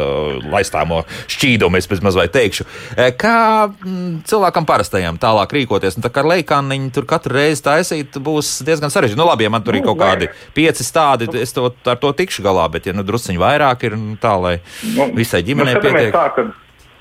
laistāmo 0.51 1.03
šķīdumu, 1.27 1.77
es 1.77 1.89
pēc 1.89 2.01
mazliet 2.01 2.31
teikšu. 2.31 2.65
E, 2.97 3.11
kā 3.11 3.69
m, 3.85 4.21
cilvēkam 4.25 4.65
parastajam 4.65 5.17
tālāk 5.17 5.53
rīkoties? 5.53 5.97
Nu, 5.97 6.03
tā 6.03 6.09
kā 6.09 6.25
leikāniņi 6.25 6.91
tur 6.91 7.05
katru 7.05 7.33
reizi 7.33 7.63
taisīt 7.63 8.17
būs 8.17 8.63
diezgan 8.65 8.89
sarežģīti. 8.89 9.17
Nu, 9.17 9.25
labi, 9.25 9.43
ja 9.43 9.49
man 9.49 9.63
tur 9.63 9.75
ir 9.75 9.81
nu, 9.81 9.87
kaut 9.93 10.01
kādi 10.01 10.29
pieci 10.53 10.83
stādi, 10.83 11.29
es 11.41 11.53
to, 11.53 11.73
ar 11.85 11.97
to 11.97 12.11
tikšu 12.11 12.43
galā, 12.43 12.69
bet 12.71 12.85
ja 12.85 12.93
nu 12.93 13.03
drusciņi 13.03 13.39
vairāk 13.39 13.83
ir 13.83 13.97
nu, 13.97 14.17
tā, 14.21 14.35
lai 14.41 14.59
nu, 14.95 15.09
visai 15.13 15.43
ģimenei 15.43 15.72
nu, 15.77 15.81
pietiek. 15.81 16.13
Tā, 16.13 16.51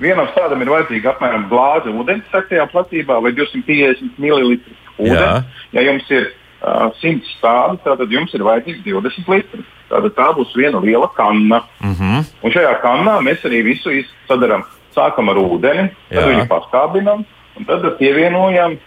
Vienam 0.03 0.27
stādam 0.33 0.63
ir 0.65 0.71
vajadzīga 0.73 1.13
apmēram 1.13 1.45
glāze 1.51 1.93
ūdens 1.93 2.25
sektajā 2.33 2.65
platībā 2.73 3.21
vai 3.23 3.31
250 3.37 4.17
ml 4.19 4.57
ūdens. 4.99 5.45
Ja 5.77 5.85
jums 5.85 6.09
ir 6.11 6.31
uh, 6.65 6.89
100 6.99 7.29
stādi, 7.37 7.79
tad 7.85 8.11
jums 8.11 8.35
ir 8.35 8.43
vajadzīgs 8.47 8.83
20 8.87 9.31
litri. 9.31 9.65
Tātad 9.93 10.17
tā 10.17 10.29
būs 10.35 10.55
viena 10.57 10.81
liela 10.83 11.11
kanna. 11.17 11.63
Mm 11.85 11.95
-hmm. 11.95 12.25
Un 12.43 12.51
šajā 12.51 12.73
kannā 12.83 13.21
mēs 13.21 13.45
arī 13.45 13.63
visu 13.63 13.91
sadarām. 14.29 14.65
Sākam 14.97 15.31
ar 15.31 15.37
ūdeni, 15.37 15.89
tad 16.11 16.19
Jā. 16.19 16.29
viņu 16.29 16.49
paskābinam 16.49 17.25
un 17.57 17.65
tad 17.65 17.87
pievienojam 17.99 18.79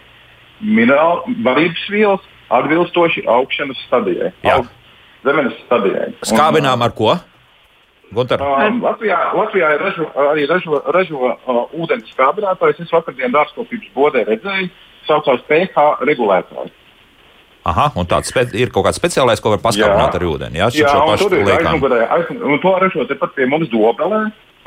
minerālu 0.60 1.34
barības 1.42 1.88
vielas 1.90 2.20
atbilstoši 2.48 3.24
augšanas 3.26 3.76
stadijai. 3.86 4.32
Aug, 4.52 4.66
zemes 5.24 5.52
stadijai. 5.66 6.12
Skābinām 6.22 6.78
un, 6.78 6.82
ar 6.82 6.94
ko? 6.94 7.16
Gunter. 8.14 8.40
Um, 8.40 8.80
Latvijā, 8.84 9.18
Latvijā 9.34 9.72
ir 9.74 9.82
ražo, 9.82 10.08
arī 10.30 10.46
ražo, 10.46 10.80
ražo 10.94 11.30
uh, 11.32 11.62
ūdens 11.74 12.10
skābinātājs. 12.14 12.84
Es 12.84 12.92
vakardien 12.94 13.34
dārzkopības 13.34 13.92
bodē 13.96 14.22
redzēju, 14.28 14.70
saucās 15.08 15.42
pH 15.48 15.86
regulētājs. 16.06 16.74
Aha, 17.66 17.88
un 17.98 18.06
tāds 18.06 18.30
ir 18.54 18.70
kaut 18.70 18.86
kāds 18.86 19.00
speciālais, 19.00 19.40
ko 19.42 19.50
var 19.56 19.62
paskatīt 19.64 20.18
ar 20.20 20.22
ūdeni. 20.22 20.60
Jā, 20.60 20.68
jā 20.70 20.92
tur 21.18 21.34
ir 21.34 21.50
aizmugurē, 21.50 22.04
aizmugurē, 22.14 22.58
to 22.62 22.74
ražo 22.84 23.06
tepat 23.10 23.34
pie 23.34 23.48
mums 23.50 23.72
dobelē, 23.72 24.20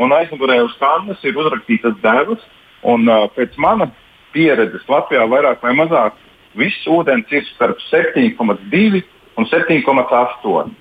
un 0.04 0.16
aizmugurē 0.18 0.58
uz 0.66 0.76
kannas 0.82 1.24
ir 1.24 1.40
uzrakstītas 1.40 1.96
devas, 2.04 2.44
un 2.84 3.08
uh, 3.08 3.30
pēc 3.38 3.56
mana 3.56 3.88
pieredzes 4.36 4.84
Latvijā 4.92 5.24
vairāk 5.32 5.64
vai 5.64 5.72
mazāk 5.80 6.20
viss 6.60 6.92
ūdens 6.92 7.32
ir 7.32 7.48
starp 7.54 7.80
7,2 7.88 9.00
un 9.40 9.48
7,8 9.48 10.76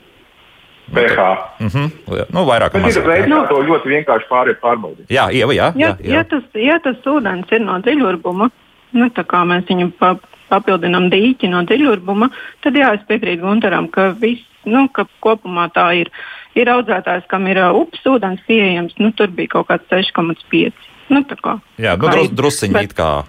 pH. 0.94 1.18
Mm 1.60 1.68
-hmm. 1.68 1.90
nu, 2.30 2.44
vairāk. 2.44 2.72
Bet 2.72 2.96
ir 2.96 3.06
veids, 3.06 3.28
kā 3.28 3.48
to 3.48 3.62
ļoti 3.62 3.86
vienkārši 3.94 4.26
pāriet 4.30 4.60
pārbaudīt. 4.60 5.06
Jā, 5.10 5.28
Ieva, 5.32 5.52
jā. 5.52 5.72
jā, 5.76 5.96
jā. 6.00 6.14
Ja, 6.14 6.24
tas, 6.24 6.42
ja 6.54 6.78
tas 6.78 6.96
ūdens 7.04 7.52
ir 7.52 7.60
no 7.60 7.78
dziļurbuma, 7.78 8.50
nu, 8.92 9.08
tā 9.08 9.24
kā 9.24 9.44
mēs 9.44 9.64
viņu 9.68 9.92
pa, 9.98 10.16
papildinām 10.48 11.10
dīķi 11.12 11.48
no 11.52 11.62
dziļurbuma, 11.62 12.30
tad 12.64 12.76
jā, 12.76 12.94
es 12.94 13.06
piekrītu 13.08 13.42
Gunteram, 13.42 13.88
ka 13.88 14.10
viss, 14.20 14.44
nu, 14.64 14.88
ka 14.88 15.06
kopumā 15.20 15.68
tā 15.74 15.92
ir. 16.00 16.10
Ir 16.54 16.66
audzētājs, 16.66 17.26
kam 17.28 17.46
ir 17.46 17.58
uh, 17.60 17.76
upes 17.76 18.00
ūdens 18.08 18.40
pieejams, 18.48 18.94
nu, 18.98 19.12
tur 19.12 19.28
bija 19.28 19.48
kaut 19.48 19.68
kāds 19.68 19.84
6,5. 19.92 20.72
Nu, 21.08 21.22
kā, 21.24 21.54
jā, 21.80 21.94
nu, 21.96 22.08
drus, 22.08 22.30
drusciņi 22.36 22.82
it 22.82 22.92
kā. 22.96 23.24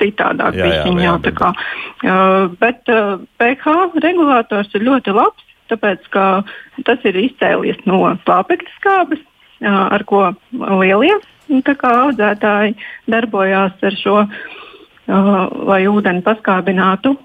Citādāk, 0.00 0.54
jā, 0.54 0.66
jā, 0.66 0.86
jā, 0.86 1.02
jā, 1.04 1.12
tā 1.22 1.32
kā. 1.36 1.52
Uh, 2.02 2.48
bet 2.62 2.88
uh, 2.88 3.20
pH 3.38 4.00
regulators 4.02 4.74
ir 4.74 4.86
ļoti 4.88 5.14
labs 5.14 5.49
tāpēc 5.70 6.06
ka 6.14 6.26
tas 6.86 7.04
ir 7.08 7.18
izcēlies 7.24 7.80
no 7.88 8.02
slāpekļa 8.24 8.76
skābes, 8.78 9.22
ar 9.64 10.04
ko 10.08 10.30
lielie 10.82 11.16
audzētāji 11.50 12.76
darbojās 13.10 13.82
ar 13.82 13.96
šo, 13.98 14.20
lai 15.70 15.80
ūdeni 15.90 16.22
paskābinātu. 16.26 17.16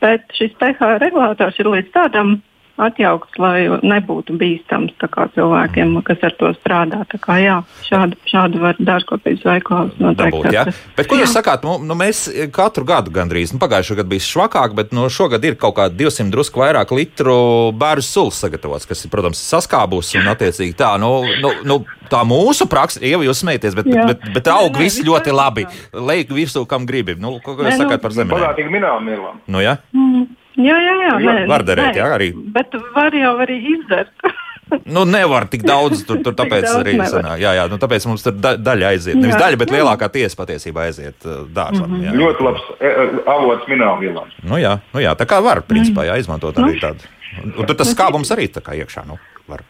Bet 0.00 0.34
šis 0.34 0.56
pH 0.58 0.96
regulators 1.02 1.58
ir 1.60 1.68
līdz 1.70 1.92
tādam 1.94 2.38
atjaukts, 2.80 3.36
lai 3.38 3.68
nebūtu 3.86 4.34
bīstams 4.38 4.94
cilvēkiem, 5.34 5.94
kas 6.06 6.22
ar 6.26 6.34
to 6.40 6.50
strādā. 6.58 7.02
Tā 7.10 7.20
kā, 7.22 7.36
jā, 7.42 7.56
šādu, 7.86 8.18
šādu 8.28 8.62
var 8.62 8.78
dārzkopības 8.78 9.44
veikalos 9.46 9.94
noteikti. 10.02 10.42
Dabūt, 10.42 10.54
ja? 10.54 10.64
Bet, 10.96 11.08
ko 11.10 11.18
jūs 11.20 11.34
sakāt? 11.36 11.66
Nu, 11.66 11.76
nu, 11.82 11.96
mēs 11.98 12.26
katru 12.54 12.86
gadu 12.88 13.14
gandrīz, 13.14 13.54
nu, 13.54 13.60
pagājušajā 13.62 14.00
gadā 14.00 14.14
bija 14.14 14.26
švakāk, 14.26 14.74
bet 14.78 14.94
nu, 14.96 15.06
šogad 15.12 15.44
ir 15.46 15.58
kaut 15.60 15.78
kādi 15.78 16.02
200 16.02 16.34
drusku 16.34 16.64
vairāk 16.64 16.94
litru 16.96 17.38
bērnu 17.78 18.04
sulas 18.04 18.42
sagatavots, 18.42 18.88
kas 18.90 19.06
ir, 19.06 19.12
protams, 19.14 19.42
saskābus 19.54 20.14
un 20.18 20.30
attiecīgi 20.34 20.76
tā. 20.78 20.94
Nu, 21.00 21.20
nu, 21.42 21.54
nu, 21.66 21.80
tā 22.10 22.24
mūsu 22.26 22.66
praksa, 22.70 23.02
jau 23.06 23.22
jūs 23.24 23.42
smējaties, 23.44 23.78
bet, 23.78 23.90
bet, 23.90 24.06
bet, 24.12 24.30
bet 24.38 24.54
aug 24.54 24.78
viss 24.80 25.02
ļoti 25.04 25.34
labi. 25.34 25.68
Lejk 25.94 26.34
virsū, 26.34 26.66
kam 26.68 26.88
gribi. 26.90 27.16
Nu, 27.20 27.36
ko 27.44 27.56
jūs 27.60 27.78
sakāt 27.78 28.02
par 28.02 28.14
zemē? 28.16 28.34
Pagātīgi 28.34 28.72
minām, 28.72 29.04
Mirlam. 29.06 29.38
Nu, 29.46 29.62
ja? 29.62 29.78
mm. 29.94 30.43
Jā, 30.54 30.78
jā, 30.78 30.94
jā. 31.02 31.14
Nē, 31.18 31.36
var 31.50 31.64
darīt, 31.66 31.90
nē, 31.90 31.98
jā, 31.98 32.08
arī. 32.14 32.30
Bet 32.54 32.74
var 32.94 33.14
jau 33.18 33.34
arī 33.42 33.56
izdarīt. 33.74 34.34
nu, 34.94 35.04
nevar 35.08 35.46
tik 35.50 35.64
daudz, 35.66 36.04
tur, 36.06 36.20
tur 36.24 36.36
tāpēc 36.40 36.66
daudz 36.66 36.80
arī 36.82 36.94
sanāk. 37.00 37.42
Jā, 37.42 37.54
jā, 37.58 37.66
nu, 37.70 37.78
tāpēc 37.82 38.06
mums 38.10 38.24
tur 38.26 38.36
da, 38.38 38.54
daļa 38.60 38.92
aiziet. 38.94 39.18
Nevis 39.18 39.36
daļa, 39.40 39.60
bet 39.60 39.74
lielākā 39.74 40.08
tiesa 40.14 40.38
patiesībā 40.40 40.86
aiziet 40.88 41.26
uh, 41.26 41.44
dārzam. 41.50 41.88
Mm 41.90 42.00
-hmm. 42.04 42.22
Ļoti 42.22 42.48
labs 42.48 42.70
e, 42.78 42.86
e, 42.86 43.06
avots 43.34 43.68
minerālvielām. 43.70 44.32
Nu 44.42 44.60
jā, 44.62 44.78
nu 44.94 45.04
jā, 45.04 45.14
tā 45.18 45.26
kā 45.26 45.42
var, 45.42 45.62
principā, 45.68 46.06
jā, 46.06 46.18
izmantot 46.18 46.56
arī 46.58 46.78
nu. 46.78 46.80
tādu. 46.80 47.12
Un 47.44 47.66
tur 47.66 47.76
tas 47.76 47.90
skābums 47.90 48.30
arī 48.30 48.48
tā 48.48 48.62
kā 48.62 48.78
iekšā, 48.78 49.06
nu, 49.06 49.18
var. 49.48 49.64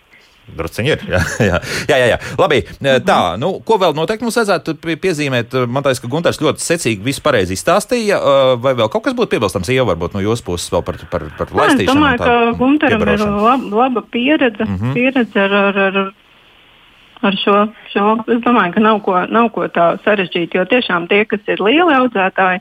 Drusciņi 0.45 0.91
ir. 0.93 1.03
Jā, 1.15 1.21
jā, 1.41 1.59
jā, 1.89 1.97
jā, 1.97 2.07
jā. 2.13 2.19
Labi, 2.39 2.61
tā, 3.07 3.19
nu, 3.41 3.55
ko 3.65 3.79
vēl 3.81 3.95
noteikti 3.97 4.27
mums 4.27 4.37
vajadzētu 4.39 4.75
piezīmēt? 5.01 5.55
Man 5.65 5.85
liekas, 5.87 6.03
ka 6.03 6.11
Gunārs 6.13 6.41
ļoti 6.43 6.63
secīgi 6.63 7.07
visu 7.07 7.23
pareizi 7.25 7.57
izstāstīja. 7.57 8.19
Vai 8.63 8.75
vēl 8.77 8.91
kaut 8.93 9.07
kas 9.07 9.17
būtu 9.17 9.33
piebilstams, 9.35 9.71
ja 9.73 9.87
varbūt 9.89 10.17
no 10.17 10.23
jūsu 10.25 10.45
puses 10.47 10.73
vēl 10.75 10.85
par, 10.87 11.01
par, 11.13 11.25
par 11.39 11.55
laistīšanu? 11.55 11.87
Es 11.87 11.95
domāju, 11.95 12.21
ka 12.21 12.59
Gunāram 12.61 13.07
ir 13.15 13.25
laba, 13.25 13.57
laba 13.85 14.05
pieredze, 14.13 14.67
mm 14.67 14.77
-hmm. 14.77 14.95
pieredze 14.99 15.47
ar, 15.47 15.57
ar, 15.61 15.81
ar, 15.89 16.13
ar 17.31 17.41
šo, 17.41 17.57
šo. 17.95 18.11
Es 18.37 18.45
domāju, 18.45 18.77
ka 18.77 18.85
nav 18.85 19.01
ko, 19.07 19.17
nav 19.27 19.51
ko 19.57 19.67
tā 19.69 19.95
sarežģīt, 20.05 20.59
jo 20.59 20.69
tiešām 20.69 21.09
tie, 21.09 21.25
kas 21.25 21.41
ir 21.49 21.65
lieli 21.65 21.99
audzētāji, 22.03 22.61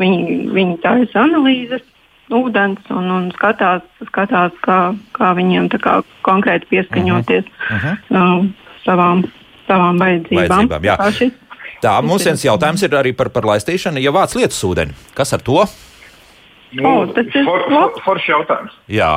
viņi, 0.00 0.50
viņi 0.56 0.80
taisa 0.82 1.26
analīzes 1.28 1.84
ūdens 2.34 2.92
un, 2.94 3.10
un 3.10 3.28
skatās, 3.36 3.84
skatās 4.10 4.56
kā, 4.64 4.78
kā 5.16 5.34
viņiem 5.38 5.68
kā 5.82 6.00
konkrēti 6.26 6.66
pieskaņoties 6.72 7.44
uh 7.44 7.84
-huh. 7.84 7.98
Uh 8.10 8.48
savām, 8.88 9.24
savām 9.68 10.00
vajadzībām. 10.00 10.68
vajadzībām 10.70 11.12
šis, 11.12 11.36
Tā, 11.78 11.92
mums 12.02 12.24
viens 12.26 12.42
jautājums 12.42 12.82
ir 12.82 12.96
arī 12.98 13.12
par, 13.14 13.30
par 13.30 13.46
laistīšanu. 13.46 14.00
Ja 14.02 14.10
vāc 14.14 14.34
lietas 14.34 14.58
ūdeni, 14.66 14.96
kas 15.14 15.34
ar 15.36 15.44
to? 15.46 15.62
Nu, 16.74 16.88
oh, 16.88 17.12
tas 17.14 17.28
ir 17.32 17.46
for, 17.46 17.62
for, 17.70 18.00
foršs 18.04 18.26
jautājums. 18.28 18.74
Jā. 18.92 19.10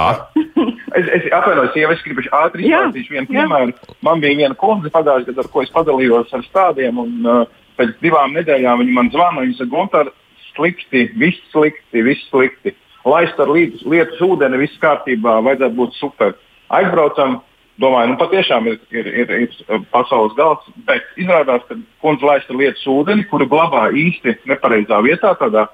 es, 0.99 1.09
es 1.17 1.25
atvainojos, 1.33 1.73
ja 1.75 1.89
es 1.91 2.03
gribu 2.05 2.23
ātri 2.37 2.69
izstāstīt 2.69 3.09
vienu 3.11 3.27
piemēru. 3.31 3.73
Man 4.05 4.21
bija 4.23 4.37
viena 4.43 4.57
kundze 4.59 4.93
pagājušajā 4.93 5.33
gadā, 5.33 5.43
ar 5.43 5.51
ko 5.51 5.65
es 5.65 5.73
padalījos 5.73 6.37
ar 6.37 6.45
stādiem, 6.45 7.01
un 7.01 7.27
uh, 7.27 7.41
pēc 7.81 7.97
divām 8.05 8.37
nedēļām 8.37 8.85
viņa 8.85 8.95
man 8.99 9.11
zvana. 9.11 9.43
Viņa 9.43 9.57
saka, 9.57 9.71
Gunter, 9.73 10.13
slikti, 10.51 11.07
viss 11.19 11.41
slikti, 11.51 12.05
viss 12.05 12.29
slikti 12.29 12.75
laist 13.07 13.39
ar 13.39 13.51
lietus, 13.51 13.83
lietus 13.87 14.21
ūdeni, 14.25 14.59
viss 14.61 14.81
kārtībā, 14.81 15.39
vajadzētu 15.45 15.77
būt 15.77 15.97
super. 15.97 16.35
Aizbraucam, 16.71 17.39
domāju, 17.81 18.13
nu 18.13 18.17
patiešām 18.19 18.67
ir, 18.71 18.79
ir, 18.93 19.09
ir, 19.23 19.33
ir 19.37 19.85
pasaules 19.93 20.35
galds, 20.37 20.67
bet 20.87 21.07
izrādās, 21.19 21.63
ka 21.69 21.77
kundze 22.03 22.27
laist 22.27 22.51
ar 22.51 22.59
lietus 22.61 22.85
ūdeni, 22.89 23.27
kuru 23.31 23.47
glabā 23.51 23.87
īsti 23.97 24.37
nepareizā 24.51 25.01
vietā, 25.05 25.33
tādā, 25.39 25.67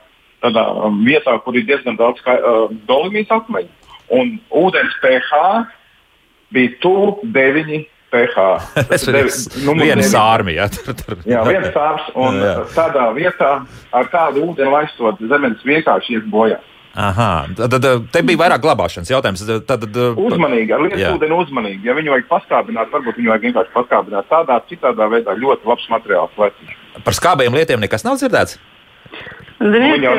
tādā 0.45 0.65
um, 0.87 1.03
vietā, 1.07 1.35
kur 1.43 1.57
ir 1.57 1.67
diezgan 1.67 1.99
daudz 1.99 2.23
uh, 2.25 2.71
dolomītu 2.89 3.37
akmeņu. 3.39 3.73
Un 4.15 4.37
ūdens 4.55 4.95
pH 5.03 5.43
bija 6.55 6.71
tuvu 6.79 7.17
9 7.35 7.83
pH. 8.11 8.45
Tas 8.89 9.07
ir 9.07 9.17
viens 9.19 10.11
sārmi, 10.11 10.55
jā. 10.57 10.69
Tur, 10.71 10.95
tur. 10.95 11.19
jā, 11.27 11.43
viens 11.47 11.67
sārs. 11.75 12.07
Un 12.15 12.39
jā. 12.45 12.55
tādā 12.75 13.09
vietā 13.17 13.51
ar 13.91 14.09
kādu 14.13 14.45
ūdeni 14.47 14.71
laistot 14.71 15.19
zemes 15.19 15.63
vienkārši 15.67 16.17
ies 16.17 16.27
bojā. 16.31 16.61
Aha, 16.97 17.45
tad, 17.53 17.75
tad 17.75 18.07
te 18.09 18.21
bija 18.25 18.39
vairāk 18.41 18.63
glabāšanas 18.63 19.11
jautājums. 19.11 19.43
Tad, 19.45 19.83
tad, 19.85 19.99
uzmanīgi, 20.17 20.73
ar 20.73 20.81
lietu 20.81 21.11
ūdeni 21.11 21.35
uzmanīgi. 21.43 21.85
Ja 21.85 21.93
viņu 21.97 22.15
vajag 22.15 22.25
paskābināt, 22.31 22.89
varbūt 22.93 23.19
viņu 23.19 23.33
vajag 23.33 23.45
vienkārši 23.45 23.73
paskābināt 23.75 24.29
tādā, 24.31 24.57
citādā 24.71 25.05
veidā. 25.11 25.35
Ļoti 25.37 25.69
labs 25.69 25.85
materiāls. 25.93 26.33
Par 27.05 27.17
skābējiem 27.19 27.59
lietiem 27.59 27.85
nekas 27.85 28.07
nav 28.07 28.17
dzirdēts? 28.17 28.57
Ziniet, 29.57 30.03
jau 30.05 30.13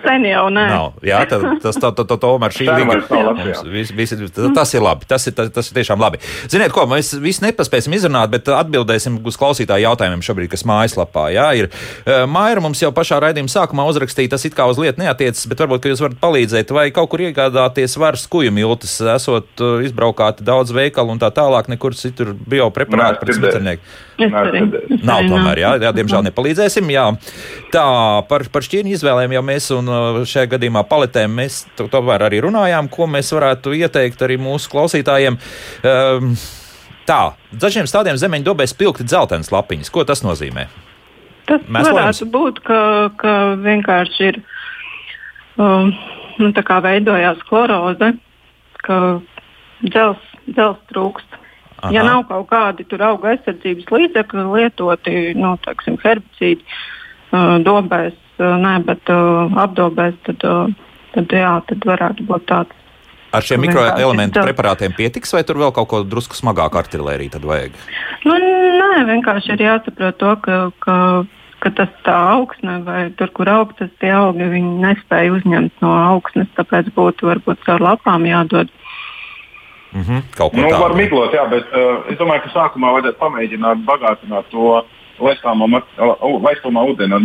sen 0.00 0.24
jau 0.24 0.46
nē. 0.48 0.64
Nav. 0.70 0.94
Jā, 1.04 1.18
tad, 1.28 1.42
tas 1.60 1.76
tā, 1.76 1.90
tā, 1.92 2.04
tā, 2.08 2.16
tomēr 2.22 2.54
šī 2.56 2.68
līnija. 2.70 4.46
Tas 4.56 4.72
ir 4.72 4.84
labi. 4.84 5.08
Tas 5.10 5.28
ir, 5.28 5.34
tas, 5.36 5.50
tas 5.52 5.68
ir 5.68 5.76
tiešām 5.76 6.00
labi. 6.00 6.20
Ziniet, 6.48 6.72
ko 6.72 6.86
mēs 6.88 7.12
visi 7.20 7.44
nepaspēsim 7.44 7.92
izrunāt, 7.98 8.32
bet 8.32 8.48
atbildēsim 8.48 9.20
uz 9.28 9.36
klausītāju 9.40 9.84
jautājumiem 9.84 10.24
šobrīd, 10.24 10.52
kas 10.54 10.64
mājaslapā. 10.68 11.26
Jā, 11.36 11.50
ir. 11.60 11.68
E, 12.08 12.18
Maira 12.32 12.64
mums 12.64 12.80
jau 12.80 12.88
pašā 12.96 13.20
raidījuma 13.26 13.52
sākumā 13.52 13.84
uzrakstīja, 13.92 14.32
tas 14.32 14.48
it 14.48 14.56
kā 14.56 14.64
uz 14.72 14.80
lietu 14.80 15.04
neatiecas, 15.04 15.44
bet 15.52 15.60
varbūt 15.66 15.92
jūs 15.92 16.04
varat 16.06 16.20
palīdzēt, 16.24 16.72
vai 16.72 16.88
kaut 16.96 17.12
kur 17.12 17.26
iegādāties 17.28 18.00
var 18.00 18.16
skuju 18.16 18.56
miltus, 18.56 18.98
esot 19.04 19.60
e, 19.60 19.72
izbraukāti 19.90 20.48
daudz 20.48 20.72
veikalu 20.72 21.12
un 21.12 21.20
tā 21.20 21.28
tālāk, 21.36 21.68
nekur 21.76 21.96
citur 21.98 22.32
biopreparāti 22.48 23.20
pret 23.20 23.36
smecernieku. 23.36 23.98
Nav 24.18 25.28
tomēr, 25.28 25.62
jā, 25.62 25.72
jā 25.82 25.92
diemžēl 25.94 26.24
nepalīdzēsim. 26.26 26.90
Jā. 26.92 27.06
Tā 27.74 27.86
par, 28.30 28.44
par 28.52 28.66
šķirņu 28.66 28.96
izvēlēm 28.96 29.36
jau 29.36 29.44
mēs 29.46 29.70
un 29.76 29.90
uh, 29.92 30.20
šajā 30.28 30.50
gadījumā 30.56 30.82
paletēm 30.90 31.38
mēs 31.38 31.62
tomēr 31.78 32.26
arī 32.26 32.42
runājām, 32.48 32.90
ko 32.92 33.06
mēs 33.10 33.30
varētu 33.36 33.76
ieteikt 33.78 34.24
arī 34.26 34.40
mūsu 34.42 34.72
klausītājiem. 34.74 35.38
Um, 35.86 36.34
tā, 37.08 37.22
dažiem 37.54 37.88
stādiem 37.90 38.18
zemeņu 38.20 38.50
dobēs 38.50 38.74
pilkti 38.78 39.06
dzeltenas 39.06 39.52
lapiņas. 39.54 39.92
Ko 39.94 40.04
tas 40.08 40.24
nozīmē? 40.26 40.68
Tas 41.48 41.64
mēs 41.64 41.88
varētu 41.88 42.26
lēms? 42.26 42.32
būt, 42.34 42.62
ka, 42.66 42.80
ka 43.20 43.34
vienkārši 43.64 44.30
ir 44.32 44.40
um, 45.56 45.92
nu, 46.42 46.52
veidojās 46.84 47.40
kloroze, 47.48 48.12
ka 48.84 48.98
dzels, 49.84 50.24
dzels 50.50 50.80
trūkst. 50.92 51.38
Aha. 51.78 51.92
Ja 51.94 52.02
nav 52.02 52.24
kaut 52.26 52.48
kādi 52.50 52.86
tur 52.90 53.02
auga 53.06 53.32
aizsardzības 53.36 53.90
līdzekļi 53.94 54.44
lietoti, 54.50 55.12
nu, 55.38 55.52
teiksim, 55.62 55.98
herbicīdi 56.02 56.64
uh, 56.64 57.54
dobēs, 57.62 58.16
uh, 58.40 58.56
nē, 58.58 58.72
bet 58.88 59.12
uh, 59.14 59.54
apdobēs, 59.62 60.16
tad, 60.26 60.42
uh, 60.42 60.72
tad, 61.14 61.38
jā, 61.38 61.54
tad 61.70 61.86
varētu 61.86 62.26
būt 62.26 62.48
tāds. 62.50 62.74
Ar 63.28 63.44
šiem 63.44 63.60
mikroelementu 63.60 64.40
preparātiem 64.40 64.94
pietiks, 64.96 65.34
vai 65.36 65.44
tur 65.46 65.60
vēl 65.60 65.70
kaut 65.76 65.90
ko 65.90 66.00
drusku 66.02 66.34
smagāku 66.34 66.80
artēriju 66.80 67.34
tad 67.36 67.44
vajag? 67.46 67.76
Nu, 68.24 68.34
nē, 68.40 69.04
vienkārši 69.12 69.52
ir 69.54 69.66
jāsaprot 69.66 70.16
to, 70.18 70.32
ka, 70.42 70.60
ka, 70.82 70.96
ka 71.62 71.72
tas 71.76 71.92
tā 72.06 72.16
augsne, 72.32 72.80
vai 72.88 73.02
tur, 73.20 73.30
kur 73.36 73.52
aug, 73.52 73.76
tas 73.78 73.92
tie 74.00 74.10
augi, 74.16 74.48
viņi 74.48 74.72
nespēja 74.82 75.36
uzņemt 75.36 75.84
no 75.84 75.92
augsnes, 76.08 76.48
tāpēc 76.56 76.90
būtu 76.96 77.28
varbūt 77.28 77.62
caur 77.68 77.84
lapām 77.84 78.26
jādod. 78.26 78.72
Mm 79.92 80.02
-hmm, 80.02 80.22
kaut 80.36 80.52
ko 80.52 80.60
nu, 80.60 80.68
tādu. 80.68 80.82
Var 80.82 80.94
miglot, 80.94 81.32
jā, 81.32 81.48
bet 81.50 81.64
uh, 81.72 82.04
es 82.12 82.18
domāju, 82.18 82.42
ka 82.44 82.50
sākumā 82.52 82.92
vajadzētu 82.92 83.18
pamēģināt 83.18 83.84
bagātināt 83.88 84.50
to 84.52 84.82
laistāmā 85.18 86.84
ūdeni 86.88 87.14
ar 87.14 87.22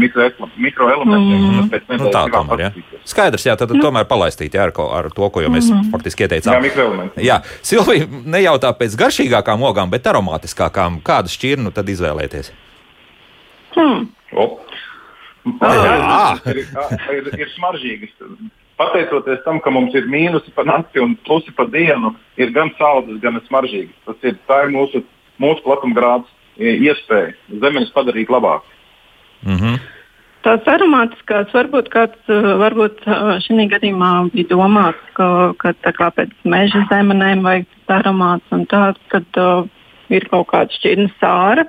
mikroelementiem. 0.58 1.44
Mm. 1.44 1.70
Nu, 2.00 2.10
tā 2.14 2.24
tomēr, 2.32 2.60
jā. 2.66 2.72
Skaidrs, 3.10 3.46
jā, 3.46 3.56
tad 3.60 3.74
nu. 3.74 3.82
tomēr 3.84 4.08
palaistīt 4.10 4.56
jā, 4.58 4.66
ar, 4.68 4.74
ar 4.98 5.10
to, 5.14 5.30
ko 5.30 5.44
jau 5.44 5.52
mēs 5.54 5.70
mm. 5.70 5.92
faktiski 5.94 6.26
ieteicām. 6.26 6.58
Jā, 6.58 6.64
mikroelementi. 6.64 7.26
Jā, 7.26 7.42
Silvija 7.62 8.08
nejautā 8.10 8.74
pēc 8.80 8.98
garšīgākām 9.00 9.64
ogām, 9.70 9.94
bet 9.94 10.08
aromātiskākām. 10.10 11.02
Kādu 11.06 11.34
šķirnu 11.34 11.74
tad 11.76 11.90
izvēlēties? 11.90 12.52
Hmm. 13.76 14.10
Oh. 14.34 14.60
Jā, 15.46 16.28
ir, 16.54 16.64
ir, 16.64 17.32
ir 17.38 17.50
smaržīgas 17.58 18.14
pateicoties 18.84 19.42
tam, 19.46 19.60
ka 19.64 19.72
mums 19.72 19.96
ir 19.96 20.08
mīnusi 20.12 20.54
pa 20.56 20.66
nakti 20.68 21.02
un 21.04 21.16
plusi 21.28 21.54
pa 21.56 21.66
dienu, 21.72 22.14
ir 22.38 22.52
gan 22.56 22.72
saldas, 22.78 23.20
gan 23.24 23.40
smaržīgas. 23.48 23.96
Tas 24.06 24.30
ir, 24.30 24.38
ir 24.38 24.72
mūsu, 24.76 25.04
mūsu 25.42 25.64
platumgrāds 25.66 26.30
iespēja 26.60 27.34
zemes 27.64 27.92
padarīt 27.96 28.30
labāk. 28.30 28.64
Mm 29.44 29.58
-hmm. 29.60 29.82
Tās 30.44 30.66
aromātiskās 30.68 31.54
varbūt 31.56 31.88
kāds 31.90 32.32
varbūt 32.60 33.06
šī 33.46 33.68
gadījumā 33.72 34.30
bija 34.34 34.50
domāts, 34.52 35.06
ka, 35.14 35.54
ka 35.58 35.72
tā 35.86 35.94
kā 35.96 36.12
pēc 36.12 36.34
meža 36.44 36.84
zemenēm 36.90 37.44
vajag 37.44 37.66
aromāts 37.88 38.52
un 38.52 38.66
tāds, 38.66 39.00
tad 39.12 39.26
uh, 39.40 39.64
ir 40.10 40.28
kaut 40.32 40.48
kāda 40.52 40.76
šķirnes 40.76 41.16
sāra 41.22 41.66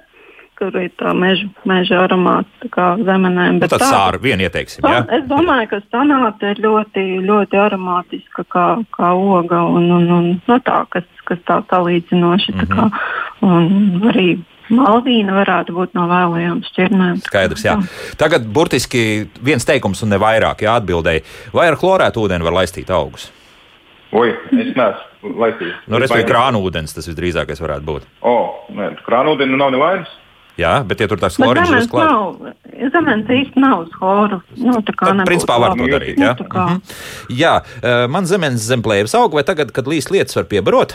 kur 0.59 0.77
ir 0.81 0.93
tā 1.01 1.13
meža, 1.17 1.49
meža 1.69 2.01
aromāts 2.05 2.69
zemenēm. 2.71 3.59
Nu, 3.59 3.69
tad 3.69 3.83
tā, 3.83 3.91
sāra 3.91 4.21
vien 4.23 4.43
ieteiksim. 4.45 4.87
Ja? 4.87 5.03
Es 5.17 5.27
domāju, 5.31 5.69
ka 5.75 5.83
sanāta 5.89 6.55
ir 6.55 6.63
ļoti, 6.65 7.05
ļoti 7.27 7.61
aromātiska 7.67 8.47
kā, 8.53 8.67
kā 8.95 9.13
oga 9.15 9.65
un, 9.67 9.91
un, 9.99 10.11
un 10.19 10.33
no 10.47 10.59
tā, 10.67 10.85
kas, 10.95 11.07
kas 11.29 11.43
tā 11.49 11.61
salīdzinoši. 11.71 12.55
Mm 12.55 12.61
-hmm. 12.61 12.67
tā 12.67 12.75
kā, 12.75 12.91
un 13.43 14.11
arī 14.13 14.29
Malvīna 14.73 15.35
varētu 15.37 15.75
būt 15.77 15.93
no 15.93 16.07
vēlējām 16.09 16.63
šķirnēm. 16.65 17.21
Skaidrs, 17.27 17.65
jā. 17.67 17.75
Tagad 18.17 18.47
burtiski 18.49 19.29
viens 19.45 19.65
teikums 19.69 20.03
un 20.03 20.15
ne 20.15 20.19
vairāk 20.21 20.65
jāatbildēja. 20.65 21.21
Vai 21.53 21.69
ar 21.69 21.77
chlorētu 21.77 22.25
ūdeni 22.25 22.47
var 22.47 22.57
laistīt 22.63 22.91
augus? 22.95 23.29
Oi, 24.15 24.31
es 24.31 24.73
neesmu 24.79 25.35
laistīt. 25.43 25.75
Nu, 25.91 25.99
Respektīvi, 25.99 26.31
krānūdens 26.31 26.95
tas 26.97 27.09
visdrīzākais 27.11 27.61
varētu 27.61 27.85
būt. 27.89 28.07
O, 28.23 28.37
nē, 28.73 28.95
krānūdens 29.05 29.59
nav 29.59 29.75
nevainas. 29.75 30.13
Jā, 30.55 30.75
bet, 30.87 31.01
ja 31.03 31.09
tur 31.11 31.19
tāds 31.19 31.35
kloriņš 31.41 31.71
ir 31.75 31.87
klāts, 31.91 32.53
zemens 32.95 33.31
īsti 33.31 33.59
nav 33.63 33.81
uz 33.89 33.95
horu. 33.99 34.39
Nu, 34.55 34.77
tā 34.87 34.95
kā 34.95 35.11
Tad, 35.11 35.25
principā 35.27 35.57
var 35.59 35.75
to 35.75 35.89
darīt, 35.91 36.21
jā? 36.21 36.35
Nu, 36.39 36.47
mhm. 36.47 36.77
jā, 37.35 37.55
eh, 37.83 38.05
man 38.11 38.29
zemens 38.31 38.63
zem 38.63 38.85
plēves 38.85 39.17
aug, 39.19 39.35
vai 39.35 39.43
tagad, 39.47 39.73
kad 39.75 39.91
līs 39.91 40.13
lietas 40.15 40.39
var 40.39 40.47
piebarot? 40.51 40.95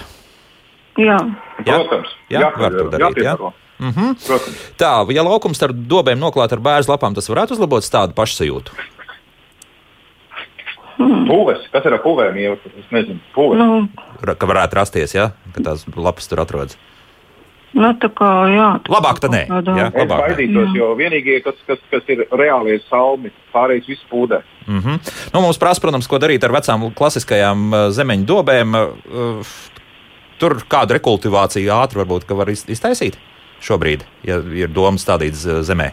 Jā. 1.00 1.18
jā. 1.66 1.76
Protams. 1.76 2.16
Jā, 2.32 2.46
jā 2.46 2.54
var 2.56 2.78
to 2.78 2.88
darīt, 2.94 3.20
jā. 3.26 3.36
Mm 3.80 3.92
-hmm. 3.96 4.16
Protams. 4.28 4.64
Tā, 4.80 4.94
ja 5.16 5.24
laukums 5.24 5.64
ar 5.64 5.72
dobēm 5.74 6.20
noklāt 6.20 6.56
ar 6.56 6.60
bērnu 6.60 6.92
lapām, 6.94 7.16
tas 7.16 7.30
varētu 7.30 7.56
uzlabot 7.56 7.84
tādu 7.84 8.14
pašsajūtu. 8.14 8.72
Hmm. 11.00 11.28
Pūves, 11.28 11.64
kas 11.72 11.86
ir 11.86 11.94
ar 11.94 12.02
pūvēm? 12.04 12.36
Jau, 12.44 12.58
es 12.80 12.92
nezinu, 12.92 13.20
pūves. 13.36 13.58
Nu, 13.58 13.88
ka 14.36 14.46
varētu 14.46 14.76
rasties, 14.76 15.16
ja 15.16 15.32
ka 15.54 15.64
tās 15.64 15.86
lapas 15.96 16.28
tur 16.28 16.40
atrodas. 16.40 16.78
Nu, 17.78 17.92
tā 18.02 18.10
kā, 18.18 18.28
jā, 18.50 18.68
tā 18.82 18.94
labāk 18.96 19.20
tā 19.22 19.30
nē. 19.30 19.44
Jā, 19.50 19.90
es 19.94 20.10
baidītos, 20.10 20.72
jo 20.74 20.90
vienīgie, 20.98 21.38
kas, 21.46 21.58
kas, 21.68 21.82
kas 21.92 22.08
ir 22.10 22.24
reālie 22.34 22.80
salmi, 22.88 23.30
pārējais 23.54 23.90
viss 23.92 24.08
pūdē. 24.10 24.42
Mm 24.66 24.80
-hmm. 24.80 25.12
nu, 25.34 25.42
mums 25.42 25.58
prasa, 25.62 25.82
protams, 25.82 26.08
ko 26.08 26.18
darīt 26.18 26.44
ar 26.44 26.52
vecām 26.52 26.90
klasiskajām 26.94 27.74
uh, 27.74 27.90
zemeņu 27.94 28.26
dobēm. 28.26 28.76
Uh, 28.76 29.54
tur 30.40 30.62
kādu 30.70 30.98
rekultivāciju 30.98 31.70
ātri 31.76 32.00
varbūt 32.00 32.30
var 32.32 32.50
iztaisīt 32.50 33.18
šobrīd, 33.62 34.06
ja 34.24 34.40
ir 34.56 34.70
domas 34.72 35.06
stādītas 35.06 35.46
uh, 35.46 35.62
zemē. 35.62 35.92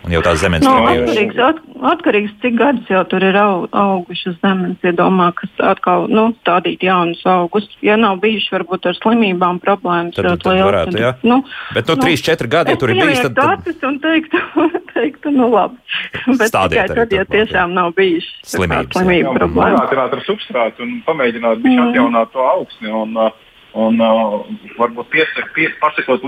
Un 0.00 0.14
jau 0.14 0.20
tās 0.24 0.38
zemes 0.40 0.62
no, 0.64 0.72
atkarīgs, 0.88 1.38
at, 1.44 1.58
atkarīgs, 1.90 2.32
cik 2.40 2.54
gadus 2.56 2.88
jau 2.88 3.02
tur 3.10 3.24
ir 3.24 3.36
au, 3.36 3.66
augušas 3.68 4.38
zemes. 4.40 4.78
Iedomā, 4.86 5.28
kas 5.36 5.52
atkal 5.74 6.06
nu, 6.08 6.30
stādīt 6.40 6.84
jaunus 6.86 7.20
augus. 7.28 7.66
Ja 7.84 7.98
nav 8.00 8.22
bijuši 8.22 8.54
varbūt 8.54 8.88
ar 8.88 8.96
slimībām 8.96 9.60
problēmas, 9.60 10.16
tad, 10.16 10.30
tad, 10.30 10.44
tad 10.46 10.62
varētu, 10.64 10.94
tad, 10.96 11.02
jā. 11.04 11.12
Nu, 11.20 11.42
Bet 11.76 11.92
nu, 11.92 11.98
nu, 12.00 12.08
3-4 12.08 12.50
gadi, 12.56 12.74
ja 12.74 12.80
tur 12.80 12.94
ir 12.94 13.02
bijis, 13.02 13.20
tad. 13.26 13.36
Tādas 13.36 13.86
un 13.90 14.00
teiktu, 14.00 14.42
teiktu, 14.94 15.34
nu 15.36 15.50
labi. 15.52 15.78
Bet 16.40 16.56
tikai 16.56 16.88
tad, 16.94 17.14
ja 17.14 17.26
tiešām 17.36 17.76
nav 17.76 17.92
bijis 17.98 18.28
slimības. 18.48 18.96
Slimība 18.96 19.36
problēma. 19.36 19.84
Varētu 19.92 20.20
ar 20.20 20.26
substrātu 20.26 20.86
un 20.86 21.00
pamēģināt 21.04 21.60
mm. 21.60 21.88
atjaunāt 21.90 22.32
to 22.32 22.46
augsni. 22.56 22.88
Un, 22.88 23.16
uh, 23.20 23.50
un 23.78 24.00
uh, 24.00 24.40
varbūt 24.80 25.12
piesakot 25.12 25.52
pie, 25.54 25.68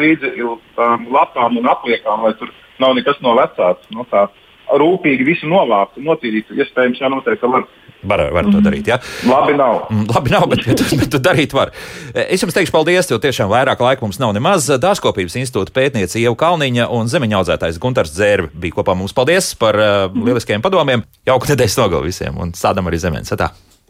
līdzi 0.04 0.34
um, 0.44 1.08
lapām 1.14 1.56
un 1.58 1.72
apliekām, 1.72 2.28
lai 2.28 2.36
tur 2.38 2.52
nav 2.80 2.96
nekas 2.96 3.20
no 3.24 3.34
vecāks. 3.38 3.90
No 3.92 4.06
tā, 4.10 4.28
rūpīgi 4.72 5.26
visu 5.26 5.48
novākt 5.50 5.98
un 6.00 6.08
notīrīt. 6.10 6.52
Iespējams, 6.54 7.00
jā, 7.02 7.10
noteikti 7.12 7.50
var. 7.50 7.66
Var, 8.02 8.22
var 8.34 8.48
to 8.50 8.58
darīt. 8.64 8.88
Ja? 8.90 8.96
Labi, 9.28 9.54
nav. 9.54 9.84
Mm, 9.92 10.06
labi, 10.10 10.32
nav, 10.32 10.46
bet, 10.50 10.64
bet, 10.66 10.82
bet 10.98 11.10
to 11.12 11.20
darīt 11.22 11.52
var. 11.54 11.70
Es 12.18 12.42
jums 12.42 12.56
teikšu 12.56 12.74
paldies, 12.74 13.10
jo 13.12 13.20
tiešām 13.22 13.50
vairāk 13.52 13.82
laika 13.84 14.02
mums 14.02 14.18
nav 14.22 14.34
nemaz. 14.34 14.66
Dārzkopības 14.82 15.38
institūta 15.38 15.74
pētniece 15.76 16.18
Ieva 16.18 16.34
Kalniņa 16.40 16.88
un 16.90 17.10
zemeņa 17.12 17.38
audzētājs 17.42 17.78
Gunārs 17.82 18.14
Dzērvi 18.16 18.50
bija 18.64 18.80
kopā 18.80 18.96
mums. 18.98 19.14
Paldies 19.14 19.52
par 19.58 19.78
uh, 19.78 20.08
lieliskiem 20.10 20.64
padomiem. 20.64 21.06
Jauku 21.28 21.52
nedēļas 21.52 21.78
nogalu 21.78 22.10
visiem 22.10 22.42
un 22.42 22.56
sādam 22.58 22.90
arī 22.90 22.98
zemes. 23.02 23.30
Tā. 23.38 23.52